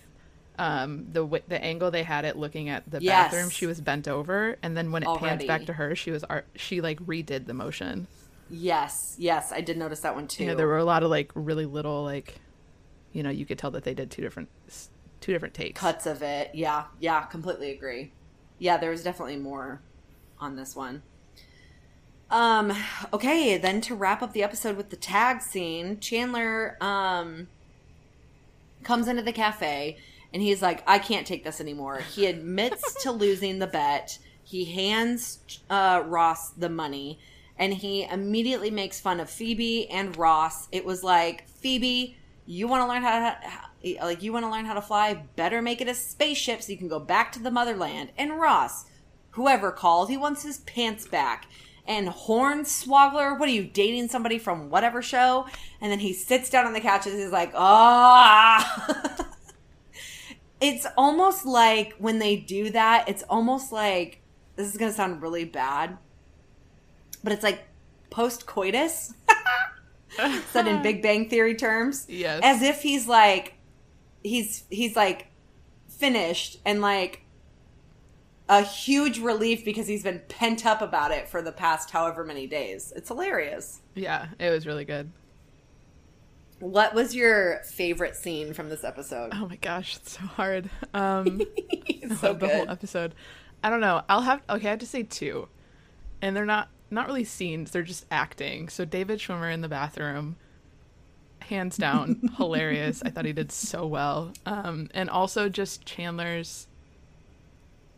Um, 0.58 1.06
the 1.12 1.20
w- 1.20 1.42
the 1.48 1.62
angle 1.62 1.90
they 1.90 2.02
had 2.02 2.24
it 2.24 2.36
looking 2.36 2.68
at 2.68 2.90
the 2.90 3.00
Yes. 3.00 3.30
bathroom, 3.30 3.50
she 3.50 3.66
was 3.66 3.80
bent 3.80 4.06
over, 4.08 4.56
and 4.62 4.76
then 4.76 4.90
when 4.92 5.02
it 5.04 5.08
pans 5.18 5.44
back 5.44 5.64
to 5.66 5.72
her, 5.72 5.94
she 5.94 6.10
was 6.10 6.22
ar- 6.24 6.44
she 6.54 6.80
like 6.82 6.98
redid 7.00 7.46
the 7.46 7.54
motion. 7.54 8.08
Yes, 8.50 9.14
yes, 9.16 9.52
I 9.52 9.60
did 9.60 9.78
notice 9.78 10.00
that 10.00 10.14
one 10.16 10.26
too. 10.26 10.44
Yeah, 10.44 10.54
there 10.54 10.66
were 10.66 10.76
a 10.76 10.84
lot 10.84 11.02
of 11.02 11.08
like 11.08 11.30
really 11.34 11.64
little 11.66 12.02
like, 12.04 12.34
you 13.12 13.22
know, 13.22 13.30
you 13.30 13.46
could 13.46 13.58
tell 13.58 13.70
that 13.70 13.84
they 13.84 13.94
did 13.94 14.10
two 14.10 14.20
different 14.22 14.50
two 15.20 15.32
different 15.32 15.54
takes. 15.54 15.80
cuts 15.80 16.04
of 16.06 16.20
it. 16.20 16.50
Yeah, 16.52 16.84
yeah, 16.98 17.22
completely 17.22 17.70
agree. 17.70 18.12
Yeah, 18.60 18.76
there 18.76 18.90
was 18.90 19.02
definitely 19.02 19.38
more 19.38 19.80
on 20.38 20.54
this 20.54 20.76
one. 20.76 21.02
Um, 22.30 22.72
okay, 23.12 23.58
then 23.58 23.80
to 23.80 23.96
wrap 23.96 24.22
up 24.22 24.32
the 24.32 24.44
episode 24.44 24.76
with 24.76 24.90
the 24.90 24.96
tag 24.96 25.42
scene, 25.42 25.98
Chandler 25.98 26.76
um 26.80 27.48
comes 28.84 29.08
into 29.08 29.22
the 29.22 29.32
cafe 29.32 29.98
and 30.32 30.42
he's 30.42 30.62
like, 30.62 30.82
I 30.86 30.98
can't 30.98 31.26
take 31.26 31.42
this 31.42 31.60
anymore. 31.60 31.98
He 31.98 32.26
admits 32.26 33.02
to 33.02 33.10
losing 33.24 33.58
the 33.58 33.66
bet. 33.66 34.18
He 34.44 34.64
hands 34.66 35.40
uh, 35.68 36.02
Ross 36.06 36.50
the 36.50 36.68
money 36.68 37.18
and 37.58 37.74
he 37.74 38.04
immediately 38.04 38.70
makes 38.70 39.00
fun 39.00 39.20
of 39.20 39.28
Phoebe 39.28 39.90
and 39.90 40.16
Ross. 40.16 40.68
It 40.70 40.84
was 40.84 41.02
like, 41.02 41.48
Phoebe, 41.48 42.16
you 42.46 42.68
want 42.68 42.82
to 42.82 42.88
learn 42.88 43.02
how 43.02 43.18
to 43.18 43.38
like 44.02 44.22
you 44.22 44.32
want 44.32 44.44
to 44.44 44.50
learn 44.50 44.66
how 44.66 44.74
to 44.74 44.82
fly, 44.82 45.14
better 45.36 45.62
make 45.62 45.80
it 45.80 45.88
a 45.88 45.94
spaceship 45.94 46.62
so 46.62 46.72
you 46.72 46.78
can 46.78 46.88
go 46.88 47.00
back 47.00 47.32
to 47.32 47.42
the 47.42 47.50
motherland. 47.50 48.10
And 48.18 48.38
Ross, 48.38 48.84
whoever 49.30 49.70
called, 49.70 50.10
he 50.10 50.16
wants 50.16 50.42
his 50.42 50.58
pants 50.58 51.06
back. 51.06 51.46
And 51.86 52.08
Hornswoggler, 52.08 53.38
what 53.38 53.48
are 53.48 53.52
you 53.52 53.64
dating 53.64 54.08
somebody 54.08 54.38
from 54.38 54.70
whatever 54.70 55.02
show? 55.02 55.46
And 55.80 55.90
then 55.90 55.98
he 55.98 56.12
sits 56.12 56.50
down 56.50 56.66
on 56.66 56.72
the 56.72 56.80
couch 56.80 57.06
and 57.06 57.18
he's 57.18 57.32
like, 57.32 57.52
ah. 57.54 59.26
it's 60.60 60.86
almost 60.96 61.46
like 61.46 61.94
when 61.98 62.18
they 62.18 62.36
do 62.36 62.70
that, 62.70 63.08
it's 63.08 63.22
almost 63.24 63.72
like 63.72 64.20
this 64.56 64.68
is 64.68 64.76
gonna 64.76 64.92
sound 64.92 65.22
really 65.22 65.44
bad, 65.44 65.96
but 67.24 67.32
it's 67.32 67.42
like 67.42 67.66
post 68.10 68.46
coitus, 68.46 69.14
said 70.52 70.68
in 70.68 70.82
Big 70.82 71.02
Bang 71.02 71.30
Theory 71.30 71.54
terms. 71.54 72.06
Yes. 72.08 72.40
as 72.42 72.62
if 72.62 72.82
he's 72.82 73.08
like, 73.08 73.54
he's 74.22 74.64
he's 74.70 74.96
like 74.96 75.28
finished 75.88 76.58
and 76.64 76.80
like 76.80 77.22
a 78.48 78.62
huge 78.62 79.20
relief 79.20 79.64
because 79.64 79.86
he's 79.86 80.02
been 80.02 80.20
pent 80.28 80.66
up 80.66 80.82
about 80.82 81.12
it 81.12 81.28
for 81.28 81.40
the 81.40 81.52
past 81.52 81.90
however 81.90 82.24
many 82.24 82.46
days. 82.46 82.92
It's 82.96 83.08
hilarious. 83.08 83.80
Yeah, 83.94 84.26
it 84.38 84.50
was 84.50 84.66
really 84.66 84.84
good. 84.84 85.12
What 86.58 86.92
was 86.92 87.14
your 87.14 87.60
favorite 87.64 88.16
scene 88.16 88.52
from 88.52 88.68
this 88.68 88.84
episode? 88.84 89.30
Oh 89.32 89.46
my 89.48 89.56
gosh, 89.56 89.96
it's 89.96 90.18
so 90.18 90.24
hard. 90.24 90.68
Um, 90.92 91.40
so 92.18 92.34
the 92.34 92.48
whole 92.48 92.68
episode. 92.68 93.14
I 93.62 93.70
don't 93.70 93.80
know. 93.80 94.02
I'll 94.08 94.22
have 94.22 94.42
okay. 94.50 94.66
I 94.66 94.70
have 94.70 94.80
to 94.80 94.86
say 94.86 95.04
two, 95.04 95.48
and 96.20 96.36
they're 96.36 96.44
not 96.44 96.68
not 96.90 97.06
really 97.06 97.24
scenes. 97.24 97.70
They're 97.70 97.82
just 97.82 98.04
acting. 98.10 98.68
So 98.68 98.84
David 98.84 99.20
Schwimmer 99.20 99.52
in 99.52 99.60
the 99.60 99.68
bathroom, 99.68 100.36
hands 101.50 101.76
down, 101.76 102.30
hilarious. 102.36 103.02
I 103.04 103.10
thought 103.10 103.26
he 103.26 103.32
did 103.32 103.52
so 103.52 103.86
well. 103.86 104.32
Um, 104.46 104.88
and 104.94 105.10
also 105.10 105.48
just 105.48 105.84
Chandler's 105.84 106.66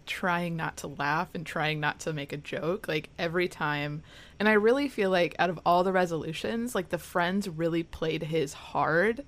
trying 0.06 0.56
not 0.56 0.76
to 0.78 0.88
laugh 0.88 1.28
and 1.34 1.46
trying 1.46 1.78
not 1.78 2.00
to 2.00 2.12
make 2.12 2.32
a 2.32 2.36
joke 2.36 2.88
like 2.88 3.08
every 3.18 3.46
time 3.46 4.02
and 4.40 4.48
i 4.48 4.52
really 4.52 4.88
feel 4.88 5.10
like 5.10 5.34
out 5.38 5.48
of 5.48 5.60
all 5.64 5.84
the 5.84 5.92
resolutions 5.92 6.74
like 6.74 6.88
the 6.88 6.98
friends 6.98 7.48
really 7.48 7.84
played 7.84 8.22
his 8.22 8.52
hard 8.52 9.24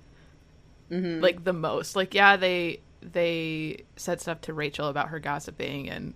like 1.21 1.43
the 1.45 1.53
most 1.53 1.95
like 1.95 2.13
yeah 2.13 2.35
they 2.35 2.79
they 3.01 3.83
said 3.95 4.19
stuff 4.19 4.41
to 4.41 4.53
rachel 4.53 4.89
about 4.89 5.09
her 5.09 5.19
gossiping 5.19 5.89
and 5.89 6.13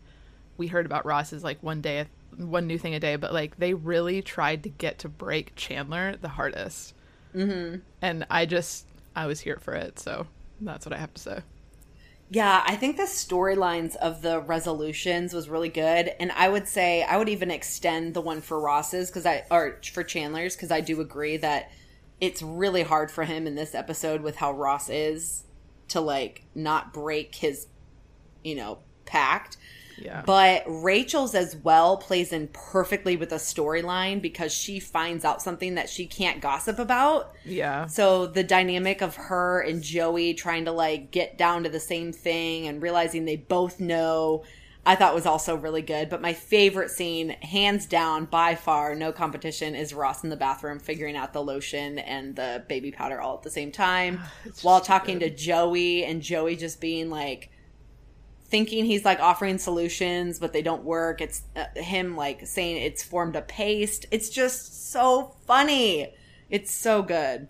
we 0.58 0.68
heard 0.68 0.86
about 0.86 1.06
ross's 1.06 1.44
like 1.44 1.64
one 1.64 1.82
day 1.82 2.06
one 2.38 2.68
new 2.68 2.78
thing 2.78 2.94
a 2.94 3.00
day 3.00 3.16
but 3.16 3.34
like 3.34 3.58
they 3.58 3.74
really 3.74 4.22
tried 4.22 4.62
to 4.64 4.70
get 4.70 5.00
to 5.00 5.08
break 5.08 5.56
chandler 5.56 6.18
the 6.18 6.28
hardest 6.28 6.94
mm-hmm. 7.36 7.80
and 8.02 8.26
i 8.30 8.46
just 8.46 8.86
i 9.16 9.26
was 9.26 9.40
here 9.40 9.58
for 9.58 9.74
it 9.74 10.00
so 10.00 10.28
that's 10.62 10.86
what 10.86 10.94
i 10.94 10.98
have 10.98 11.14
to 11.14 11.22
say 11.22 11.40
Yeah, 12.32 12.64
I 12.64 12.76
think 12.76 12.98
the 12.98 13.04
storylines 13.04 13.96
of 13.96 14.22
the 14.22 14.40
resolutions 14.40 15.34
was 15.34 15.50
really 15.50 15.70
good, 15.70 16.12
and 16.20 16.32
I 16.32 16.48
would 16.48 16.68
say 16.68 17.02
I 17.02 17.18
would 17.18 17.28
even 17.28 17.50
extend 17.50 18.14
the 18.14 18.22
one 18.22 18.42
for 18.42 18.60
Ross's 18.60 19.10
because 19.10 19.26
I 19.26 19.46
or 19.50 19.80
for 19.92 20.04
Chandler's 20.04 20.56
because 20.56 20.70
I 20.70 20.80
do 20.80 21.02
agree 21.02 21.38
that 21.38 21.72
it's 22.22 22.44
really 22.44 22.84
hard 22.84 23.10
for 23.10 23.24
him 23.24 23.48
in 23.48 23.56
this 23.56 23.74
episode 23.74 24.22
with 24.22 24.36
how 24.36 24.52
Ross 24.52 24.90
is 24.90 25.44
to 25.88 26.02
like 26.02 26.44
not 26.54 26.94
break 26.94 27.34
his, 27.34 27.66
you 28.44 28.56
know, 28.56 28.80
pact. 29.06 29.58
Yeah 30.02 30.24
But 30.26 30.64
Rachel's 30.68 31.36
as 31.36 31.56
well 31.56 31.98
plays 31.98 32.32
in 32.34 32.48
perfectly 32.54 33.16
with 33.18 33.30
the 33.30 33.36
storyline 33.36 34.22
because 34.22 34.54
she 34.54 34.80
finds 34.80 35.26
out 35.26 35.42
something 35.42 35.76
that 35.76 35.90
she 35.90 36.06
can't 36.06 36.42
gossip 36.42 36.80
about. 36.80 37.34
yeah 37.46 37.86
So 37.88 38.26
the 38.28 38.44
dynamic 38.44 39.02
of 39.02 39.16
her 39.16 39.62
and 39.62 39.82
Joey 39.84 40.34
trying 40.34 40.66
to 40.66 40.72
like 40.72 41.12
get 41.12 41.38
down 41.38 41.64
to 41.64 41.70
the 41.70 41.80
same 41.80 42.12
thing 42.14 42.68
and 42.68 42.82
realizing 42.82 43.26
they 43.26 43.36
both 43.36 43.80
know, 43.80 44.44
I 44.86 44.96
thought 44.96 45.14
was 45.14 45.26
also 45.26 45.56
really 45.56 45.82
good. 45.82 46.10
But 46.10 46.22
my 46.22 46.34
favorite 46.34 46.90
scene, 46.90 47.32
hands 47.42 47.86
down, 47.86 48.26
by 48.26 48.56
far, 48.56 48.96
no 48.96 49.12
competition, 49.12 49.76
is 49.76 49.94
Ross 49.94 50.24
in 50.24 50.30
the 50.30 50.38
bathroom 50.38 50.80
figuring 50.80 51.16
out 51.16 51.34
the 51.34 51.44
lotion 51.44 52.00
and 52.00 52.36
the 52.36 52.64
baby 52.68 52.92
powder 52.92 53.20
all 53.22 53.36
at 53.36 53.44
the 53.44 53.52
same 53.52 53.72
time 53.72 54.22
while 54.62 54.82
talking 54.82 55.20
good. 55.20 55.38
to 55.38 55.44
Joey 55.44 56.06
and 56.06 56.22
Joey 56.22 56.56
just 56.56 56.80
being 56.82 57.10
like 57.10 57.52
thinking 58.50 58.86
he's 58.86 59.06
like 59.06 59.20
offering 59.20 59.58
solutions 59.58 60.40
but 60.40 60.54
they 60.54 60.62
don't 60.62 60.84
work. 60.84 61.22
It's 61.22 61.44
uh, 61.56 61.66
him 61.76 62.16
like 62.16 62.46
saying 62.48 62.78
it's 62.78 63.04
formed 63.04 63.36
a 63.36 63.42
paste. 63.42 64.06
It's 64.12 64.30
just 64.30 64.92
so 64.92 65.36
funny. 65.46 66.14
It's 66.50 66.72
so 66.72 67.02
good. 67.02 67.48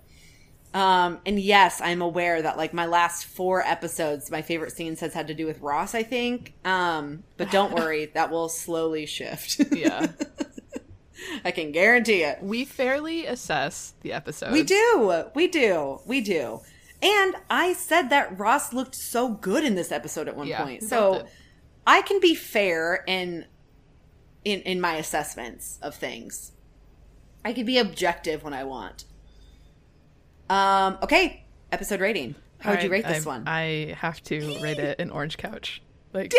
Um 0.71 1.19
and 1.25 1.39
yes 1.39 1.81
i'm 1.81 2.03
aware 2.03 2.43
that 2.43 2.55
like 2.55 2.75
my 2.75 2.85
last 2.85 3.25
four 3.25 3.63
episodes 3.65 4.29
my 4.29 4.43
favorite 4.43 4.71
scenes 4.71 4.99
has 4.99 5.13
had 5.13 5.25
to 5.29 5.33
do 5.33 5.47
with 5.47 5.59
ross 5.61 5.95
i 5.95 6.03
think. 6.03 6.53
Um 6.63 7.23
but 7.37 7.49
don't 7.49 7.73
worry 7.79 8.05
that 8.13 8.29
will 8.29 8.49
slowly 8.49 9.05
shift. 9.07 9.59
Yeah. 9.71 10.07
I 11.43 11.51
can 11.51 11.71
guarantee 11.71 12.23
it. 12.23 12.41
We 12.41 12.65
fairly 12.65 13.25
assess 13.25 13.93
the 14.01 14.13
episode 14.13 14.51
we 14.51 14.63
do. 14.63 15.25
We 15.33 15.47
do. 15.47 15.99
We 16.05 16.21
do. 16.21 16.61
And 17.01 17.35
I 17.49 17.73
said 17.73 18.09
that 18.09 18.37
Ross 18.37 18.73
looked 18.73 18.95
so 18.95 19.29
good 19.29 19.63
in 19.63 19.75
this 19.75 19.91
episode 19.91 20.27
at 20.27 20.35
one 20.35 20.47
Yeah, 20.47 20.63
point. 20.63 20.83
So. 20.83 21.25
I 21.87 22.03
can 22.03 22.19
be 22.19 22.35
fair 22.35 23.03
in 23.07 23.45
in 24.45 24.61
in 24.61 24.79
my 24.79 24.95
assessments 24.95 25.79
of 25.81 25.95
things. 25.95 26.51
I 27.43 27.51
can 27.51 27.65
be 27.65 27.79
objective 27.79 28.43
when 28.43 28.53
I 28.53 28.63
want. 28.63 29.05
Um 30.49 30.97
okay, 31.01 31.45
episode 31.71 31.99
rating. 31.99 32.35
How 32.59 32.71
would 32.71 32.83
you 32.83 32.89
rate 32.91 33.07
this 33.07 33.25
I- 33.25 33.29
one? 33.29 33.43
I 33.47 33.95
have 33.97 34.21
to 34.23 34.59
rate 34.61 34.77
it 34.77 34.99
an 34.99 35.09
orange 35.09 35.37
couch. 35.37 35.81
Like 36.13 36.31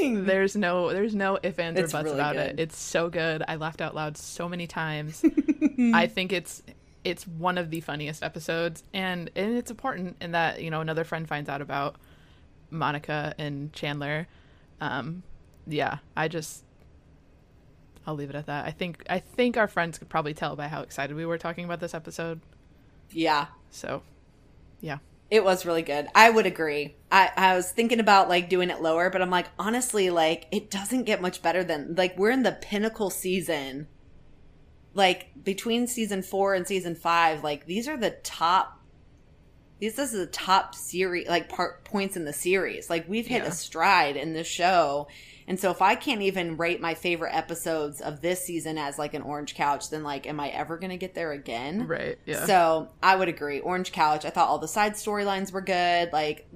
Ding! 0.00 0.24
there's 0.24 0.54
no 0.56 0.90
there's 0.92 1.14
no 1.14 1.38
if 1.42 1.58
ands 1.58 1.78
or 1.78 1.82
buts 1.88 1.94
really 2.04 2.14
about 2.14 2.34
good. 2.36 2.50
it. 2.52 2.60
It's 2.60 2.78
so 2.78 3.10
good. 3.10 3.42
I 3.46 3.56
laughed 3.56 3.80
out 3.82 3.94
loud 3.94 4.16
so 4.16 4.48
many 4.48 4.66
times. 4.66 5.22
I 5.94 6.06
think 6.06 6.32
it's 6.32 6.62
it's 7.04 7.26
one 7.26 7.58
of 7.58 7.70
the 7.70 7.80
funniest 7.80 8.22
episodes 8.22 8.82
and 8.92 9.30
and 9.34 9.56
it's 9.56 9.70
important 9.70 10.16
in 10.20 10.32
that, 10.32 10.62
you 10.62 10.70
know, 10.70 10.80
another 10.80 11.04
friend 11.04 11.28
finds 11.28 11.48
out 11.48 11.60
about 11.60 11.96
Monica 12.70 13.34
and 13.38 13.72
Chandler. 13.72 14.28
Um 14.80 15.22
yeah, 15.66 15.98
I 16.16 16.28
just 16.28 16.64
I'll 18.06 18.14
leave 18.14 18.30
it 18.30 18.36
at 18.36 18.46
that. 18.46 18.66
I 18.66 18.70
think 18.70 19.04
I 19.08 19.18
think 19.18 19.56
our 19.56 19.68
friends 19.68 19.98
could 19.98 20.08
probably 20.08 20.34
tell 20.34 20.56
by 20.56 20.68
how 20.68 20.82
excited 20.82 21.16
we 21.16 21.26
were 21.26 21.38
talking 21.38 21.64
about 21.64 21.80
this 21.80 21.94
episode. 21.94 22.40
Yeah. 23.10 23.46
So, 23.70 24.02
yeah. 24.80 24.98
It 25.30 25.44
was 25.44 25.64
really 25.64 25.82
good. 25.82 26.08
I 26.14 26.28
would 26.28 26.44
agree. 26.44 26.94
I, 27.10 27.30
I 27.36 27.56
was 27.56 27.70
thinking 27.70 28.00
about 28.00 28.28
like 28.28 28.50
doing 28.50 28.68
it 28.68 28.82
lower, 28.82 29.08
but 29.08 29.22
I'm 29.22 29.30
like, 29.30 29.48
honestly, 29.58 30.10
like 30.10 30.46
it 30.50 30.70
doesn't 30.70 31.04
get 31.04 31.22
much 31.22 31.42
better 31.42 31.64
than 31.64 31.94
like 31.94 32.18
we're 32.18 32.30
in 32.30 32.42
the 32.42 32.52
pinnacle 32.52 33.08
season. 33.08 33.86
Like 34.94 35.30
between 35.42 35.86
season 35.86 36.22
four 36.22 36.54
and 36.54 36.66
season 36.66 36.94
five, 36.94 37.42
like 37.42 37.66
these 37.66 37.88
are 37.88 37.96
the 37.96 38.10
top. 38.10 38.78
These 39.78 39.96
this 39.96 40.12
is 40.12 40.20
the 40.20 40.26
top 40.32 40.74
series 40.74 41.28
like 41.28 41.48
part 41.48 41.84
points 41.84 42.16
in 42.16 42.24
the 42.24 42.32
series. 42.32 42.88
Like 42.90 43.08
we've 43.08 43.26
hit 43.26 43.42
Yeah. 43.42 43.48
a 43.48 43.52
stride 43.52 44.16
in 44.16 44.32
this 44.32 44.46
show. 44.46 45.08
And 45.48 45.58
so 45.58 45.70
if 45.72 45.82
I 45.82 45.96
can't 45.96 46.22
even 46.22 46.56
rate 46.56 46.80
my 46.80 46.94
favorite 46.94 47.34
episodes 47.34 48.00
of 48.00 48.20
this 48.20 48.44
season 48.44 48.78
as 48.78 48.96
like 48.96 49.12
an 49.14 49.22
orange 49.22 49.54
couch, 49.56 49.90
then 49.90 50.04
like 50.04 50.26
am 50.26 50.38
I 50.38 50.50
ever 50.50 50.76
gonna 50.78 50.96
get 50.98 51.14
there 51.14 51.32
again? 51.32 51.86
Right. 51.88 52.18
Yeah. 52.26 52.46
So 52.46 52.90
I 53.02 53.16
would 53.16 53.28
agree. 53.28 53.58
Orange 53.60 53.90
Couch. 53.92 54.24
I 54.24 54.30
thought 54.30 54.48
all 54.48 54.58
the 54.58 54.68
side 54.68 54.92
storylines 54.92 55.52
were 55.52 55.62
good. 55.62 56.12
Like 56.12 56.46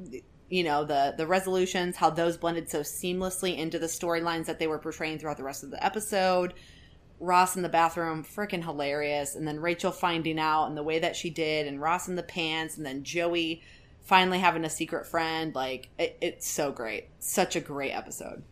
you 0.48 0.62
know 0.62 0.84
the 0.84 1.12
the 1.16 1.26
resolutions 1.26 1.96
how 1.96 2.10
those 2.10 2.36
blended 2.36 2.70
so 2.70 2.80
seamlessly 2.80 3.56
into 3.58 3.80
the 3.80 3.86
storylines 3.88 4.44
that 4.46 4.60
they 4.60 4.68
were 4.68 4.78
portraying 4.78 5.18
throughout 5.18 5.36
the 5.36 5.42
rest 5.42 5.64
of 5.64 5.70
the 5.72 5.84
episode 5.84 6.54
ross 7.18 7.56
in 7.56 7.62
the 7.62 7.68
bathroom 7.68 8.22
freaking 8.24 8.62
hilarious 8.62 9.34
and 9.34 9.46
then 9.48 9.58
rachel 9.58 9.90
finding 9.90 10.38
out 10.38 10.66
and 10.66 10.76
the 10.76 10.82
way 10.82 10.98
that 10.98 11.16
she 11.16 11.30
did 11.30 11.66
and 11.66 11.80
ross 11.80 12.08
in 12.08 12.14
the 12.14 12.22
pants 12.22 12.76
and 12.76 12.84
then 12.84 13.02
joey 13.02 13.62
finally 14.02 14.38
having 14.38 14.64
a 14.64 14.70
secret 14.70 15.06
friend 15.06 15.54
like 15.54 15.88
it, 15.98 16.16
it's 16.20 16.48
so 16.48 16.70
great 16.70 17.08
such 17.18 17.56
a 17.56 17.60
great 17.60 17.92
episode 17.92 18.42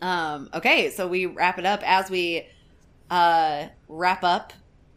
um 0.00 0.50
okay 0.52 0.90
so 0.90 1.06
we 1.06 1.26
wrap 1.26 1.58
it 1.58 1.66
up 1.66 1.80
as 1.84 2.10
we 2.10 2.46
uh 3.10 3.66
wrap 3.88 4.24
up 4.24 4.52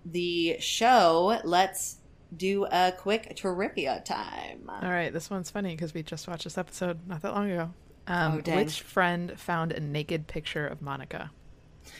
the 0.05 0.57
show 0.59 1.39
let's 1.43 1.97
do 2.35 2.65
a 2.65 2.91
quick 2.91 3.35
trivia 3.35 4.01
time. 4.05 4.69
All 4.69 4.89
right, 4.89 5.13
this 5.13 5.29
one's 5.29 5.49
funny 5.49 5.73
because 5.73 5.93
we 5.93 6.03
just 6.03 6.27
watched 6.27 6.43
this 6.43 6.57
episode 6.57 7.07
not 7.07 7.21
that 7.21 7.33
long 7.33 7.49
ago. 7.49 7.71
Um, 8.07 8.43
Oh, 8.45 8.55
which 8.55 8.81
friend 8.81 9.39
found 9.39 9.71
a 9.71 9.79
naked 9.79 10.27
picture 10.27 10.67
of 10.67 10.81
Monica? 10.81 11.31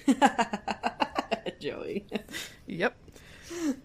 Joey. 1.59 2.05
Yep. 2.67 2.95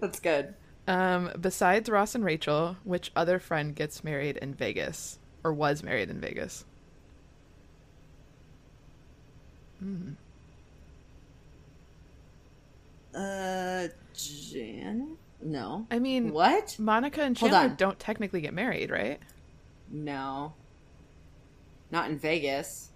That's 0.01 0.21
good. 0.21 0.55
Um, 0.87 1.31
besides 1.41 1.89
Ross 1.89 2.15
and 2.15 2.25
Rachel, 2.25 2.77
which 2.85 3.13
other 3.15 3.39
friend 3.39 3.75
gets 3.75 4.03
married 4.03 4.37
in 4.39 4.55
Vegas 4.55 5.19
or 5.45 5.53
was 5.53 5.83
married 5.83 6.11
in 6.11 6.21
Vegas? 6.21 6.65
Uh, 13.15 13.89
Jan? 14.15 15.17
No. 15.43 15.87
I 15.91 15.99
mean, 15.99 16.33
What? 16.33 16.77
Monica 16.79 17.23
and 17.23 17.37
Chandler 17.37 17.75
don't 17.77 17.99
technically 17.99 18.41
get 18.41 18.53
married, 18.53 18.91
right? 18.91 19.19
No. 19.91 20.53
Not 21.91 22.11
in 22.11 22.19
Vegas. 22.19 22.91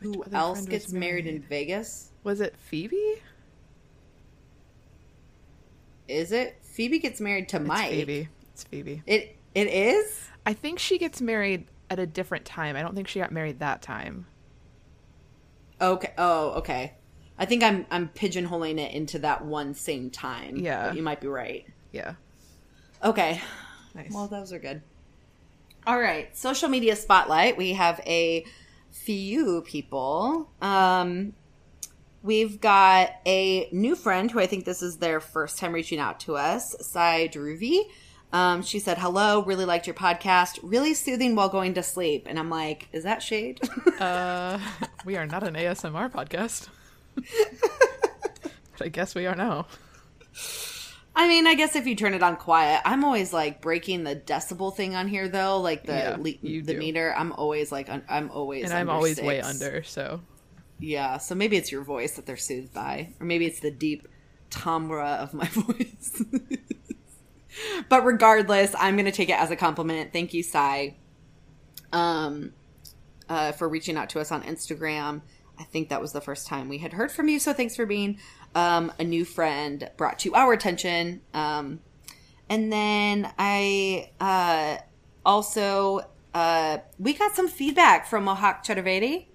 Which 0.00 0.14
Who 0.14 0.24
else 0.32 0.66
gets 0.66 0.86
was 0.86 0.94
married 0.94 1.26
in? 1.26 1.42
Vegas? 1.42 2.10
Was 2.22 2.40
it 2.40 2.56
Phoebe? 2.56 3.22
Is 6.08 6.32
it? 6.32 6.58
Phoebe 6.62 6.98
gets 6.98 7.20
married 7.20 7.48
to 7.50 7.60
Mike. 7.60 7.92
It's 7.92 8.00
Phoebe. 8.00 8.28
It's 8.52 8.64
Phoebe. 8.64 9.02
It 9.06 9.36
it 9.54 9.68
is? 9.68 10.28
I 10.44 10.52
think 10.52 10.78
she 10.78 10.98
gets 10.98 11.20
married 11.20 11.66
at 11.90 11.98
a 11.98 12.06
different 12.06 12.44
time. 12.44 12.76
I 12.76 12.82
don't 12.82 12.94
think 12.94 13.08
she 13.08 13.18
got 13.18 13.32
married 13.32 13.60
that 13.60 13.82
time. 13.82 14.26
Okay. 15.80 16.12
Oh, 16.18 16.50
okay. 16.50 16.94
I 17.38 17.44
think 17.44 17.62
I'm 17.62 17.86
I'm 17.90 18.08
pigeonholing 18.08 18.78
it 18.78 18.92
into 18.92 19.18
that 19.20 19.44
one 19.44 19.74
same 19.74 20.10
time. 20.10 20.56
Yeah. 20.56 20.92
You 20.92 21.02
might 21.02 21.20
be 21.20 21.28
right. 21.28 21.66
Yeah. 21.92 22.14
Okay. 23.02 23.40
Nice. 23.94 24.12
Well, 24.12 24.28
those 24.28 24.52
are 24.52 24.58
good. 24.58 24.82
All 25.86 25.98
right, 26.00 26.36
social 26.36 26.68
media 26.68 26.96
spotlight. 26.96 27.56
We 27.56 27.74
have 27.74 28.00
a 28.04 28.44
few 28.90 29.62
people. 29.62 30.50
Um, 30.60 31.34
we've 32.22 32.60
got 32.60 33.10
a 33.24 33.68
new 33.72 33.94
friend 33.94 34.30
who 34.30 34.40
I 34.40 34.46
think 34.46 34.64
this 34.64 34.82
is 34.82 34.98
their 34.98 35.20
first 35.20 35.58
time 35.58 35.72
reaching 35.72 35.98
out 35.98 36.20
to 36.20 36.36
us, 36.36 36.74
Sai 36.80 37.28
Druvi. 37.28 37.82
Um, 38.32 38.62
she 38.62 38.80
said, 38.80 38.98
"Hello, 38.98 39.44
really 39.44 39.64
liked 39.64 39.86
your 39.86 39.94
podcast. 39.94 40.58
Really 40.62 40.94
soothing 40.94 41.36
while 41.36 41.48
going 41.48 41.74
to 41.74 41.82
sleep." 41.82 42.26
And 42.28 42.38
I'm 42.38 42.50
like, 42.50 42.88
"Is 42.92 43.04
that 43.04 43.22
shade?" 43.22 43.60
Uh, 44.00 44.58
we 45.06 45.16
are 45.16 45.24
not 45.24 45.42
an 45.42 45.54
ASMR 45.54 46.12
podcast. 46.12 46.68
but 47.14 48.82
I 48.82 48.88
guess 48.88 49.14
we 49.14 49.26
are 49.26 49.34
now. 49.34 49.66
I 51.18 51.28
mean, 51.28 51.46
I 51.46 51.54
guess 51.54 51.74
if 51.76 51.86
you 51.86 51.96
turn 51.96 52.12
it 52.12 52.22
on 52.22 52.36
quiet, 52.36 52.82
I'm 52.84 53.02
always 53.02 53.32
like 53.32 53.62
breaking 53.62 54.04
the 54.04 54.14
decibel 54.14 54.74
thing 54.76 54.94
on 54.94 55.08
here 55.08 55.28
though, 55.28 55.60
like 55.60 55.84
the 55.84 55.92
Yeah, 55.94 56.16
le- 56.18 56.62
the 56.62 56.74
do. 56.74 56.78
meter. 56.78 57.14
I'm 57.16 57.32
always 57.32 57.72
like, 57.72 57.88
un- 57.88 58.04
I'm 58.08 58.30
always, 58.30 58.64
And 58.64 58.74
I'm 58.74 58.90
always 58.90 59.18
way 59.20 59.40
under, 59.40 59.82
so 59.82 60.20
Yeah, 60.78 61.16
so 61.16 61.34
maybe 61.34 61.56
it's 61.56 61.72
your 61.72 61.82
voice 61.82 62.16
that 62.16 62.26
they're 62.26 62.36
soothed 62.36 62.74
by, 62.74 63.14
or 63.18 63.24
maybe 63.26 63.46
it's 63.46 63.60
the 63.60 63.70
deep 63.70 64.06
timbre 64.50 65.00
of 65.00 65.32
my 65.32 65.46
voice. 65.52 66.22
but 67.88 68.04
regardless, 68.04 68.74
I'm 68.78 68.96
gonna 68.96 69.10
take 69.10 69.30
it 69.30 69.40
as 69.40 69.50
a 69.50 69.56
compliment. 69.56 70.12
Thank 70.12 70.34
you, 70.34 70.42
Sai, 70.42 70.96
um, 71.92 72.52
uh, 73.28 73.52
for 73.52 73.68
reaching 73.68 73.96
out 73.96 74.10
to 74.10 74.20
us 74.20 74.30
on 74.30 74.42
Instagram. 74.42 75.22
I 75.58 75.64
think 75.64 75.88
that 75.88 76.00
was 76.00 76.12
the 76.12 76.20
first 76.20 76.46
time 76.46 76.68
we 76.68 76.78
had 76.78 76.92
heard 76.92 77.10
from 77.10 77.28
you, 77.28 77.38
so 77.38 77.52
thanks 77.52 77.76
for 77.76 77.86
being 77.86 78.18
um, 78.54 78.92
a 78.98 79.04
new 79.04 79.24
friend 79.24 79.90
brought 79.96 80.18
to 80.20 80.34
our 80.34 80.52
attention. 80.52 81.22
Um, 81.34 81.80
and 82.48 82.72
then 82.72 83.32
I 83.38 84.10
uh, 84.20 84.78
also 85.24 86.02
uh, 86.34 86.78
we 86.98 87.14
got 87.14 87.34
some 87.34 87.48
feedback 87.48 88.06
from 88.06 88.26
Mohak 88.26 88.64
Chaturvedi. 88.64 89.26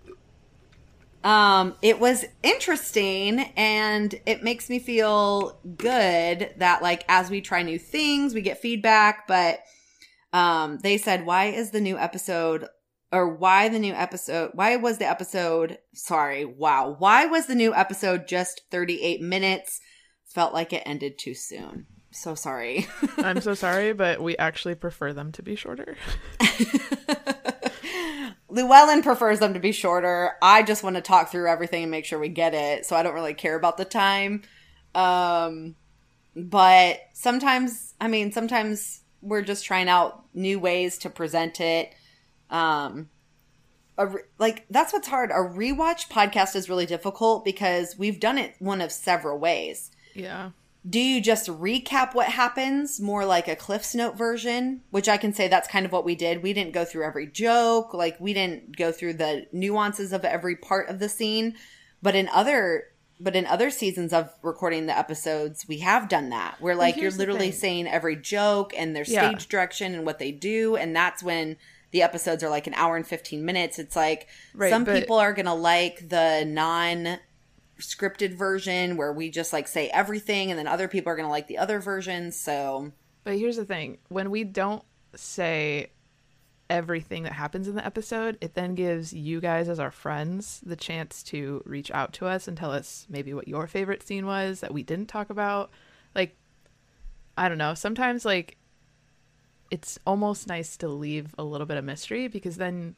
Um, 1.23 1.75
it 1.81 1.99
was 1.99 2.25
interesting 2.41 3.39
and 3.55 4.15
it 4.25 4.43
makes 4.43 4.69
me 4.69 4.79
feel 4.79 5.59
good 5.77 6.53
that 6.57 6.81
like 6.81 7.03
as 7.07 7.29
we 7.29 7.41
try 7.41 7.61
new 7.61 7.77
things, 7.77 8.33
we 8.33 8.41
get 8.41 8.59
feedback, 8.59 9.27
but 9.27 9.61
um 10.33 10.79
they 10.81 10.97
said 10.97 11.25
why 11.25 11.47
is 11.47 11.71
the 11.71 11.81
new 11.81 11.97
episode 11.97 12.65
or 13.11 13.27
why 13.27 13.67
the 13.67 13.79
new 13.79 13.93
episode 13.93 14.51
why 14.53 14.75
was 14.77 14.97
the 14.97 15.09
episode 15.09 15.77
sorry, 15.93 16.45
wow. 16.45 16.95
Why 16.97 17.25
was 17.25 17.47
the 17.47 17.55
new 17.55 17.73
episode 17.73 18.27
just 18.27 18.61
38 18.71 19.21
minutes? 19.21 19.81
Felt 20.25 20.53
like 20.53 20.71
it 20.73 20.83
ended 20.85 21.19
too 21.19 21.33
soon. 21.33 21.87
So 22.11 22.35
sorry. 22.35 22.87
I'm 23.17 23.41
so 23.41 23.53
sorry, 23.53 23.93
but 23.93 24.21
we 24.21 24.37
actually 24.37 24.75
prefer 24.75 25.13
them 25.13 25.31
to 25.33 25.43
be 25.43 25.55
shorter. 25.55 25.97
Llewellyn 28.49 29.01
prefers 29.01 29.39
them 29.39 29.53
to 29.53 29.59
be 29.59 29.71
shorter. 29.71 30.33
I 30.41 30.63
just 30.63 30.83
want 30.83 30.97
to 30.97 31.01
talk 31.01 31.31
through 31.31 31.47
everything 31.47 31.83
and 31.83 31.91
make 31.91 32.03
sure 32.05 32.19
we 32.19 32.27
get 32.27 32.53
it, 32.53 32.85
so 32.85 32.97
I 32.97 33.03
don't 33.03 33.13
really 33.13 33.33
care 33.33 33.55
about 33.55 33.77
the 33.77 33.85
time. 33.85 34.43
Um, 34.93 35.75
but 36.35 36.99
sometimes, 37.13 37.93
I 38.01 38.09
mean, 38.09 38.33
sometimes 38.33 39.01
we're 39.21 39.41
just 39.41 39.63
trying 39.63 39.87
out 39.87 40.25
new 40.33 40.59
ways 40.59 40.97
to 40.99 41.09
present 41.09 41.61
it. 41.61 41.95
Um, 42.51 43.09
a 43.97 44.07
like 44.37 44.65
that's 44.69 44.93
what's 44.93 45.07
hard. 45.07 45.31
A 45.31 45.35
rewatch 45.35 46.07
podcast 46.09 46.55
is 46.55 46.69
really 46.69 46.85
difficult 46.85 47.43
because 47.45 47.97
we've 47.97 48.19
done 48.19 48.37
it 48.37 48.55
one 48.59 48.81
of 48.81 48.91
several 48.91 49.37
ways. 49.39 49.91
Yeah. 50.13 50.51
do 50.89 50.99
you 50.99 51.21
just 51.21 51.47
recap 51.47 52.13
what 52.13 52.27
happens? 52.27 52.99
More 52.99 53.25
like 53.25 53.47
a 53.47 53.55
cliffs 53.55 53.93
note 53.95 54.17
version 54.17 54.81
which 54.91 55.07
i 55.07 55.15
can 55.15 55.31
say 55.33 55.47
that's 55.47 55.67
kind 55.67 55.85
of 55.85 55.91
what 55.91 56.03
we 56.05 56.15
did. 56.15 56.41
We 56.43 56.53
didn't 56.53 56.73
go 56.73 56.83
through 56.85 57.05
every 57.05 57.27
joke. 57.27 57.93
Like 57.93 58.19
we 58.19 58.33
didn't 58.33 58.75
go 58.75 58.91
through 58.91 59.13
the 59.13 59.45
nuances 59.53 60.11
of 60.11 60.25
every 60.25 60.55
part 60.55 60.89
of 60.89 60.99
the 60.99 61.07
scene. 61.09 61.55
But 62.01 62.15
in 62.15 62.27
other 62.29 62.85
but 63.19 63.35
in 63.35 63.45
other 63.45 63.69
seasons 63.69 64.11
of 64.13 64.33
recording 64.41 64.87
the 64.87 64.97
episodes 64.97 65.65
we 65.67 65.77
have 65.79 66.09
done 66.09 66.29
that. 66.29 66.59
Where 66.59 66.75
like 66.75 66.97
you're 66.97 67.11
literally 67.11 67.51
saying 67.51 67.87
every 67.87 68.15
joke 68.15 68.73
and 68.75 68.95
their 68.95 69.05
Yeah. 69.05 69.29
stage 69.29 69.47
direction 69.47 69.93
and 69.93 70.05
what 70.05 70.17
they 70.19 70.31
do. 70.31 70.75
And 70.75 70.95
that's 70.95 71.21
when 71.21 71.57
the 71.91 72.01
episodes 72.01 72.43
are 72.43 72.49
like 72.49 72.67
an 72.67 72.73
hour 72.73 72.95
and 72.95 73.05
15 73.05 73.43
minutes 73.43 73.79
it's 73.79 73.95
like 73.95 74.27
Right, 74.53 74.69
some 74.69 74.83
but- 74.83 74.99
people 74.99 75.17
are 75.17 75.33
gonna 75.33 75.55
like 75.55 76.09
the 76.09 76.43
non 76.47 77.19
scripted 77.79 78.35
version 78.35 78.95
where 78.95 79.11
we 79.11 79.29
just 79.29 79.51
like 79.53 79.67
say 79.67 79.89
everything 79.89 80.51
and 80.51 80.59
then 80.59 80.67
other 80.67 80.87
people 80.87 81.11
are 81.11 81.15
going 81.15 81.25
to 81.25 81.31
like 81.31 81.47
the 81.47 81.57
other 81.57 81.79
version 81.79 82.31
so 82.31 82.91
But 83.23 83.37
here's 83.39 83.55
the 83.57 83.65
thing 83.65 83.97
when 84.09 84.29
we 84.29 84.43
don't 84.43 84.83
say 85.15 85.89
everything 86.69 87.23
that 87.23 87.33
happens 87.33 87.67
in 87.67 87.75
the 87.75 87.85
episode, 87.85 88.37
it 88.39 88.53
then 88.53 88.75
gives 88.75 89.11
you 89.11 89.41
guys, 89.41 89.67
as 89.67 89.77
our 89.77 89.91
friends, 89.91 90.61
the 90.65 90.77
chance 90.77 91.21
to 91.21 91.61
reach 91.65 91.91
out 91.91 92.13
to 92.13 92.25
us 92.25 92.47
and 92.47 92.55
tell 92.55 92.71
us 92.71 93.05
maybe 93.09 93.33
what 93.33 93.45
your 93.45 93.67
favorite 93.67 94.01
scene 94.01 94.25
was 94.25 94.61
that 94.61 94.73
we 94.73 94.81
didn't 94.81 95.07
talk 95.07 95.29
about. 95.29 95.69
Like, 96.15 96.37
I 97.37 97.49
don't 97.49 97.57
know. 97.57 97.73
Sometimes, 97.73 98.23
like, 98.23 98.57
it's 99.71 99.97
almost 100.05 100.47
nice 100.47 100.77
to 100.77 100.87
leave 100.89 101.33
a 101.37 101.43
little 101.43 101.65
bit 101.65 101.77
of 101.77 101.83
mystery 101.85 102.27
because 102.27 102.57
then, 102.57 102.95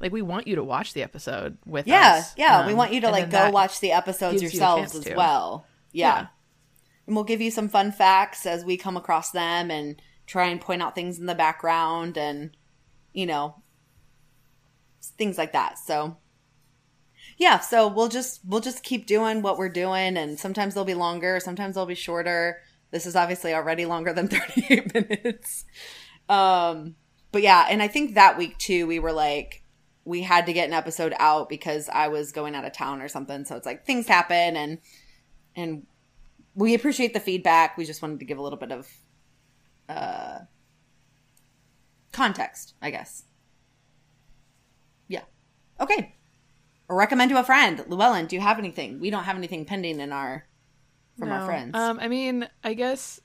like, 0.00 0.12
we 0.12 0.20
want 0.20 0.46
you 0.48 0.56
to 0.56 0.64
watch 0.64 0.92
the 0.94 1.02
episode 1.02 1.56
with 1.64 1.86
yeah 1.86 2.16
us. 2.18 2.34
yeah 2.36 2.60
yeah. 2.60 2.66
we 2.66 2.72
Um, 2.72 2.78
want 2.78 2.92
you 2.92 3.00
to 3.02 3.10
like 3.10 3.30
go 3.30 3.50
watch 3.50 3.80
the 3.80 3.92
episodes 3.92 4.42
yourselves 4.42 4.94
as 4.94 5.04
to. 5.04 5.14
well 5.14 5.64
yeah. 5.92 6.06
Yeah. 6.20 6.26
and 7.06 7.14
we'll 7.16 7.24
give 7.24 7.40
you 7.40 7.50
some 7.50 7.68
fun 7.68 7.92
facts 7.92 8.44
as 8.46 8.64
we 8.64 8.76
come 8.76 8.96
across 8.96 9.30
them 9.30 9.70
and 9.70 10.00
try 10.26 10.48
and 10.48 10.60
point 10.60 10.82
out 10.82 10.94
things 10.94 11.18
in 11.18 11.26
the 11.26 11.34
background 11.34 12.18
and 12.18 12.50
you 13.14 13.24
know 13.26 13.54
things 15.16 15.38
like 15.38 15.52
that 15.52 15.78
so 15.78 16.16
yeah 17.38 17.58
so 17.60 17.88
we'll 17.88 18.08
just 18.08 18.40
we'll 18.44 18.60
just 18.60 18.82
keep 18.82 19.06
doing 19.06 19.42
what 19.42 19.56
we're 19.56 19.68
doing 19.68 20.16
and 20.16 20.38
sometimes 20.38 20.74
they'll 20.74 20.84
be 20.84 20.94
longer 20.94 21.40
sometimes 21.40 21.74
they'll 21.74 21.86
be 21.86 21.94
shorter 21.94 22.60
this 22.90 23.06
is 23.06 23.16
obviously 23.16 23.54
already 23.54 23.84
longer 23.86 24.12
than 24.12 24.28
38 24.28 24.94
minutes 24.94 25.64
um 26.28 26.94
but 27.32 27.42
yeah 27.42 27.66
and 27.70 27.82
i 27.82 27.88
think 27.88 28.14
that 28.14 28.38
week 28.38 28.56
too 28.58 28.86
we 28.86 28.98
were 28.98 29.12
like 29.12 29.62
we 30.04 30.22
had 30.22 30.46
to 30.46 30.52
get 30.52 30.68
an 30.68 30.74
episode 30.74 31.14
out 31.18 31.48
because 31.48 31.88
i 31.90 32.08
was 32.08 32.32
going 32.32 32.54
out 32.54 32.64
of 32.64 32.72
town 32.72 33.00
or 33.00 33.08
something 33.08 33.44
so 33.44 33.56
it's 33.56 33.66
like 33.66 33.84
things 33.84 34.06
happen 34.06 34.56
and 34.56 34.78
and 35.56 35.86
we 36.54 36.74
appreciate 36.74 37.14
the 37.14 37.20
feedback 37.20 37.76
we 37.76 37.84
just 37.84 38.02
wanted 38.02 38.18
to 38.18 38.24
give 38.24 38.38
a 38.38 38.42
little 38.42 38.58
bit 38.58 38.72
of 38.72 38.88
uh 39.88 40.38
context, 42.18 42.74
I 42.82 42.90
guess. 42.90 43.24
Yeah. 45.06 45.22
Okay. 45.80 46.16
Recommend 46.88 47.30
to 47.30 47.38
a 47.38 47.44
friend. 47.44 47.84
Llewellyn, 47.86 48.26
do 48.26 48.36
you 48.36 48.42
have 48.42 48.58
anything? 48.58 48.98
We 48.98 49.10
don't 49.10 49.24
have 49.24 49.36
anything 49.36 49.64
pending 49.64 50.00
in 50.00 50.12
our 50.12 50.46
from 51.18 51.30
our 51.30 51.44
friends. 51.44 51.74
Um, 51.74 51.98
I 52.00 52.08
mean, 52.08 52.48
I 52.62 52.74
guess 52.74 53.20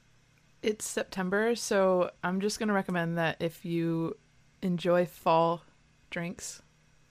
it's 0.64 0.86
September, 0.86 1.56
so 1.56 2.10
I'm 2.24 2.40
just 2.42 2.60
gonna 2.60 2.74
recommend 2.74 3.18
that 3.18 3.38
if 3.40 3.66
you 3.66 4.18
enjoy 4.62 5.06
fall 5.06 5.62
drinks, 6.10 6.62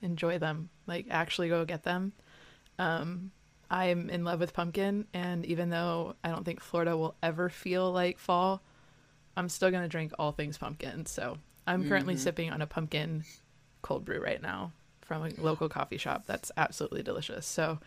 enjoy 0.01 0.39
them. 0.39 0.69
Like 0.87 1.07
actually 1.09 1.49
go 1.49 1.63
get 1.63 1.83
them. 1.83 2.13
Um, 2.79 3.31
I'm 3.69 4.09
in 4.09 4.23
love 4.23 4.39
with 4.39 4.53
pumpkin, 4.53 5.05
and 5.13 5.45
even 5.45 5.69
though 5.69 6.15
I 6.23 6.29
don't 6.29 6.43
think 6.43 6.59
Florida 6.59 6.97
will 6.97 7.15
ever 7.23 7.49
feel 7.49 7.91
like 7.91 8.17
fall, 8.17 8.61
I'm 9.37 9.49
still 9.49 9.71
gonna 9.71 9.87
drink 9.87 10.11
all 10.19 10.31
things 10.31 10.57
pumpkin. 10.57 11.05
So 11.05 11.37
I'm 11.65 11.87
currently 11.87 12.17
sipping 12.17 12.51
on 12.51 12.61
a 12.61 12.67
pumpkin 12.67 13.23
cold 13.81 14.03
brew 14.03 14.21
right 14.21 14.41
now 14.41 14.71
from 15.05 15.25
a 15.25 15.29
local 15.41 15.69
coffee 15.69 15.97
shop. 15.97 16.23
That's 16.25 16.51
absolutely 16.57 17.03
delicious. 17.03 17.45
So 17.45 17.79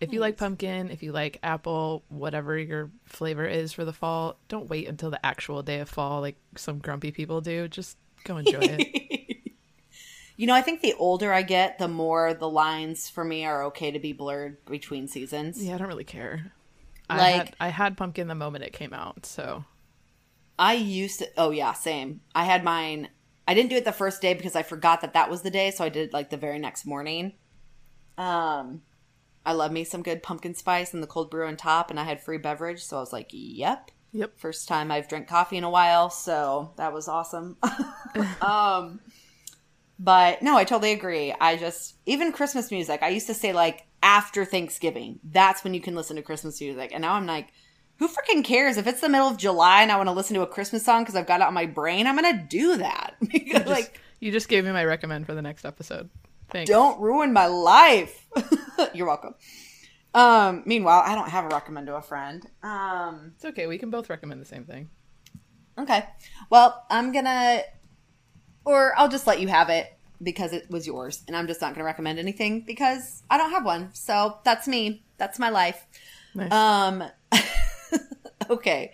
if 0.00 0.12
you 0.12 0.20
like 0.20 0.36
pumpkin, 0.36 0.90
if 0.90 1.02
you 1.02 1.12
like 1.12 1.38
apple, 1.42 2.02
whatever 2.08 2.58
your 2.58 2.90
flavor 3.06 3.46
is 3.46 3.72
for 3.72 3.84
the 3.84 3.92
fall, 3.92 4.36
don't 4.48 4.68
wait 4.68 4.86
until 4.88 5.10
the 5.10 5.24
actual 5.24 5.62
day 5.62 5.80
of 5.80 5.88
fall 5.88 6.20
like 6.20 6.36
some 6.56 6.78
grumpy 6.78 7.10
people 7.10 7.40
do. 7.40 7.68
Just 7.68 7.96
go 8.24 8.36
enjoy 8.36 8.58
it. 8.60 9.52
you 10.36 10.46
know, 10.46 10.54
I 10.54 10.60
think 10.62 10.82
the 10.82 10.94
older 10.94 11.32
I 11.32 11.42
get, 11.42 11.78
the 11.78 11.88
more 11.88 12.34
the 12.34 12.48
lines 12.48 13.08
for 13.08 13.24
me 13.24 13.44
are 13.44 13.64
okay 13.64 13.90
to 13.90 13.98
be 13.98 14.12
blurred 14.12 14.64
between 14.66 15.08
seasons. 15.08 15.62
yeah, 15.62 15.74
I 15.74 15.78
don't 15.78 15.88
really 15.88 16.04
care. 16.04 16.52
I 17.10 17.16
Like- 17.16 17.34
had, 17.36 17.56
I 17.60 17.68
had 17.68 17.96
pumpkin 17.96 18.28
the 18.28 18.34
moment 18.34 18.64
it 18.64 18.72
came 18.74 18.92
out, 18.92 19.24
so 19.24 19.64
I 20.58 20.74
used 20.74 21.20
to. 21.20 21.28
Oh 21.38 21.50
yeah, 21.50 21.72
same. 21.72 22.20
I 22.34 22.44
had 22.44 22.62
mine. 22.64 23.08
I 23.48 23.54
didn't 23.54 23.70
do 23.70 23.76
it 23.76 23.86
the 23.86 23.92
first 23.92 24.20
day 24.20 24.34
because 24.34 24.54
I 24.54 24.62
forgot 24.62 25.00
that 25.00 25.14
that 25.14 25.30
was 25.30 25.40
the 25.40 25.50
day, 25.50 25.70
so 25.70 25.82
I 25.82 25.88
did 25.88 26.08
it 26.08 26.12
like 26.12 26.28
the 26.28 26.36
very 26.36 26.58
next 26.58 26.84
morning. 26.84 27.32
Um, 28.18 28.82
I 29.46 29.52
love 29.52 29.72
me 29.72 29.84
some 29.84 30.02
good 30.02 30.22
pumpkin 30.22 30.54
spice 30.54 30.92
and 30.92 31.02
the 31.02 31.06
cold 31.06 31.30
brew 31.30 31.46
on 31.46 31.56
top, 31.56 31.88
and 31.90 31.98
I 31.98 32.04
had 32.04 32.22
free 32.22 32.36
beverage, 32.36 32.84
so 32.84 32.98
I 32.98 33.00
was 33.00 33.12
like, 33.12 33.30
"Yep." 33.32 33.90
yep. 34.12 34.38
First 34.38 34.68
time 34.68 34.90
I've 34.90 35.08
drank 35.08 35.28
coffee 35.28 35.56
in 35.56 35.64
a 35.64 35.70
while, 35.70 36.10
so 36.10 36.74
that 36.76 36.92
was 36.92 37.08
awesome. 37.08 37.56
um, 38.42 39.00
but 39.98 40.42
no, 40.42 40.58
I 40.58 40.64
totally 40.64 40.92
agree. 40.92 41.34
I 41.40 41.56
just 41.56 41.94
even 42.04 42.32
Christmas 42.32 42.70
music. 42.70 43.02
I 43.02 43.08
used 43.08 43.28
to 43.28 43.34
say 43.34 43.54
like 43.54 43.86
after 44.02 44.44
Thanksgiving, 44.44 45.20
that's 45.24 45.64
when 45.64 45.72
you 45.72 45.80
can 45.80 45.94
listen 45.94 46.16
to 46.16 46.22
Christmas 46.22 46.60
music, 46.60 46.90
and 46.92 47.00
now 47.00 47.14
I'm 47.14 47.24
like, 47.24 47.48
who 47.98 48.08
freaking 48.08 48.44
cares 48.44 48.76
if 48.76 48.86
it's 48.86 49.00
the 49.00 49.08
middle 49.08 49.28
of 49.28 49.36
July 49.36 49.82
and 49.82 49.90
I 49.92 49.96
want 49.96 50.08
to 50.08 50.12
listen 50.12 50.34
to 50.34 50.42
a 50.42 50.46
Christmas 50.46 50.84
song 50.84 51.02
because 51.02 51.16
I've 51.16 51.26
got 51.26 51.40
it 51.40 51.46
on 51.46 51.54
my 51.54 51.66
brain? 51.66 52.06
I'm 52.06 52.14
gonna 52.14 52.46
do 52.48 52.76
that. 52.78 53.14
Because, 53.20 53.52
Just- 53.62 53.66
like, 53.66 54.00
you 54.20 54.32
just 54.32 54.48
gave 54.48 54.64
me 54.64 54.72
my 54.72 54.84
recommend 54.84 55.26
for 55.26 55.34
the 55.34 55.42
next 55.42 55.64
episode. 55.64 56.08
Thanks. 56.50 56.70
don't 56.70 56.98
ruin 57.00 57.32
my 57.32 57.46
life. 57.46 58.26
You're 58.94 59.06
welcome. 59.06 59.34
Um, 60.14 60.62
meanwhile, 60.64 61.02
I 61.04 61.14
don't 61.14 61.28
have 61.28 61.44
a 61.44 61.48
recommend 61.48 61.86
to 61.88 61.96
a 61.96 62.00
friend. 62.02 62.42
Um, 62.62 63.32
It's 63.36 63.44
okay. 63.44 63.66
We 63.66 63.76
can 63.78 63.90
both 63.90 64.08
recommend 64.08 64.40
the 64.40 64.46
same 64.46 64.64
thing. 64.64 64.88
Okay. 65.76 66.04
Well, 66.50 66.84
I'm 66.90 67.12
gonna, 67.12 67.62
or 68.64 68.94
I'll 68.98 69.08
just 69.10 69.26
let 69.26 69.40
you 69.40 69.48
have 69.48 69.68
it 69.68 69.86
because 70.22 70.52
it 70.52 70.70
was 70.70 70.86
yours, 70.86 71.22
and 71.28 71.36
I'm 71.36 71.46
just 71.46 71.60
not 71.60 71.74
gonna 71.74 71.84
recommend 71.84 72.18
anything 72.18 72.62
because 72.66 73.22
I 73.30 73.36
don't 73.36 73.50
have 73.50 73.64
one. 73.64 73.90
So 73.92 74.38
that's 74.44 74.66
me. 74.66 75.04
That's 75.18 75.38
my 75.38 75.50
life. 75.50 75.86
Nice. 76.34 76.50
Um. 76.50 77.04
okay. 78.50 78.92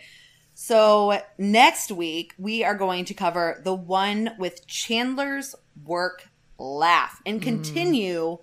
So 0.54 1.20
next 1.36 1.90
week 1.90 2.34
we 2.38 2.62
are 2.64 2.74
going 2.74 3.04
to 3.06 3.14
cover 3.14 3.60
the 3.64 3.74
one 3.74 4.30
with 4.38 4.66
Chandler's 4.66 5.54
work 5.84 6.28
laugh 6.58 7.20
and 7.26 7.38
hmm. 7.38 7.44
continue 7.44 8.38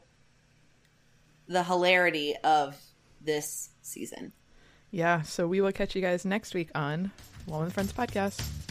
the 1.47 1.63
hilarity 1.63 2.35
of 2.43 2.77
this 3.21 3.69
season. 3.81 4.33
yeah, 4.89 5.21
so 5.21 5.47
we 5.47 5.61
will 5.61 5.71
catch 5.71 5.95
you 5.95 6.01
guys 6.01 6.25
next 6.25 6.53
week 6.53 6.69
on 6.75 7.11
One 7.45 7.65
with 7.65 7.73
Friends 7.73 7.93
Podcast. 7.93 8.70